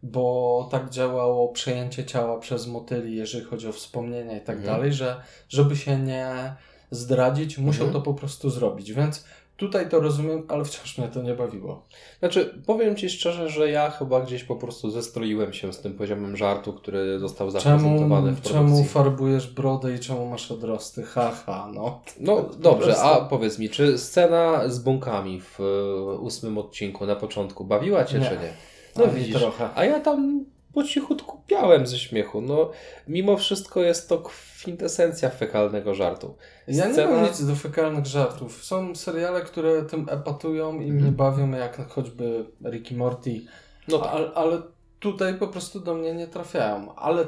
bo 0.02 0.68
tak 0.70 0.90
działało 0.90 1.48
przejęcie 1.48 2.04
ciała 2.04 2.38
przez 2.38 2.66
motyli, 2.66 3.16
jeżeli 3.16 3.44
chodzi 3.44 3.68
o 3.68 3.72
wspomnienia 3.72 4.36
i 4.38 4.40
tak 4.40 4.56
Mhm. 4.56 4.74
dalej, 4.76 4.92
że 4.92 5.20
żeby 5.48 5.76
się 5.76 5.98
nie 5.98 6.54
zdradzić, 6.90 7.58
musiał 7.58 7.86
Mhm. 7.86 7.92
to 7.92 8.10
po 8.12 8.18
prostu 8.18 8.50
zrobić, 8.50 8.92
więc 8.92 9.24
tutaj 9.56 9.88
to 9.88 10.00
rozumiem, 10.00 10.42
ale 10.48 10.64
wciąż 10.64 10.98
mnie 10.98 11.08
to 11.08 11.22
nie 11.22 11.34
bawiło. 11.34 11.82
Znaczy, 12.18 12.62
powiem 12.66 12.96
Ci 12.96 13.10
szczerze, 13.10 13.48
że 13.48 13.70
ja 13.70 13.90
chyba 13.90 14.20
gdzieś 14.20 14.44
po 14.44 14.56
prostu 14.56 14.90
zestroiłem 14.90 15.52
się 15.52 15.72
z 15.72 15.80
tym 15.80 15.94
poziomem 15.94 16.36
żartu, 16.36 16.72
który 16.72 17.18
został 17.18 17.50
zaprezentowany 17.50 18.00
Czemu, 18.00 18.36
w 18.36 18.40
produkcji. 18.40 18.52
czemu 18.52 18.84
farbujesz 18.84 19.46
brodę 19.50 19.94
i 19.94 19.98
czemu 19.98 20.26
masz 20.26 20.50
odrosty? 20.50 21.02
Haha, 21.02 21.70
no. 21.74 22.00
No 22.20 22.36
Po 22.36 22.54
dobrze, 22.54 22.98
a 22.98 23.20
powiedz 23.20 23.58
mi, 23.58 23.70
czy 23.70 23.98
scena 23.98 24.68
z 24.68 24.78
bąkami 24.78 25.40
w 25.40 25.60
e, 25.60 26.18
ósmym 26.18 26.58
odcinku 26.58 27.06
na 27.06 27.16
początku 27.16 27.64
bawiła 27.64 28.04
Cię, 28.04 28.18
Nie. 28.18 28.24
czy 28.28 28.32
nie? 28.36 28.52
No 28.96 29.06
No 29.06 29.12
widzisz, 29.12 29.36
trochę. 29.36 29.68
a 29.74 29.84
ja 29.84 30.00
tam 30.00 30.44
po 30.74 30.84
cichutku 30.84 31.42
piałem 31.46 31.86
ze 31.86 31.98
śmiechu. 31.98 32.40
No, 32.40 32.70
mimo 33.08 33.36
wszystko 33.36 33.82
jest 33.82 34.08
to 34.08 34.18
kwintesencja 34.18 35.30
fekalnego 35.30 35.94
żartu. 35.94 36.36
Ja 36.68 36.86
nie 36.88 36.94
Scena- 36.94 37.10
mam 37.10 37.24
nic 37.24 37.46
do 37.46 37.54
fekalnych 37.56 38.06
żartów. 38.06 38.64
Są 38.64 38.94
seriale, 38.94 39.40
które 39.40 39.82
tym 39.82 40.06
epatują 40.10 40.80
i 40.80 40.92
mnie 40.92 41.12
bawią, 41.12 41.50
jak 41.50 41.88
choćby 41.88 42.44
Ricky 42.70 42.94
Morty, 42.94 43.40
No 43.88 43.98
tak. 43.98 44.08
ale, 44.12 44.30
ale 44.34 44.62
tutaj 45.00 45.34
po 45.34 45.48
prostu 45.48 45.80
do 45.80 45.94
mnie 45.94 46.14
nie 46.14 46.26
trafiają. 46.26 46.94
Ale 46.94 47.24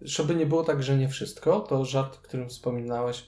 żeby 0.00 0.34
nie 0.34 0.46
było 0.46 0.64
tak, 0.64 0.82
że 0.82 0.96
nie 0.96 1.08
wszystko, 1.08 1.60
to 1.60 1.84
żart, 1.84 2.18
o 2.18 2.22
którym 2.28 2.48
wspominałeś 2.48 3.26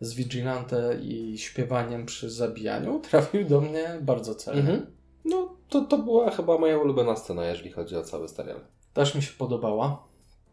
z 0.00 0.14
Vigilante 0.14 0.98
i 1.02 1.38
śpiewaniem 1.38 2.06
przy 2.06 2.30
zabijaniu 2.30 3.00
trafił 3.10 3.44
do 3.48 3.60
mnie 3.60 3.98
bardzo 4.02 4.34
celnie. 4.34 4.60
Mhm. 4.60 4.86
No, 5.24 5.56
to, 5.74 5.80
to 5.84 5.98
była 5.98 6.30
chyba 6.30 6.58
moja 6.58 6.78
ulubiona 6.78 7.16
scena, 7.16 7.44
jeżeli 7.46 7.72
chodzi 7.72 7.96
o 7.96 8.02
cały 8.02 8.28
serial. 8.28 8.60
Też 8.92 9.14
mi 9.14 9.22
się 9.22 9.32
podobała. 9.38 10.04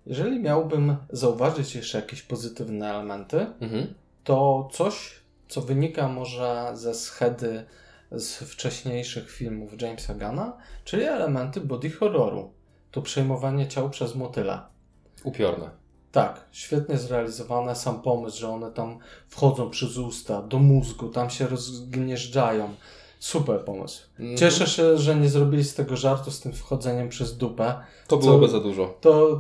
Jeżeli 0.05 0.39
miałbym 0.39 0.95
zauważyć 1.09 1.75
jeszcze 1.75 1.97
jakieś 1.97 2.21
pozytywne 2.21 2.89
elementy, 2.89 3.45
Mhm. 3.61 3.93
to 4.23 4.69
coś, 4.73 5.13
co 5.47 5.61
wynika 5.61 6.07
może 6.07 6.71
ze 6.73 6.93
schedy 6.93 7.65
z 8.11 8.33
wcześniejszych 8.37 9.31
filmów 9.31 9.81
Jamesa 9.81 10.15
Gana, 10.15 10.57
czyli 10.83 11.03
elementy 11.03 11.61
body 11.61 11.89
horroru. 11.89 12.53
To 12.91 13.01
przejmowanie 13.01 13.67
ciał 13.67 13.89
przez 13.89 14.15
motyle. 14.15 14.59
Upiorne. 15.23 15.69
Tak, 16.11 16.45
świetnie 16.51 16.97
zrealizowane, 16.97 17.75
sam 17.75 18.01
pomysł, 18.01 18.39
że 18.39 18.49
one 18.49 18.71
tam 18.71 18.99
wchodzą 19.27 19.69
przez 19.69 19.97
usta, 19.97 20.41
do 20.41 20.59
mózgu, 20.59 21.09
tam 21.09 21.29
się 21.29 21.47
rozgnieżdżają. 21.47 22.69
Super 23.21 23.59
pomysł. 23.65 24.01
Mhm. 24.19 24.37
Cieszę 24.37 24.67
się, 24.67 24.97
że 24.97 25.15
nie 25.15 25.29
zrobili 25.29 25.63
z 25.63 25.73
tego 25.75 25.95
żartu 25.97 26.31
z 26.31 26.39
tym 26.39 26.53
wchodzeniem 26.53 27.09
przez 27.09 27.37
dupę. 27.37 27.73
To 28.07 28.17
Co- 28.17 28.25
byłoby 28.25 28.47
za 28.47 28.59
dużo. 28.59 28.97
To 29.01 29.31
e, 29.31 29.37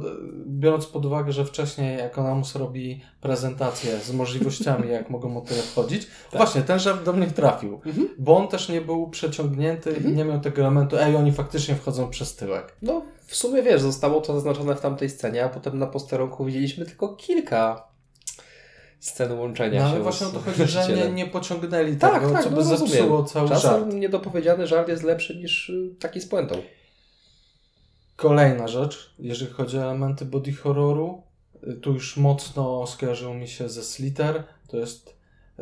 biorąc 0.47 0.85
pod 0.85 1.05
uwagę, 1.05 1.31
że 1.31 1.45
wcześniej 1.45 1.99
Economus 1.99 2.55
robi 2.55 3.01
prezentację 3.21 3.99
z 3.99 4.13
możliwościami, 4.13 4.89
jak 4.91 5.09
mogą 5.09 5.29
motyle 5.29 5.61
wchodzić, 5.61 6.07
właśnie 6.33 6.61
ten 6.61 6.79
żart 6.79 7.03
do 7.03 7.13
mnie 7.13 7.27
trafił, 7.27 7.81
Mhm. 7.85 8.07
bo 8.19 8.37
on 8.37 8.47
też 8.47 8.69
nie 8.69 8.81
był 8.81 9.09
przeciągnięty 9.09 9.91
i 10.05 10.11
nie 10.11 10.25
miał 10.25 10.39
tego 10.39 10.61
elementu, 10.61 10.97
ej, 10.97 11.15
oni 11.15 11.31
faktycznie 11.31 11.75
wchodzą 11.75 12.09
przez 12.09 12.35
tyłek. 12.35 12.75
No, 12.81 13.01
w 13.25 13.35
sumie 13.35 13.63
wiesz, 13.63 13.81
zostało 13.81 14.21
to 14.21 14.33
zaznaczone 14.33 14.75
w 14.75 14.81
tamtej 14.81 15.09
scenie, 15.09 15.45
a 15.45 15.49
potem 15.49 15.79
na 15.79 15.87
posterunku 15.87 16.45
widzieliśmy 16.45 16.85
tylko 16.85 17.09
kilka 17.09 17.90
scen 19.01 19.31
łączenia 19.39 19.81
No 19.81 19.87
się. 19.87 19.93
ale 19.93 20.03
właśnie 20.03 20.27
o 20.27 20.29
to 20.29 20.39
chodzi, 20.39 20.65
że 20.67 20.87
nie, 20.87 21.11
nie 21.11 21.27
pociągnęli 21.27 21.95
Tak, 21.97 22.13
tego, 22.21 22.33
tak, 22.33 22.43
co 22.43 22.49
no 22.49 22.55
by 22.55 22.61
rozumiem. 22.61 22.87
zepsuło 22.87 23.23
cały 23.23 23.47
żart. 23.47 23.61
Czasem 23.61 23.99
niedopowiedziany 23.99 24.67
żart 24.67 24.87
jest 24.89 25.03
lepszy 25.03 25.35
niż 25.35 25.69
y, 25.69 25.95
taki 25.99 26.21
z 26.21 26.25
puentą. 26.27 26.55
Kolejna 28.15 28.67
rzecz, 28.67 29.13
jeżeli 29.19 29.51
chodzi 29.51 29.77
o 29.77 29.81
elementy 29.83 30.25
body 30.25 30.53
horroru, 30.53 31.21
y, 31.67 31.73
tu 31.73 31.93
już 31.93 32.17
mocno 32.17 32.87
skojarzyło 32.87 33.33
mi 33.33 33.47
się 33.47 33.69
ze 33.69 33.83
Slither, 33.83 34.43
to 34.67 34.77
jest 34.77 35.15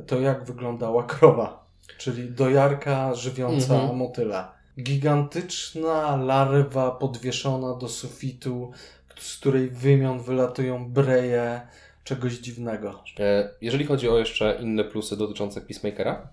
to 0.07 0.19
jak 0.19 0.43
wyglądała 0.45 1.03
krowa, 1.03 1.65
czyli 1.97 2.31
dojarka 2.31 3.15
żywiąca 3.15 3.73
Mhm. 3.73 3.95
motyla. 3.97 4.59
Gigantyczna 4.79 6.15
larwa 6.15 6.91
podwieszona 6.91 7.73
do 7.75 7.87
sufitu, 7.89 8.71
z 9.19 9.37
której 9.37 9.69
wymion 9.69 10.19
wylatują 10.19 10.91
breje 10.91 11.61
czegoś 12.03 12.33
dziwnego. 12.33 13.03
E, 13.19 13.49
Jeżeli 13.61 13.85
chodzi 13.85 14.09
o 14.09 14.17
jeszcze 14.17 14.57
inne 14.61 14.83
plusy 14.83 15.17
dotyczące 15.17 15.61
Peacemakera, 15.61 16.27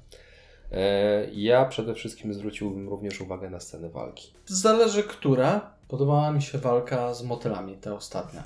e, 0.73 1.27
ja 1.33 1.65
przede 1.65 1.95
wszystkim 1.95 2.35
zwróciłbym 2.35 2.89
również 2.89 3.21
uwagę 3.21 3.51
na 3.51 3.61
sceny 3.61 3.91
walki. 3.91 4.33
Zależy 4.47 5.03
które. 5.03 5.61
Podobała 5.89 6.31
mi 6.33 6.43
się 6.43 6.59
walka 6.59 7.15
z 7.15 7.23
motylami, 7.23 7.77
te 7.77 7.95
ostatnie. 7.95 8.43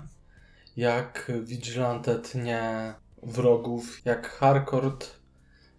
Jak 0.76 1.32
Vigilante 1.42 2.18
tnie 2.18 2.94
wrogów, 3.22 4.04
jak 4.04 4.28
Harcourt 4.30 5.10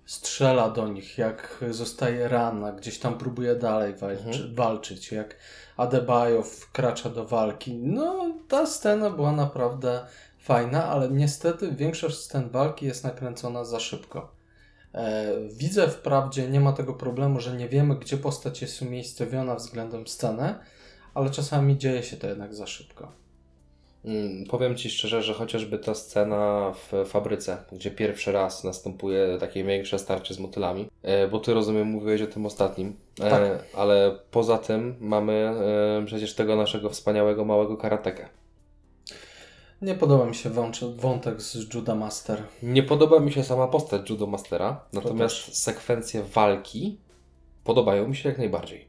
strzela 0.06 0.70
do 0.70 0.88
nich, 0.88 1.18
jak 1.18 1.64
zostaje 1.70 2.28
rana, 2.28 2.72
gdzieś 2.72 3.00
tam 3.00 3.18
próbuje 3.18 3.56
dalej 3.56 3.96
walczy, 3.96 4.26
Mhm. 4.28 4.56
walczyć, 4.56 5.12
jak 5.12 5.36
Adebayo 5.78 6.44
wkracza 6.44 7.10
do 7.10 7.26
walki. 7.26 7.78
No, 7.78 8.32
ta 8.48 8.66
scena 8.66 9.10
była 9.10 9.32
naprawdę 9.32 10.06
fajna, 10.42 10.86
ale 10.86 11.10
niestety 11.10 11.72
większość 11.72 12.18
scen 12.18 12.50
walki 12.50 12.86
jest 12.86 13.04
nakręcona 13.04 13.66
za 13.66 13.80
szybko. 13.80 14.32
E, 14.94 15.32
widzę 15.58 15.88
wprawdzie, 15.88 16.48
nie 16.50 16.60
ma 16.60 16.74
tego 16.74 16.94
problemu, 16.94 17.40
że 17.40 17.58
nie 17.58 17.70
wiemy, 17.70 17.96
gdzie 17.96 18.18
postać 18.18 18.62
jest 18.62 18.82
umiejscowiona 18.82 19.56
względem 19.56 20.08
sceny, 20.08 20.56
ale 21.14 21.30
czasami 21.30 21.78
dzieje 21.78 22.04
się 22.04 22.18
to 22.18 22.28
jednak 22.28 22.56
za 22.56 22.68
szybko. 22.68 23.12
Mm, 24.06 24.46
Powiem 24.46 24.76
Ci 24.76 24.90
szczerze, 24.90 25.24
że 25.24 25.34
chociażby 25.34 25.80
ta 25.80 25.96
scena 25.96 26.74
w 26.74 27.10
fabryce, 27.10 27.58
gdzie 27.72 27.92
pierwszy 27.92 28.32
raz 28.32 28.64
następuje 28.64 29.38
takie 29.40 29.64
większe 29.64 30.00
starcie 30.00 30.34
z 30.34 30.40
motylami, 30.40 30.88
e, 31.04 31.28
bo 31.28 31.40
Ty 31.40 31.54
rozumiem, 31.54 31.88
mówiłeś 31.88 32.22
o 32.22 32.28
tym 32.28 32.46
ostatnim, 32.46 32.96
e, 33.20 33.30
Tak. 33.30 33.66
ale 33.76 34.20
poza 34.32 34.58
tym 34.58 34.96
mamy 35.00 35.34
e, 35.34 36.06
przecież 36.06 36.36
tego 36.36 36.56
naszego 36.56 36.90
wspaniałego 36.90 37.46
małego 37.46 37.78
karatekę. 37.78 38.30
Nie 39.82 39.96
podoba 39.96 40.26
mi 40.26 40.36
się 40.36 40.50
wątek 40.96 41.42
z 41.42 41.74
Judah 41.74 41.98
Master. 41.98 42.44
Nie 42.64 42.84
podoba 42.84 43.20
mi 43.20 43.32
się 43.32 43.44
sama 43.44 43.68
postać 43.68 44.10
Judo 44.10 44.28
Mastera, 44.28 44.86
natomiast 44.94 45.58
sekwencje 45.58 46.24
walki 46.24 46.98
podobają 47.64 48.08
mi 48.08 48.16
się 48.16 48.30
jak 48.30 48.38
najbardziej. 48.38 48.88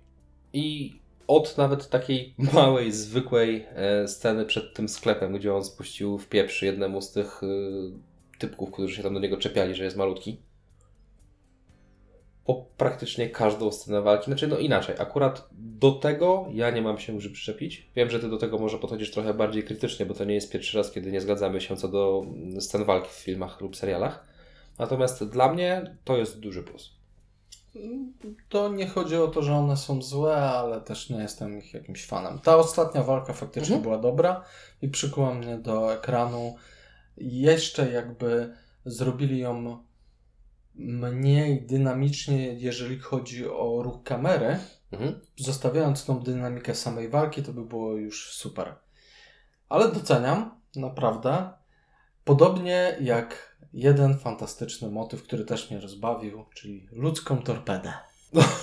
I 0.52 0.96
od 1.26 1.58
nawet 1.58 1.88
takiej 1.88 2.34
małej, 2.54 2.92
zwykłej 2.92 3.66
e, 3.74 4.08
sceny 4.08 4.44
przed 4.44 4.74
tym 4.74 4.88
sklepem, 4.88 5.32
gdzie 5.32 5.54
on 5.54 5.64
spuścił 5.64 6.18
w 6.18 6.28
pieprz 6.28 6.62
jednemu 6.62 7.02
z 7.02 7.12
tych 7.12 7.42
e, 7.42 7.46
typków, 8.38 8.70
którzy 8.70 8.96
się 8.96 9.02
tam 9.02 9.14
do 9.14 9.20
niego 9.20 9.36
czepiali, 9.36 9.74
że 9.74 9.84
jest 9.84 9.96
malutki. 9.96 10.40
Po 12.44 12.66
praktycznie 12.76 13.28
każdą 13.28 13.72
scenę 13.72 14.02
walki, 14.02 14.24
znaczy 14.24 14.48
no 14.48 14.58
inaczej, 14.58 14.94
akurat 14.98 15.48
do 15.52 15.92
tego 15.92 16.46
ja 16.52 16.70
nie 16.70 16.82
mam 16.82 16.98
się 16.98 17.14
już 17.14 17.28
przyczepić. 17.28 17.90
Wiem, 17.96 18.10
że 18.10 18.20
ty 18.20 18.28
do 18.28 18.38
tego 18.38 18.58
może 18.58 18.78
podchodzisz 18.78 19.10
trochę 19.10 19.34
bardziej 19.34 19.64
krytycznie, 19.64 20.06
bo 20.06 20.14
to 20.14 20.24
nie 20.24 20.34
jest 20.34 20.52
pierwszy 20.52 20.78
raz, 20.78 20.90
kiedy 20.90 21.12
nie 21.12 21.20
zgadzamy 21.20 21.60
się 21.60 21.76
co 21.76 21.88
do 21.88 22.26
scen 22.60 22.84
walki 22.84 23.08
w 23.08 23.12
filmach 23.24 23.60
lub 23.60 23.76
serialach. 23.76 24.26
Natomiast 24.78 25.24
dla 25.24 25.52
mnie 25.52 25.96
to 26.04 26.16
jest 26.16 26.40
duży 26.40 26.62
plus. 26.62 26.90
To 28.48 28.68
nie 28.68 28.86
chodzi 28.88 29.16
o 29.16 29.28
to, 29.28 29.42
że 29.42 29.54
one 29.54 29.76
są 29.76 30.02
złe, 30.02 30.36
ale 30.36 30.80
też 30.80 31.10
nie 31.10 31.16
jestem 31.18 31.58
ich 31.58 31.74
jakimś 31.74 32.06
fanem. 32.06 32.38
Ta 32.38 32.56
ostatnia 32.56 33.02
walka 33.02 33.32
faktycznie 33.32 33.76
Mhm. 33.76 33.82
była 33.82 33.98
dobra 33.98 34.44
i 34.82 34.88
przykuła 34.88 35.34
mnie 35.34 35.58
do 35.58 35.94
ekranu. 35.94 36.56
Jeszcze 37.16 37.92
jakby 37.92 38.54
zrobili 38.84 39.38
ją 39.38 39.78
mniej 40.74 41.66
dynamicznie, 41.66 42.54
jeżeli 42.54 42.98
chodzi 42.98 43.48
o 43.48 43.82
ruch 43.82 44.02
kamery, 44.02 44.58
Mhm. 44.92 45.20
zostawiając 45.36 46.04
tą 46.04 46.20
dynamikę 46.20 46.74
samej 46.74 47.08
walki, 47.08 47.42
to 47.42 47.52
by 47.52 47.64
było 47.64 47.96
już 47.96 48.32
super. 48.32 48.74
Ale 49.68 49.92
doceniam, 49.92 50.60
naprawdę. 50.76 51.50
Podobnie 52.24 52.96
jak 53.00 53.56
jeden 53.72 54.18
fantastyczny 54.18 54.90
motyw, 54.90 55.22
który 55.22 55.44
też 55.44 55.70
mnie 55.70 55.80
rozbawił, 55.80 56.44
czyli 56.54 56.88
ludzką 56.92 57.42
torpedę. 57.42 57.92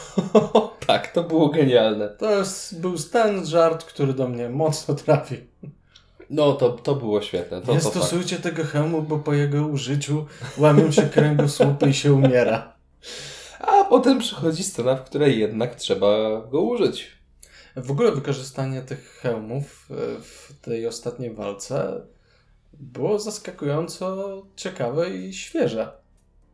tak, 0.88 1.12
to 1.12 1.24
było 1.24 1.50
genialne. 1.50 2.10
To 2.10 2.32
jest, 2.38 2.82
był 2.82 2.96
ten 3.12 3.46
żart, 3.46 3.84
który 3.84 4.14
do 4.14 4.28
mnie 4.28 4.50
mocno 4.50 4.96
trafił. 4.96 5.38
No, 6.30 6.54
to, 6.54 6.70
to 6.70 6.96
było 6.96 7.22
świetne. 7.22 7.62
To, 7.62 7.74
Nie 7.74 7.80
to 7.80 7.90
stosujcie 7.90 8.38
tego 8.38 8.64
hełmu, 8.64 9.02
bo 9.02 9.18
po 9.18 9.34
jego 9.34 9.68
użyciu 9.68 10.26
łamią 10.58 10.92
się 10.92 11.02
kręgosłupy 11.02 11.90
i 11.90 11.94
się 11.94 12.14
umiera. 12.14 12.74
A 13.60 13.84
potem 13.84 14.20
przychodzi 14.20 14.64
scena, 14.64 14.96
w 14.96 15.04
której 15.04 15.40
jednak 15.40 15.76
trzeba 15.76 16.42
go 16.42 16.62
użyć. 16.62 17.20
W 17.76 17.92
ogóle 17.92 18.12
wykorzystanie 18.12 18.82
tych 18.82 19.20
hełmów 19.22 19.90
e, 19.92 19.96
w 20.22 20.54
tej 20.62 20.88
ostatniej 20.88 21.34
walce 21.34 22.02
było 22.74 23.20
zaskakująco 23.20 24.42
ciekawe 24.56 25.10
i 25.10 25.34
świeże. 25.34 25.92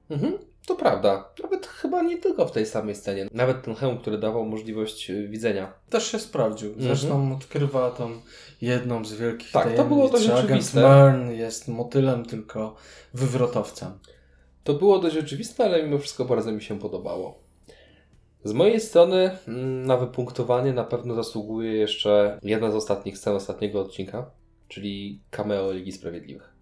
Mhm, 0.09 0.37
to 0.65 0.75
prawda. 0.75 1.29
Nawet 1.43 1.67
chyba 1.67 2.01
nie 2.01 2.17
tylko 2.17 2.45
w 2.45 2.51
tej 2.51 2.65
samej 2.65 2.95
scenie. 2.95 3.27
Nawet 3.31 3.63
ten 3.63 3.75
hełm, 3.75 3.97
który 3.97 4.17
dawał 4.17 4.45
możliwość 4.45 5.09
y, 5.09 5.27
widzenia. 5.27 5.73
Też 5.89 6.11
się 6.11 6.19
sprawdził. 6.19 6.69
Mhm. 6.69 6.87
Zresztą 6.87 7.33
odkrywa 7.35 7.91
tą 7.91 8.11
jedną 8.61 9.05
z 9.05 9.13
wielkich 9.13 9.51
Tak, 9.51 9.63
to 9.63 9.69
tajemnic, 9.69 9.89
było 9.89 10.09
dość 10.09 10.25
agent 10.25 10.45
oczywiste. 10.45 10.81
Mern 10.81 11.31
jest 11.31 11.67
motylem, 11.67 12.25
tylko 12.25 12.75
wywrotowcem. 13.13 13.91
To 14.63 14.73
było 14.73 14.99
dość 14.99 15.17
oczywiste, 15.17 15.65
ale 15.65 15.83
mimo 15.83 15.97
wszystko 15.97 16.25
bardzo 16.25 16.51
mi 16.51 16.61
się 16.61 16.79
podobało. 16.79 17.39
Z 18.43 18.53
mojej 18.53 18.79
strony 18.79 19.37
mm, 19.47 19.85
na 19.85 19.97
wypunktowanie 19.97 20.73
na 20.73 20.83
pewno 20.83 21.13
zasługuje 21.13 21.73
jeszcze 21.73 22.39
jedna 22.43 22.71
z 22.71 22.75
ostatnich 22.75 23.17
scen 23.17 23.35
ostatniego 23.35 23.81
odcinka, 23.81 24.31
czyli 24.67 25.21
cameo 25.29 25.71
Ligi 25.71 25.91
Sprawiedliwych. 25.91 26.54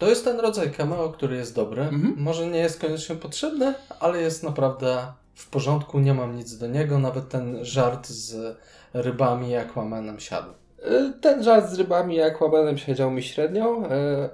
To 0.00 0.08
jest 0.08 0.24
ten 0.24 0.40
rodzaj 0.40 0.70
cameo, 0.70 1.08
który 1.08 1.36
jest 1.36 1.54
dobry. 1.54 1.82
Mhm. 1.82 2.14
Może 2.16 2.46
nie 2.46 2.58
jest 2.58 2.80
koniecznie 2.80 3.16
potrzebny, 3.16 3.74
ale 4.00 4.20
jest 4.20 4.42
naprawdę 4.42 5.06
w 5.34 5.50
porządku, 5.50 5.98
nie 5.98 6.14
mam 6.14 6.36
nic 6.36 6.56
do 6.58 6.66
niego. 6.66 6.98
Nawet 6.98 7.28
ten 7.28 7.64
żart 7.64 8.06
z 8.06 8.56
rybami 8.94 9.48
i 9.48 9.56
Aquamanem 9.56 10.20
siadł. 10.20 10.48
Y, 10.78 11.12
Ten 11.20 11.42
żart 11.42 11.70
z 11.70 11.74
rybami 11.74 12.14
i 12.16 12.22
Aquamanem 12.22 12.78
siedział 12.78 13.10
mi 13.10 13.22
średnio, 13.22 13.82
y, 13.84 14.28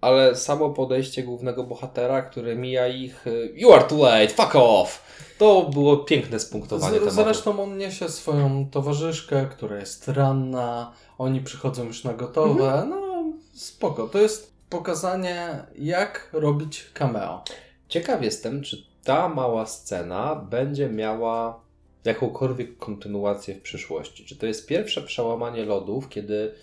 ale 0.00 0.36
samo 0.36 0.70
podejście 0.70 1.22
głównego 1.22 1.64
bohatera, 1.64 2.22
który 2.22 2.56
mija 2.56 2.88
ich 2.88 3.26
y, 3.26 3.52
You 3.54 3.72
are 3.72 3.84
too 3.84 3.98
late, 4.02 4.28
fuck 4.28 4.50
off! 4.56 5.02
To 5.38 5.62
było 5.74 5.96
piękne 5.96 6.40
spunktowanie 6.40 6.96
Z, 6.96 6.98
tematu. 6.98 7.14
zresztą 7.24 7.62
on 7.62 7.78
niesie 7.78 8.08
swoją 8.08 8.66
towarzyszkę, 8.70 9.46
która 9.50 9.76
jest 9.76 10.08
ranna, 10.08 10.92
oni 11.18 11.40
przychodzą 11.40 11.84
już 11.84 12.04
na 12.04 12.12
gotowe. 12.12 12.64
Mhm. 12.72 12.90
No, 12.90 13.24
spoko. 13.54 14.08
To 14.08 14.18
jest 14.18 14.51
pokazanie, 14.72 15.64
jak 15.78 16.28
robić 16.32 16.90
cameo. 16.94 17.44
Ciekaw 17.88 18.22
jestem, 18.22 18.62
czy 18.62 18.86
ta 19.04 19.28
mała 19.28 19.66
scena 19.66 20.36
będzie 20.36 20.88
miała 20.88 21.60
jakąkolwiek 22.04 22.78
kontynuację 22.78 23.54
w 23.54 23.62
przyszłości. 23.62 24.24
Czy 24.24 24.36
to 24.36 24.46
jest 24.46 24.66
pierwsze 24.66 25.02
przełamanie 25.02 25.64
lodów, 25.64 26.08
kiedy 26.08 26.54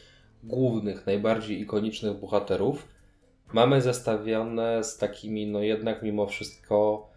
głównych, 0.43 1.05
najbardziej 1.05 1.61
ikonicznych 1.61 2.19
bohaterów 2.19 2.87
mamy 3.53 3.81
zestawione 3.81 4.83
z 4.83 4.97
takimi, 4.97 5.47
no 5.47 5.61
jednak 5.61 6.03
mimo 6.03 6.27
wszystko 6.27 7.09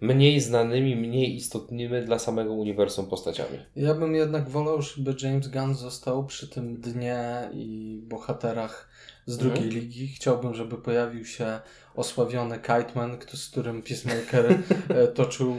mniej 0.00 0.40
znanymi, 0.40 0.96
mniej 0.96 1.36
istotnymi 1.36 2.02
dla 2.04 2.18
samego 2.18 2.52
uniwersum 2.52 3.06
postaciami. 3.06 3.58
Ja 3.76 3.94
bym 3.94 4.14
jednak 4.14 4.48
wolał, 4.48 4.82
żeby 4.82 5.14
James 5.22 5.48
Gunn 5.48 5.74
został 5.74 6.26
przy 6.26 6.48
tym 6.48 6.80
dnie 6.80 7.50
i 7.52 8.00
bohaterach 8.02 8.88
z 9.26 9.36
drugiej 9.36 9.64
Mhm. 9.64 9.80
ligi. 9.80 10.08
Chciałbym, 10.08 10.54
żeby 10.54 10.76
pojawił 10.78 11.24
się 11.24 11.60
osławiony 11.94 12.58
Kiteman, 12.58 13.18
z 13.34 13.48
którym 13.50 13.82
Peacemaker 13.82 14.46
e, 14.88 15.06
toczył 15.08 15.56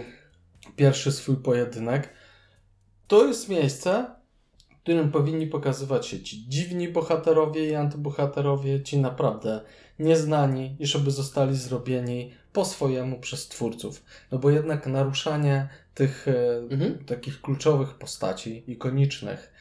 pierwszy 0.76 1.12
swój 1.12 1.36
pojedynek. 1.36 2.10
To 3.08 3.26
jest 3.28 3.50
miejsce, 3.50 4.06
w 4.70 4.82
którym 4.82 5.12
powinni 5.12 5.48
pokazywać 5.48 6.08
się 6.08 6.20
ci 6.24 6.50
dziwni 6.50 6.88
bohaterowie 6.90 7.70
i 7.70 7.76
antybohaterowie, 7.76 8.84
ci 8.84 8.98
naprawdę 8.98 9.62
nieznani 10.00 10.76
i 10.80 10.88
żeby 10.88 11.12
zostali 11.12 11.56
zrobieni 11.56 12.32
po 12.54 12.66
swojemu 12.66 13.20
przez 13.20 13.48
twórców. 13.48 14.04
No 14.32 14.40
bo 14.40 14.50
jednak 14.50 14.88
naruszanie 14.88 15.70
tych 15.94 16.28
e, 16.28 16.58
Mhm. 16.72 17.06
takich 17.06 17.42
kluczowych 17.42 17.94
postaci, 17.94 18.64
ikonicznych, 18.68 19.52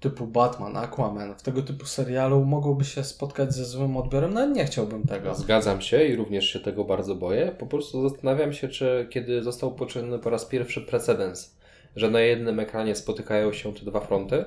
typu 0.00 0.26
Batman, 0.26 0.76
Aquaman, 0.76 1.34
w 1.34 1.42
tego 1.42 1.62
typu 1.62 1.86
serialu 1.86 2.44
mogłoby 2.44 2.84
się 2.84 3.04
spotkać 3.04 3.54
ze 3.54 3.64
złym 3.64 3.96
odbiorem, 3.96 4.34
no 4.34 4.46
nie 4.46 4.64
chciałbym 4.64 5.02
tego. 5.02 5.34
Zgadzam 5.34 5.80
się 5.80 6.04
i 6.04 6.16
również 6.16 6.44
się 6.44 6.60
tego 6.60 6.84
bardzo 6.84 7.14
boję. 7.14 7.54
Po 7.58 7.66
prostu 7.66 8.08
zastanawiam 8.08 8.52
się, 8.52 8.68
czy 8.68 9.06
kiedy 9.10 9.42
został 9.42 9.74
poczyniony 9.74 10.18
po 10.18 10.30
raz 10.30 10.44
pierwszy 10.44 10.80
precedens, 10.80 11.56
że 11.96 12.10
na 12.10 12.20
jednym 12.20 12.60
ekranie 12.60 12.94
spotykają 12.94 13.52
się 13.52 13.74
te 13.74 13.84
dwa 13.84 14.00
fronty, 14.00 14.44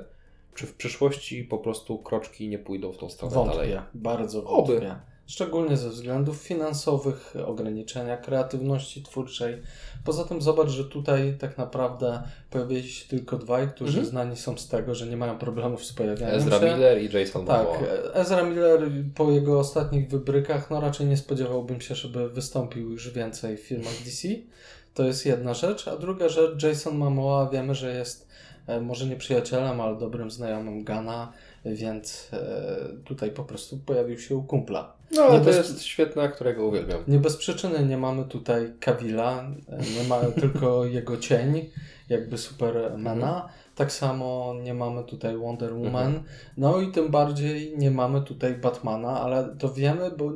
czy 0.55 0.67
w 0.67 0.75
przyszłości 0.75 1.43
po 1.43 1.57
prostu 1.57 1.97
kroczki 1.97 2.47
nie 2.47 2.59
pójdą 2.59 2.91
w 2.91 2.97
tą 2.97 3.09
stronę 3.09 3.35
Wątpię, 3.35 3.57
dalej. 3.57 3.77
bardzo 3.93 4.43
Oby. 4.43 4.91
Szczególnie 5.27 5.77
ze 5.77 5.89
względów 5.89 6.37
finansowych, 6.37 7.33
ograniczenia 7.45 8.17
kreatywności 8.17 9.03
twórczej. 9.03 9.61
Poza 10.05 10.23
tym 10.23 10.41
zobacz, 10.41 10.69
że 10.69 10.85
tutaj 10.85 11.35
tak 11.39 11.57
naprawdę 11.57 12.23
pojawili 12.49 12.89
się 12.89 13.07
tylko 13.09 13.37
dwaj, 13.37 13.67
którzy 13.69 13.89
Mhm. 13.99 14.05
znani 14.05 14.35
są 14.37 14.57
z 14.57 14.67
tego, 14.67 14.95
że 14.95 15.07
nie 15.07 15.17
mają 15.17 15.37
problemów 15.37 15.85
z 15.85 15.93
pojawianiem 15.93 16.35
Ezra 16.35 16.59
się. 16.59 16.65
Miller 16.65 17.01
i 17.01 17.17
Jason 17.17 17.45
Tak, 17.45 17.67
Momoa. 17.67 17.79
Ezra 18.13 18.43
Miller 18.43 18.79
po 19.15 19.31
jego 19.31 19.59
ostatnich 19.59 20.09
wybrykach, 20.09 20.69
no 20.71 20.81
raczej 20.81 21.07
nie 21.07 21.17
spodziewałbym 21.17 21.81
się, 21.81 21.95
żeby 21.95 22.29
wystąpił 22.29 22.91
już 22.91 23.09
więcej 23.09 23.57
w 23.57 23.61
filmach 23.61 24.03
DC. 24.05 24.27
To 24.93 25.03
jest 25.03 25.25
jedna 25.25 25.53
rzecz. 25.53 25.87
A 25.87 25.97
druga 25.97 26.29
rzecz, 26.29 26.63
Jason 26.63 26.97
Momoa 26.97 27.49
wiemy, 27.49 27.75
że 27.75 27.95
jest 27.95 28.27
e, 28.67 28.81
może 28.81 29.05
nie 29.05 29.15
przyjacielem, 29.15 29.81
ale 29.81 29.97
dobrym 29.97 30.31
znajomym 30.31 30.83
Gana, 30.83 31.33
więc 31.65 32.29
e, 32.33 32.75
tutaj 33.05 33.31
po 33.31 33.43
prostu 33.43 33.77
pojawił 33.77 34.19
się 34.19 34.35
u 34.35 34.43
kumpla. 34.43 34.93
No, 35.15 35.23
ale 35.23 35.39
to 35.39 35.45
bez- 35.45 35.57
jest 35.57 35.83
świetne, 35.83 36.29
którego 36.29 36.67
uwielbiam. 36.67 37.03
Nie 37.07 37.19
bez 37.19 37.37
przyczyny 37.37 37.85
nie 37.85 37.97
mamy 37.97 38.25
tutaj 38.25 38.73
Kawila, 38.79 39.43
nie 40.01 40.07
ma 40.07 40.19
tylko 40.41 40.85
jego 40.85 41.17
cień, 41.17 41.69
jakby 42.09 42.37
Supermana. 42.37 43.49
Tak 43.75 43.91
samo 43.91 44.53
nie 44.63 44.73
mamy 44.73 45.03
tutaj 45.03 45.37
Wonder 45.37 45.73
Woman. 45.73 46.05
Mhm. 46.05 46.23
No 46.57 46.81
i 46.81 46.91
tym 46.91 47.09
bardziej 47.11 47.77
nie 47.77 47.91
mamy 47.91 48.21
tutaj 48.21 48.53
Batmana, 48.53 49.21
ale 49.21 49.55
to 49.59 49.73
wiemy, 49.73 50.11
bo. 50.17 50.31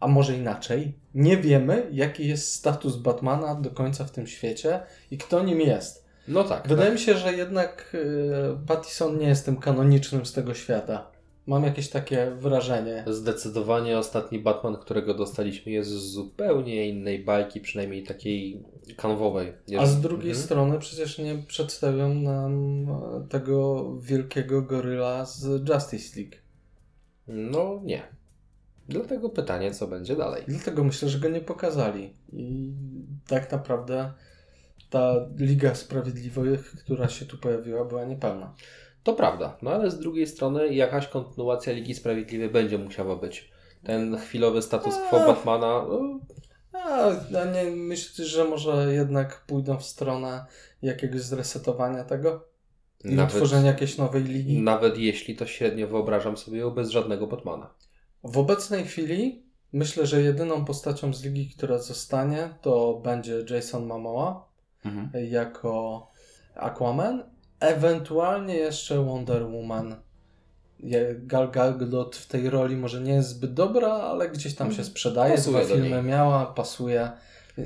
A 0.00 0.08
może 0.08 0.36
inaczej, 0.36 0.94
nie 1.14 1.36
wiemy, 1.36 1.88
jaki 1.92 2.28
jest 2.28 2.54
status 2.54 2.96
Batmana 2.96 3.54
do 3.54 3.70
końca 3.70 4.04
w 4.04 4.10
tym 4.10 4.26
świecie 4.26 4.80
i 5.10 5.18
kto 5.18 5.42
nim 5.42 5.60
jest. 5.60 6.04
No 6.28 6.44
tak. 6.44 6.68
Wydaje 6.68 6.92
mi 6.92 6.98
się, 6.98 7.14
że 7.14 7.32
jednak 7.32 7.90
y, 7.94 8.66
Pattison 8.66 9.18
nie 9.18 9.28
jest 9.28 9.44
tym 9.44 9.56
kanonicznym 9.56 10.26
z 10.26 10.32
tego 10.32 10.54
świata. 10.54 11.10
Mam 11.46 11.64
jakieś 11.64 11.88
takie 11.88 12.30
wrażenie. 12.30 13.04
Zdecydowanie 13.06 13.98
ostatni 13.98 14.38
Batman, 14.38 14.76
którego 14.76 15.14
dostaliśmy, 15.14 15.72
jest 15.72 15.90
z 15.90 16.10
zupełnie 16.12 16.88
innej 16.88 17.24
bajki, 17.24 17.60
przynajmniej 17.60 18.02
takiej 18.02 18.62
kanwowej. 18.96 19.52
A 19.78 19.86
z 19.86 20.00
drugiej 20.00 20.30
Mhm. 20.30 20.44
strony 20.46 20.78
przecież 20.78 21.18
nie 21.18 21.34
przedstawią 21.46 22.14
nam 22.14 22.86
e, 22.90 23.26
tego 23.28 23.86
wielkiego 24.00 24.62
goryla 24.62 25.24
z 25.26 25.68
Justice 25.68 26.20
League. 26.20 26.36
No 27.28 27.80
nie. 27.84 28.02
Dlatego 28.88 29.28
pytanie, 29.30 29.70
co 29.70 29.86
będzie 29.86 30.16
dalej. 30.16 30.44
Dlatego 30.48 30.84
myślę, 30.84 31.08
że 31.08 31.18
go 31.18 31.28
nie 31.28 31.40
pokazali. 31.40 32.14
I 32.32 32.72
tak 33.28 33.52
naprawdę 33.52 34.12
ta 34.90 35.14
Liga 35.38 35.74
Sprawiedliwych, 35.74 36.70
która 36.84 37.08
się 37.08 37.26
tu 37.26 37.38
pojawiła, 37.38 37.84
była 37.84 38.04
niepełna. 38.04 38.54
To 39.02 39.12
prawda, 39.12 39.56
no 39.62 39.70
ale 39.70 39.90
z 39.90 39.98
drugiej 39.98 40.26
strony 40.26 40.74
jakaś 40.74 41.08
kontynuacja 41.08 41.72
Ligi 41.72 41.94
Sprawiedliwej 41.94 42.50
będzie 42.50 42.78
musiała 42.78 43.16
być. 43.16 43.50
Ten 43.84 44.16
chwilowy 44.16 44.62
status 44.62 44.94
quo. 45.08 45.18
Batmana, 45.18 45.86
no, 45.88 46.20
A, 46.72 47.06
a 47.42 47.44
nie 47.44 47.70
myślisz, 47.70 48.28
że 48.28 48.44
może 48.44 48.94
jednak 48.94 49.44
pójdą 49.46 49.76
w 49.76 49.84
stronę 49.84 50.46
jakiegoś 50.82 51.20
zresetowania 51.20 52.04
tego? 52.04 52.44
I 53.04 53.14
nawet, 53.14 53.34
utworzenia 53.34 53.66
jakiejś 53.66 53.98
nowej 53.98 54.24
ligi? 54.24 54.58
nawet 54.58 54.98
jeśli 54.98 55.36
to 55.36 55.46
średnio 55.46 55.88
wyobrażam 55.88 56.36
sobie 56.36 56.58
ją 56.58 56.70
bez 56.70 56.90
żadnego 56.90 57.26
Batmana. 57.26 57.74
W 58.24 58.38
obecnej 58.38 58.84
chwili 58.84 59.42
myślę, 59.72 60.06
że 60.06 60.22
jedyną 60.22 60.64
postacią 60.64 61.14
z 61.14 61.24
ligi, 61.24 61.50
która 61.56 61.78
zostanie, 61.78 62.54
to 62.60 63.00
będzie 63.04 63.44
Jason 63.50 63.86
Momoa 63.86 64.48
jako 65.30 66.06
Aquaman, 66.54 67.24
ewentualnie 67.60 68.54
jeszcze 68.54 69.04
Wonder 69.04 69.46
Woman. 69.46 69.94
Gal 71.22 71.50
Gadot 71.50 72.16
w 72.16 72.26
tej 72.26 72.50
roli 72.50 72.76
może 72.76 73.00
nie 73.00 73.12
jest 73.12 73.28
zbyt 73.28 73.54
dobra, 73.54 73.88
ale 73.88 74.28
gdzieś 74.28 74.54
tam 74.54 74.72
się 74.72 74.84
sprzedaje, 74.84 75.34
Pasuje 75.34 75.64
dwa 75.64 75.74
filmy 75.74 76.02
miała, 76.02 76.46
pasuje. 76.46 77.10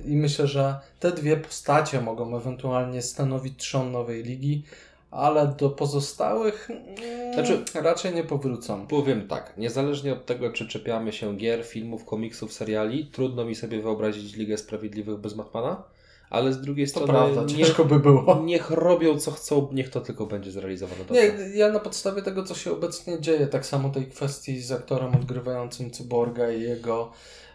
I 0.06 0.16
myślę, 0.16 0.46
że 0.46 0.74
te 1.00 1.12
dwie 1.12 1.36
postacie 1.36 2.00
mogą 2.00 2.36
ewentualnie 2.36 3.02
stanowić 3.02 3.58
trzon 3.58 3.92
nowej 3.92 4.22
ligi, 4.22 4.64
ale 5.10 5.54
do 5.58 5.70
pozostałych 5.70 6.70
mm, 6.70 7.34
Znaczy- 7.34 7.64
raczej 7.74 8.14
nie 8.14 8.24
powrócą. 8.24 8.86
Powiem 8.86 9.28
tak, 9.28 9.54
niezależnie 9.56 10.12
od 10.12 10.26
tego, 10.26 10.52
czy 10.52 10.68
czepiamy 10.68 11.12
się 11.12 11.36
gier, 11.36 11.64
filmów, 11.64 12.04
komiksów, 12.04 12.52
seriali, 12.52 13.06
trudno 13.06 13.44
mi 13.44 13.54
sobie 13.54 13.82
wyobrazić 13.82 14.36
Ligę 14.36 14.58
Sprawiedliwych 14.58 15.18
bez 15.18 15.34
Batmana, 15.34 15.82
ale 16.30 16.52
z 16.52 16.60
drugiej 16.60 16.86
To 16.86 16.90
strony 16.90 17.12
prawda, 17.12 17.40
niech, 17.44 17.56
ciężko 17.66 17.84
by 17.84 17.98
było. 18.00 18.40
niech 18.44 18.70
robią 18.70 19.18
co 19.18 19.30
chcą, 19.30 19.68
niech 19.72 19.90
to 19.90 20.00
tylko 20.00 20.26
będzie 20.26 20.50
zrealizowane 20.50 21.00
Nie, 21.10 21.28
dobrze. 21.28 21.48
ja 21.48 21.72
na 21.72 21.80
podstawie 21.80 22.22
tego, 22.22 22.42
co 22.42 22.54
się 22.54 22.72
obecnie 22.72 23.20
dzieje, 23.20 23.46
tak 23.46 23.66
samo 23.66 23.90
tej 23.90 24.06
kwestii 24.06 24.60
z 24.60 24.72
aktorem 24.72 25.14
odgrywającym 25.14 25.90
Cyborga 25.90 26.50
i 26.50 26.62
jego 26.62 27.10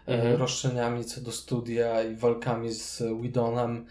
e, 0.08 0.14
Mhm. 0.14 0.36
roszczeniami 0.40 1.04
co 1.04 1.20
do 1.20 1.32
studia 1.32 2.02
i 2.02 2.16
walkami 2.16 2.72
z 2.72 3.02
Widonem. 3.22 3.86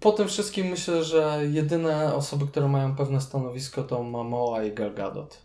Po 0.00 0.12
tym 0.12 0.28
wszystkim 0.28 0.66
myślę, 0.66 1.04
że 1.04 1.40
jedyne 1.50 2.14
osoby, 2.14 2.46
które 2.46 2.68
mają 2.68 2.96
pewne 2.96 3.20
stanowisko 3.20 3.82
to 3.82 4.02
Mamoa 4.02 4.62
i 4.64 4.72
Gal 4.72 4.94
Gadot. 4.94 5.38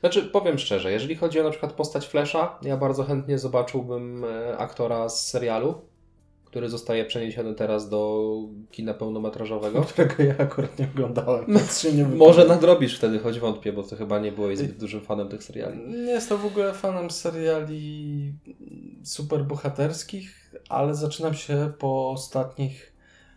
Znaczy, 0.00 0.22
powiem 0.22 0.58
szczerze, 0.58 0.92
jeżeli 0.92 1.16
chodzi 1.16 1.40
o 1.40 1.42
na 1.44 1.50
przykład 1.50 1.72
postać 1.72 2.06
Flasha, 2.06 2.58
ja 2.62 2.76
bardzo 2.76 3.04
chętnie 3.04 3.38
zobaczyłbym 3.38 4.24
e, 4.24 4.58
aktora 4.58 5.08
z 5.08 5.26
serialu, 5.28 5.74
który 6.50 6.68
zostaje 6.68 7.04
przeniesiony 7.04 7.54
teraz 7.54 7.88
do 7.88 8.32
kina 8.70 8.94
pełnometrażowego. 8.94 9.82
Którego 9.92 10.22
ja 10.22 10.34
akurat 10.38 10.78
nie 10.78 10.88
oglądałem, 10.94 11.44
więc 11.48 11.80
się 11.80 11.92
nie 11.92 12.04
Może 12.04 12.44
nadrobisz 12.44 12.98
wtedy, 12.98 13.18
choć 13.18 13.38
wątpię, 13.38 13.72
bo 13.72 13.82
ty 13.82 13.96
chyba 13.96 14.18
nie 14.18 14.32
byłeś 14.32 14.58
zbyt 14.58 14.78
dużym 14.78 15.00
fanem 15.00 15.28
tych 15.28 15.44
seriali. 15.44 15.78
Nie 15.88 16.12
jestem 16.12 16.38
w 16.38 16.46
ogóle 16.46 16.74
fanem 16.74 17.10
seriali 17.10 18.32
superbohaterskich, 19.04 20.54
ale 20.68 20.94
zaczynam 20.94 21.34
się 21.34 21.72
po 21.78 22.10
ostatnich 22.10 22.92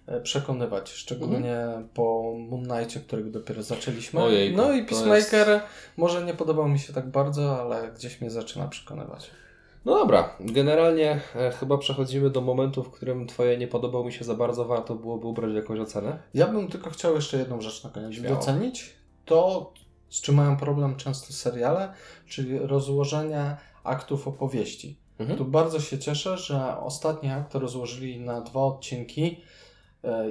e, 0.07 0.21
przekonywać, 0.21 0.91
szczególnie 0.91 1.57
po 1.93 2.35
Moon 2.49 2.65
Knightie, 2.65 2.99
którego 2.99 3.29
dopiero 3.29 3.63
zaczęliśmy. 3.63 4.21
Ojejku, 4.21 4.57
no 4.57 4.73
i 4.73 4.85
to 4.85 4.89
Peacemaker 4.89 5.61
może 5.97 6.25
nie 6.25 6.33
podobał 6.33 6.69
mi 6.69 6.79
się 6.79 6.93
tak 6.93 7.09
bardzo, 7.09 7.61
ale 7.61 7.91
gdzieś 7.91 8.21
mnie 8.21 8.29
zaczyna 8.29 8.67
przekonywać. 8.67 9.31
No 9.85 9.95
dobra, 9.95 10.35
generalnie 10.39 11.21
e, 11.35 11.51
chyba 11.51 11.77
przechodzimy 11.77 12.29
do 12.29 12.41
momentu, 12.41 12.83
w 12.83 12.91
którym 12.91 13.27
twoje 13.27 13.57
nie 13.57 13.67
podobał 13.67 14.05
mi 14.05 14.13
się 14.13 14.25
za 14.25 14.35
bardzo, 14.35 14.65
warto 14.65 14.95
byłoby 14.95 15.27
ubrać 15.27 15.53
jakąś 15.53 15.79
ocenę. 15.79 16.19
Ja 16.33 16.47
bym 16.47 16.67
tylko 16.67 16.89
chciał 16.89 17.15
jeszcze 17.15 17.37
jedną 17.37 17.61
rzecz 17.61 17.83
na 17.83 17.89
koniec 17.89 18.13
Śmiało. 18.13 18.35
docenić. 18.35 18.93
To, 19.25 19.73
z 20.09 20.21
czym 20.21 20.35
mają 20.35 20.57
problem 20.57 20.95
często 20.95 21.33
seriale, 21.33 21.93
czyli 22.27 22.59
rozłożenie 22.59 23.57
aktów 23.83 24.27
opowieści. 24.27 24.97
Mhm. 25.19 25.37
Tu 25.37 25.45
bardzo 25.45 25.79
się 25.79 25.99
cieszę, 25.99 26.37
że 26.37 26.77
ostatni 26.77 27.29
akt 27.29 27.55
rozłożyli 27.55 28.19
na 28.19 28.41
dwa 28.41 28.61
odcinki 28.61 29.41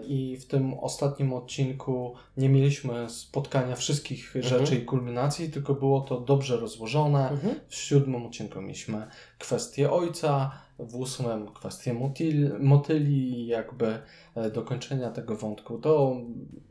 i 0.06 0.36
w 0.36 0.46
tym 0.46 0.74
ostatnim 0.74 1.32
odcinku 1.32 2.14
nie 2.36 2.48
mieliśmy 2.48 3.10
spotkania 3.10 3.76
wszystkich 3.76 4.36
Mhm. 4.36 4.44
rzeczy 4.58 4.76
i 4.76 4.84
kulminacji, 4.84 5.50
tylko 5.50 5.74
było 5.74 6.00
to 6.00 6.20
dobrze 6.20 6.56
rozłożone. 6.56 7.30
Mhm. 7.30 7.54
W 7.68 7.74
siódmym 7.74 8.26
odcinku 8.26 8.60
mieliśmy 8.60 9.06
kwestię 9.38 9.90
ojca, 9.90 10.50
w 10.86 10.96
ósmym 10.96 11.48
kwestię 11.48 11.94
motyli, 11.94 12.50
motyli 12.60 13.46
jakby 13.46 13.98
e, 14.34 14.50
dokończenia 14.50 15.10
tego 15.10 15.36
wątku. 15.36 15.78
To 15.78 16.16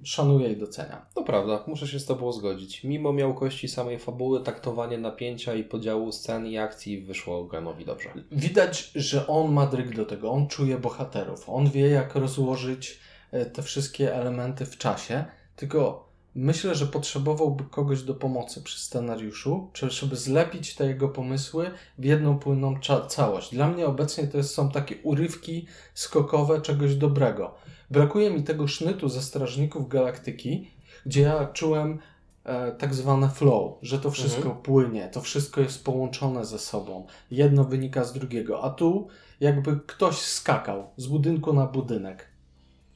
szanuję 0.04 0.52
i 0.52 0.58
doceniam. 0.58 1.00
To 1.16 1.24
prawda, 1.24 1.64
muszę 1.68 1.88
się 1.88 2.00
z 2.00 2.06
Tobą 2.06 2.32
zgodzić. 2.32 2.84
Mimo 2.84 3.14
miałkości 3.14 3.68
samej 3.68 4.00
fabuły, 4.00 4.44
taktowanie 4.44 4.98
napięcia 4.98 5.54
i 5.54 5.64
podziału 5.64 6.12
scen 6.12 6.48
i 6.48 6.58
akcji 6.58 7.02
wyszło 7.02 7.46
Ganowi 7.46 7.86
dobrze. 7.86 8.10
Widać, 8.32 8.92
że 8.96 9.28
on 9.28 9.54
ma 9.54 9.66
dryg 9.66 9.96
do 9.96 10.06
tego, 10.06 10.32
on 10.32 10.48
czuje 10.48 10.78
bohaterów, 10.78 11.50
on 11.50 11.70
wie 11.70 11.90
jak 11.90 12.16
rozłożyć 12.16 13.00
e, 13.32 13.46
te 13.46 13.64
wszystkie 13.64 14.16
elementy 14.16 14.66
w 14.66 14.78
czasie, 14.78 15.26
tylko 15.56 16.11
myślę, 16.36 16.76
że 16.76 16.86
potrzebowałby 16.88 17.64
kogoś 17.64 18.04
do 18.04 18.14
pomocy 18.16 18.62
przy 18.64 18.80
scenariuszu, 18.80 19.70
czy- 19.74 19.90
żeby 19.90 20.16
zlepić 20.16 20.76
te 20.76 20.88
jego 20.88 21.10
pomysły 21.10 21.72
w 21.98 22.04
jedną 22.04 22.40
płynną 22.40 22.76
całość. 23.08 23.52
Dla 23.52 23.68
mnie 23.68 23.86
obecnie 23.86 24.28
to 24.28 24.38
jest, 24.38 24.54
są 24.54 24.70
takie 24.72 24.96
urywki 25.04 25.66
skokowe 25.94 26.62
czegoś 26.62 26.96
dobrego. 26.96 27.54
Brakuje 27.92 28.30
mi 28.32 28.44
tego 28.44 28.68
sznytu 28.68 29.10
ze 29.10 29.22
Strażników 29.22 29.90
Galaktyki, 29.90 30.72
gdzie 31.06 31.22
ja 31.22 31.46
czułem 31.46 32.00
e, 32.44 32.72
tak 32.72 32.94
zwane 32.94 33.30
flow, 33.30 33.74
że 33.82 34.00
to 34.00 34.12
wszystko 34.12 34.50
płynie, 34.56 35.10
to 35.14 35.22
wszystko 35.22 35.62
jest 35.62 35.84
połączone 35.86 36.46
ze 36.46 36.60
sobą. 36.60 37.06
Jedno 37.32 37.64
wynika 37.64 38.04
z 38.04 38.14
drugiego, 38.14 38.64
a 38.64 38.70
tu 38.70 39.08
jakby 39.40 39.80
ktoś 39.88 40.16
skakał 40.18 40.84
z 40.98 41.08
budynku 41.08 41.54
na 41.54 41.66
budynek. 41.68 42.31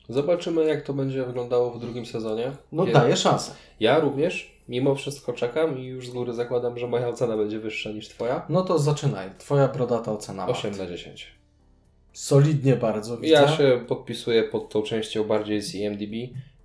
Zobaczymy, 0.10 0.66
jak 0.66 0.82
to 0.82 0.94
będzie 0.94 1.24
wyglądało 1.26 1.72
w 1.72 1.80
drugim 1.80 2.06
sezonie. 2.06 2.52
No 2.72 2.86
Ja- 2.86 2.94
daje 2.94 3.16
szansę. 3.18 3.52
Ja 3.80 4.00
również, 4.00 4.62
mimo 4.70 4.96
wszystko 4.96 5.34
czekam 5.34 5.80
i 5.80 5.84
już 5.86 6.08
z 6.08 6.12
góry 6.12 6.34
zakładam, 6.34 6.80
że 6.80 6.88
moja 6.88 7.08
ocena 7.08 7.38
będzie 7.38 7.60
wyższa 7.60 7.90
niż 7.92 8.10
Twoja. 8.10 8.46
No 8.50 8.62
to 8.62 8.80
zaczynaj. 8.80 9.30
Twoja 9.38 9.68
brodata 9.68 10.12
ocena. 10.12 10.48
8 10.48 10.78
na 10.78 10.86
10. 10.88 11.28
Solidnie 12.14 12.76
bardzo 12.76 13.18
widzę. 13.18 13.34
Ja 13.34 13.48
się 13.48 13.86
podpisuję 13.88 14.44
pod 14.44 14.70
tą 14.70 14.82
częścią 14.82 15.24
bardziej 15.24 15.62
z 15.62 15.76
IMDb. 15.76 16.12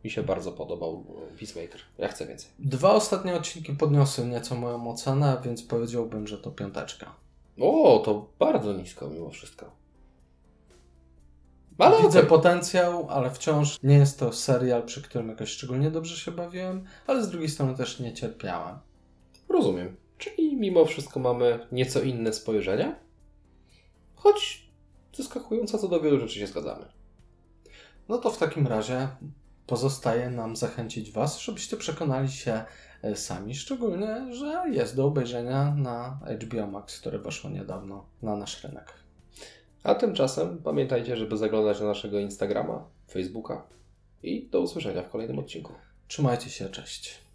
Mi 0.05 0.11
się 0.11 0.22
bardzo 0.22 0.53
podobał 0.53 1.05
Peacemaker. 1.38 1.80
Ja 1.99 2.09
chcę 2.09 2.26
więcej. 2.26 2.51
Dwa 2.59 2.93
ostatnie 2.95 3.34
odcinki 3.34 3.72
podniosły 3.72 4.26
nieco 4.26 4.55
moją 4.55 4.91
ocenę, 4.91 5.41
więc 5.45 5.62
powiedziałbym, 5.62 6.26
że 6.26 6.38
to 6.38 6.51
piąteczka. 6.51 7.14
O, 7.61 8.03
to 8.05 8.26
bardzo 8.38 8.72
nisko 8.72 9.09
mimo 9.11 9.30
wszystko. 9.30 9.70
Ale 11.81 12.03
Widzę 12.03 12.18
okej. 12.18 12.28
potencjał, 12.28 13.07
ale 13.11 13.31
wciąż 13.31 13.78
nie 13.83 13.95
jest 13.95 14.18
to 14.18 14.33
serial, 14.33 14.83
przy 14.83 15.03
którym 15.03 15.28
jakoś 15.28 15.51
szczególnie 15.51 15.91
dobrze 15.91 16.16
się 16.16 16.31
bawiłem, 16.31 16.85
ale 17.07 17.24
z 17.24 17.31
drugiej 17.31 17.49
strony 17.49 17.76
też 17.76 18.01
nie 18.01 18.14
cierpiałem. 18.14 18.78
Rozumiem. 19.49 19.97
Czyli 20.18 20.57
mimo 20.57 20.85
wszystko 20.85 21.20
mamy 21.20 21.66
nieco 21.72 22.01
inne 22.01 22.33
spojrzenie, 22.33 22.97
choć 24.14 24.70
zaskakująco 25.16 25.78
co 25.78 25.89
do 25.89 26.01
wielu 26.01 26.20
rzeczy 26.20 26.39
się 26.39 26.47
zgadzamy. 26.47 26.85
No 28.09 28.18
to 28.18 28.31
w 28.31 28.39
takim 28.39 28.66
razie 28.66 29.09
pozostaje 29.66 30.31
nam 30.31 30.57
zachęcić 30.57 31.12
Was, 31.12 31.41
żebyście 31.41 31.76
przekonali 31.76 32.28
się 32.28 32.64
e, 33.03 33.16
sami, 33.16 33.55
szczególnie, 33.55 34.35
że 34.35 34.64
jest 34.70 34.97
do 34.97 35.07
obejrzenia 35.07 35.74
na 35.76 36.18
HBO 36.43 36.66
Max, 36.66 37.01
które 37.01 37.18
weszło 37.18 37.51
niedawno 37.51 38.07
na 38.22 38.37
nasz 38.37 38.64
rynek. 38.64 38.99
A 39.83 39.95
tymczasem 39.95 40.59
pamiętajcie, 40.59 41.16
żeby 41.16 41.37
zaglądać 41.37 41.81
na 41.81 41.87
naszego 41.87 42.18
Instagrama, 42.18 42.85
Facebooka 43.11 43.66
i 44.22 44.49
do 44.49 44.61
usłyszenia 44.61 45.03
w 45.03 45.11
kolejnym 45.11 45.39
odcinku. 45.39 45.72
Trzymajcie 46.09 46.51
się, 46.51 46.68
cześć. 46.68 47.30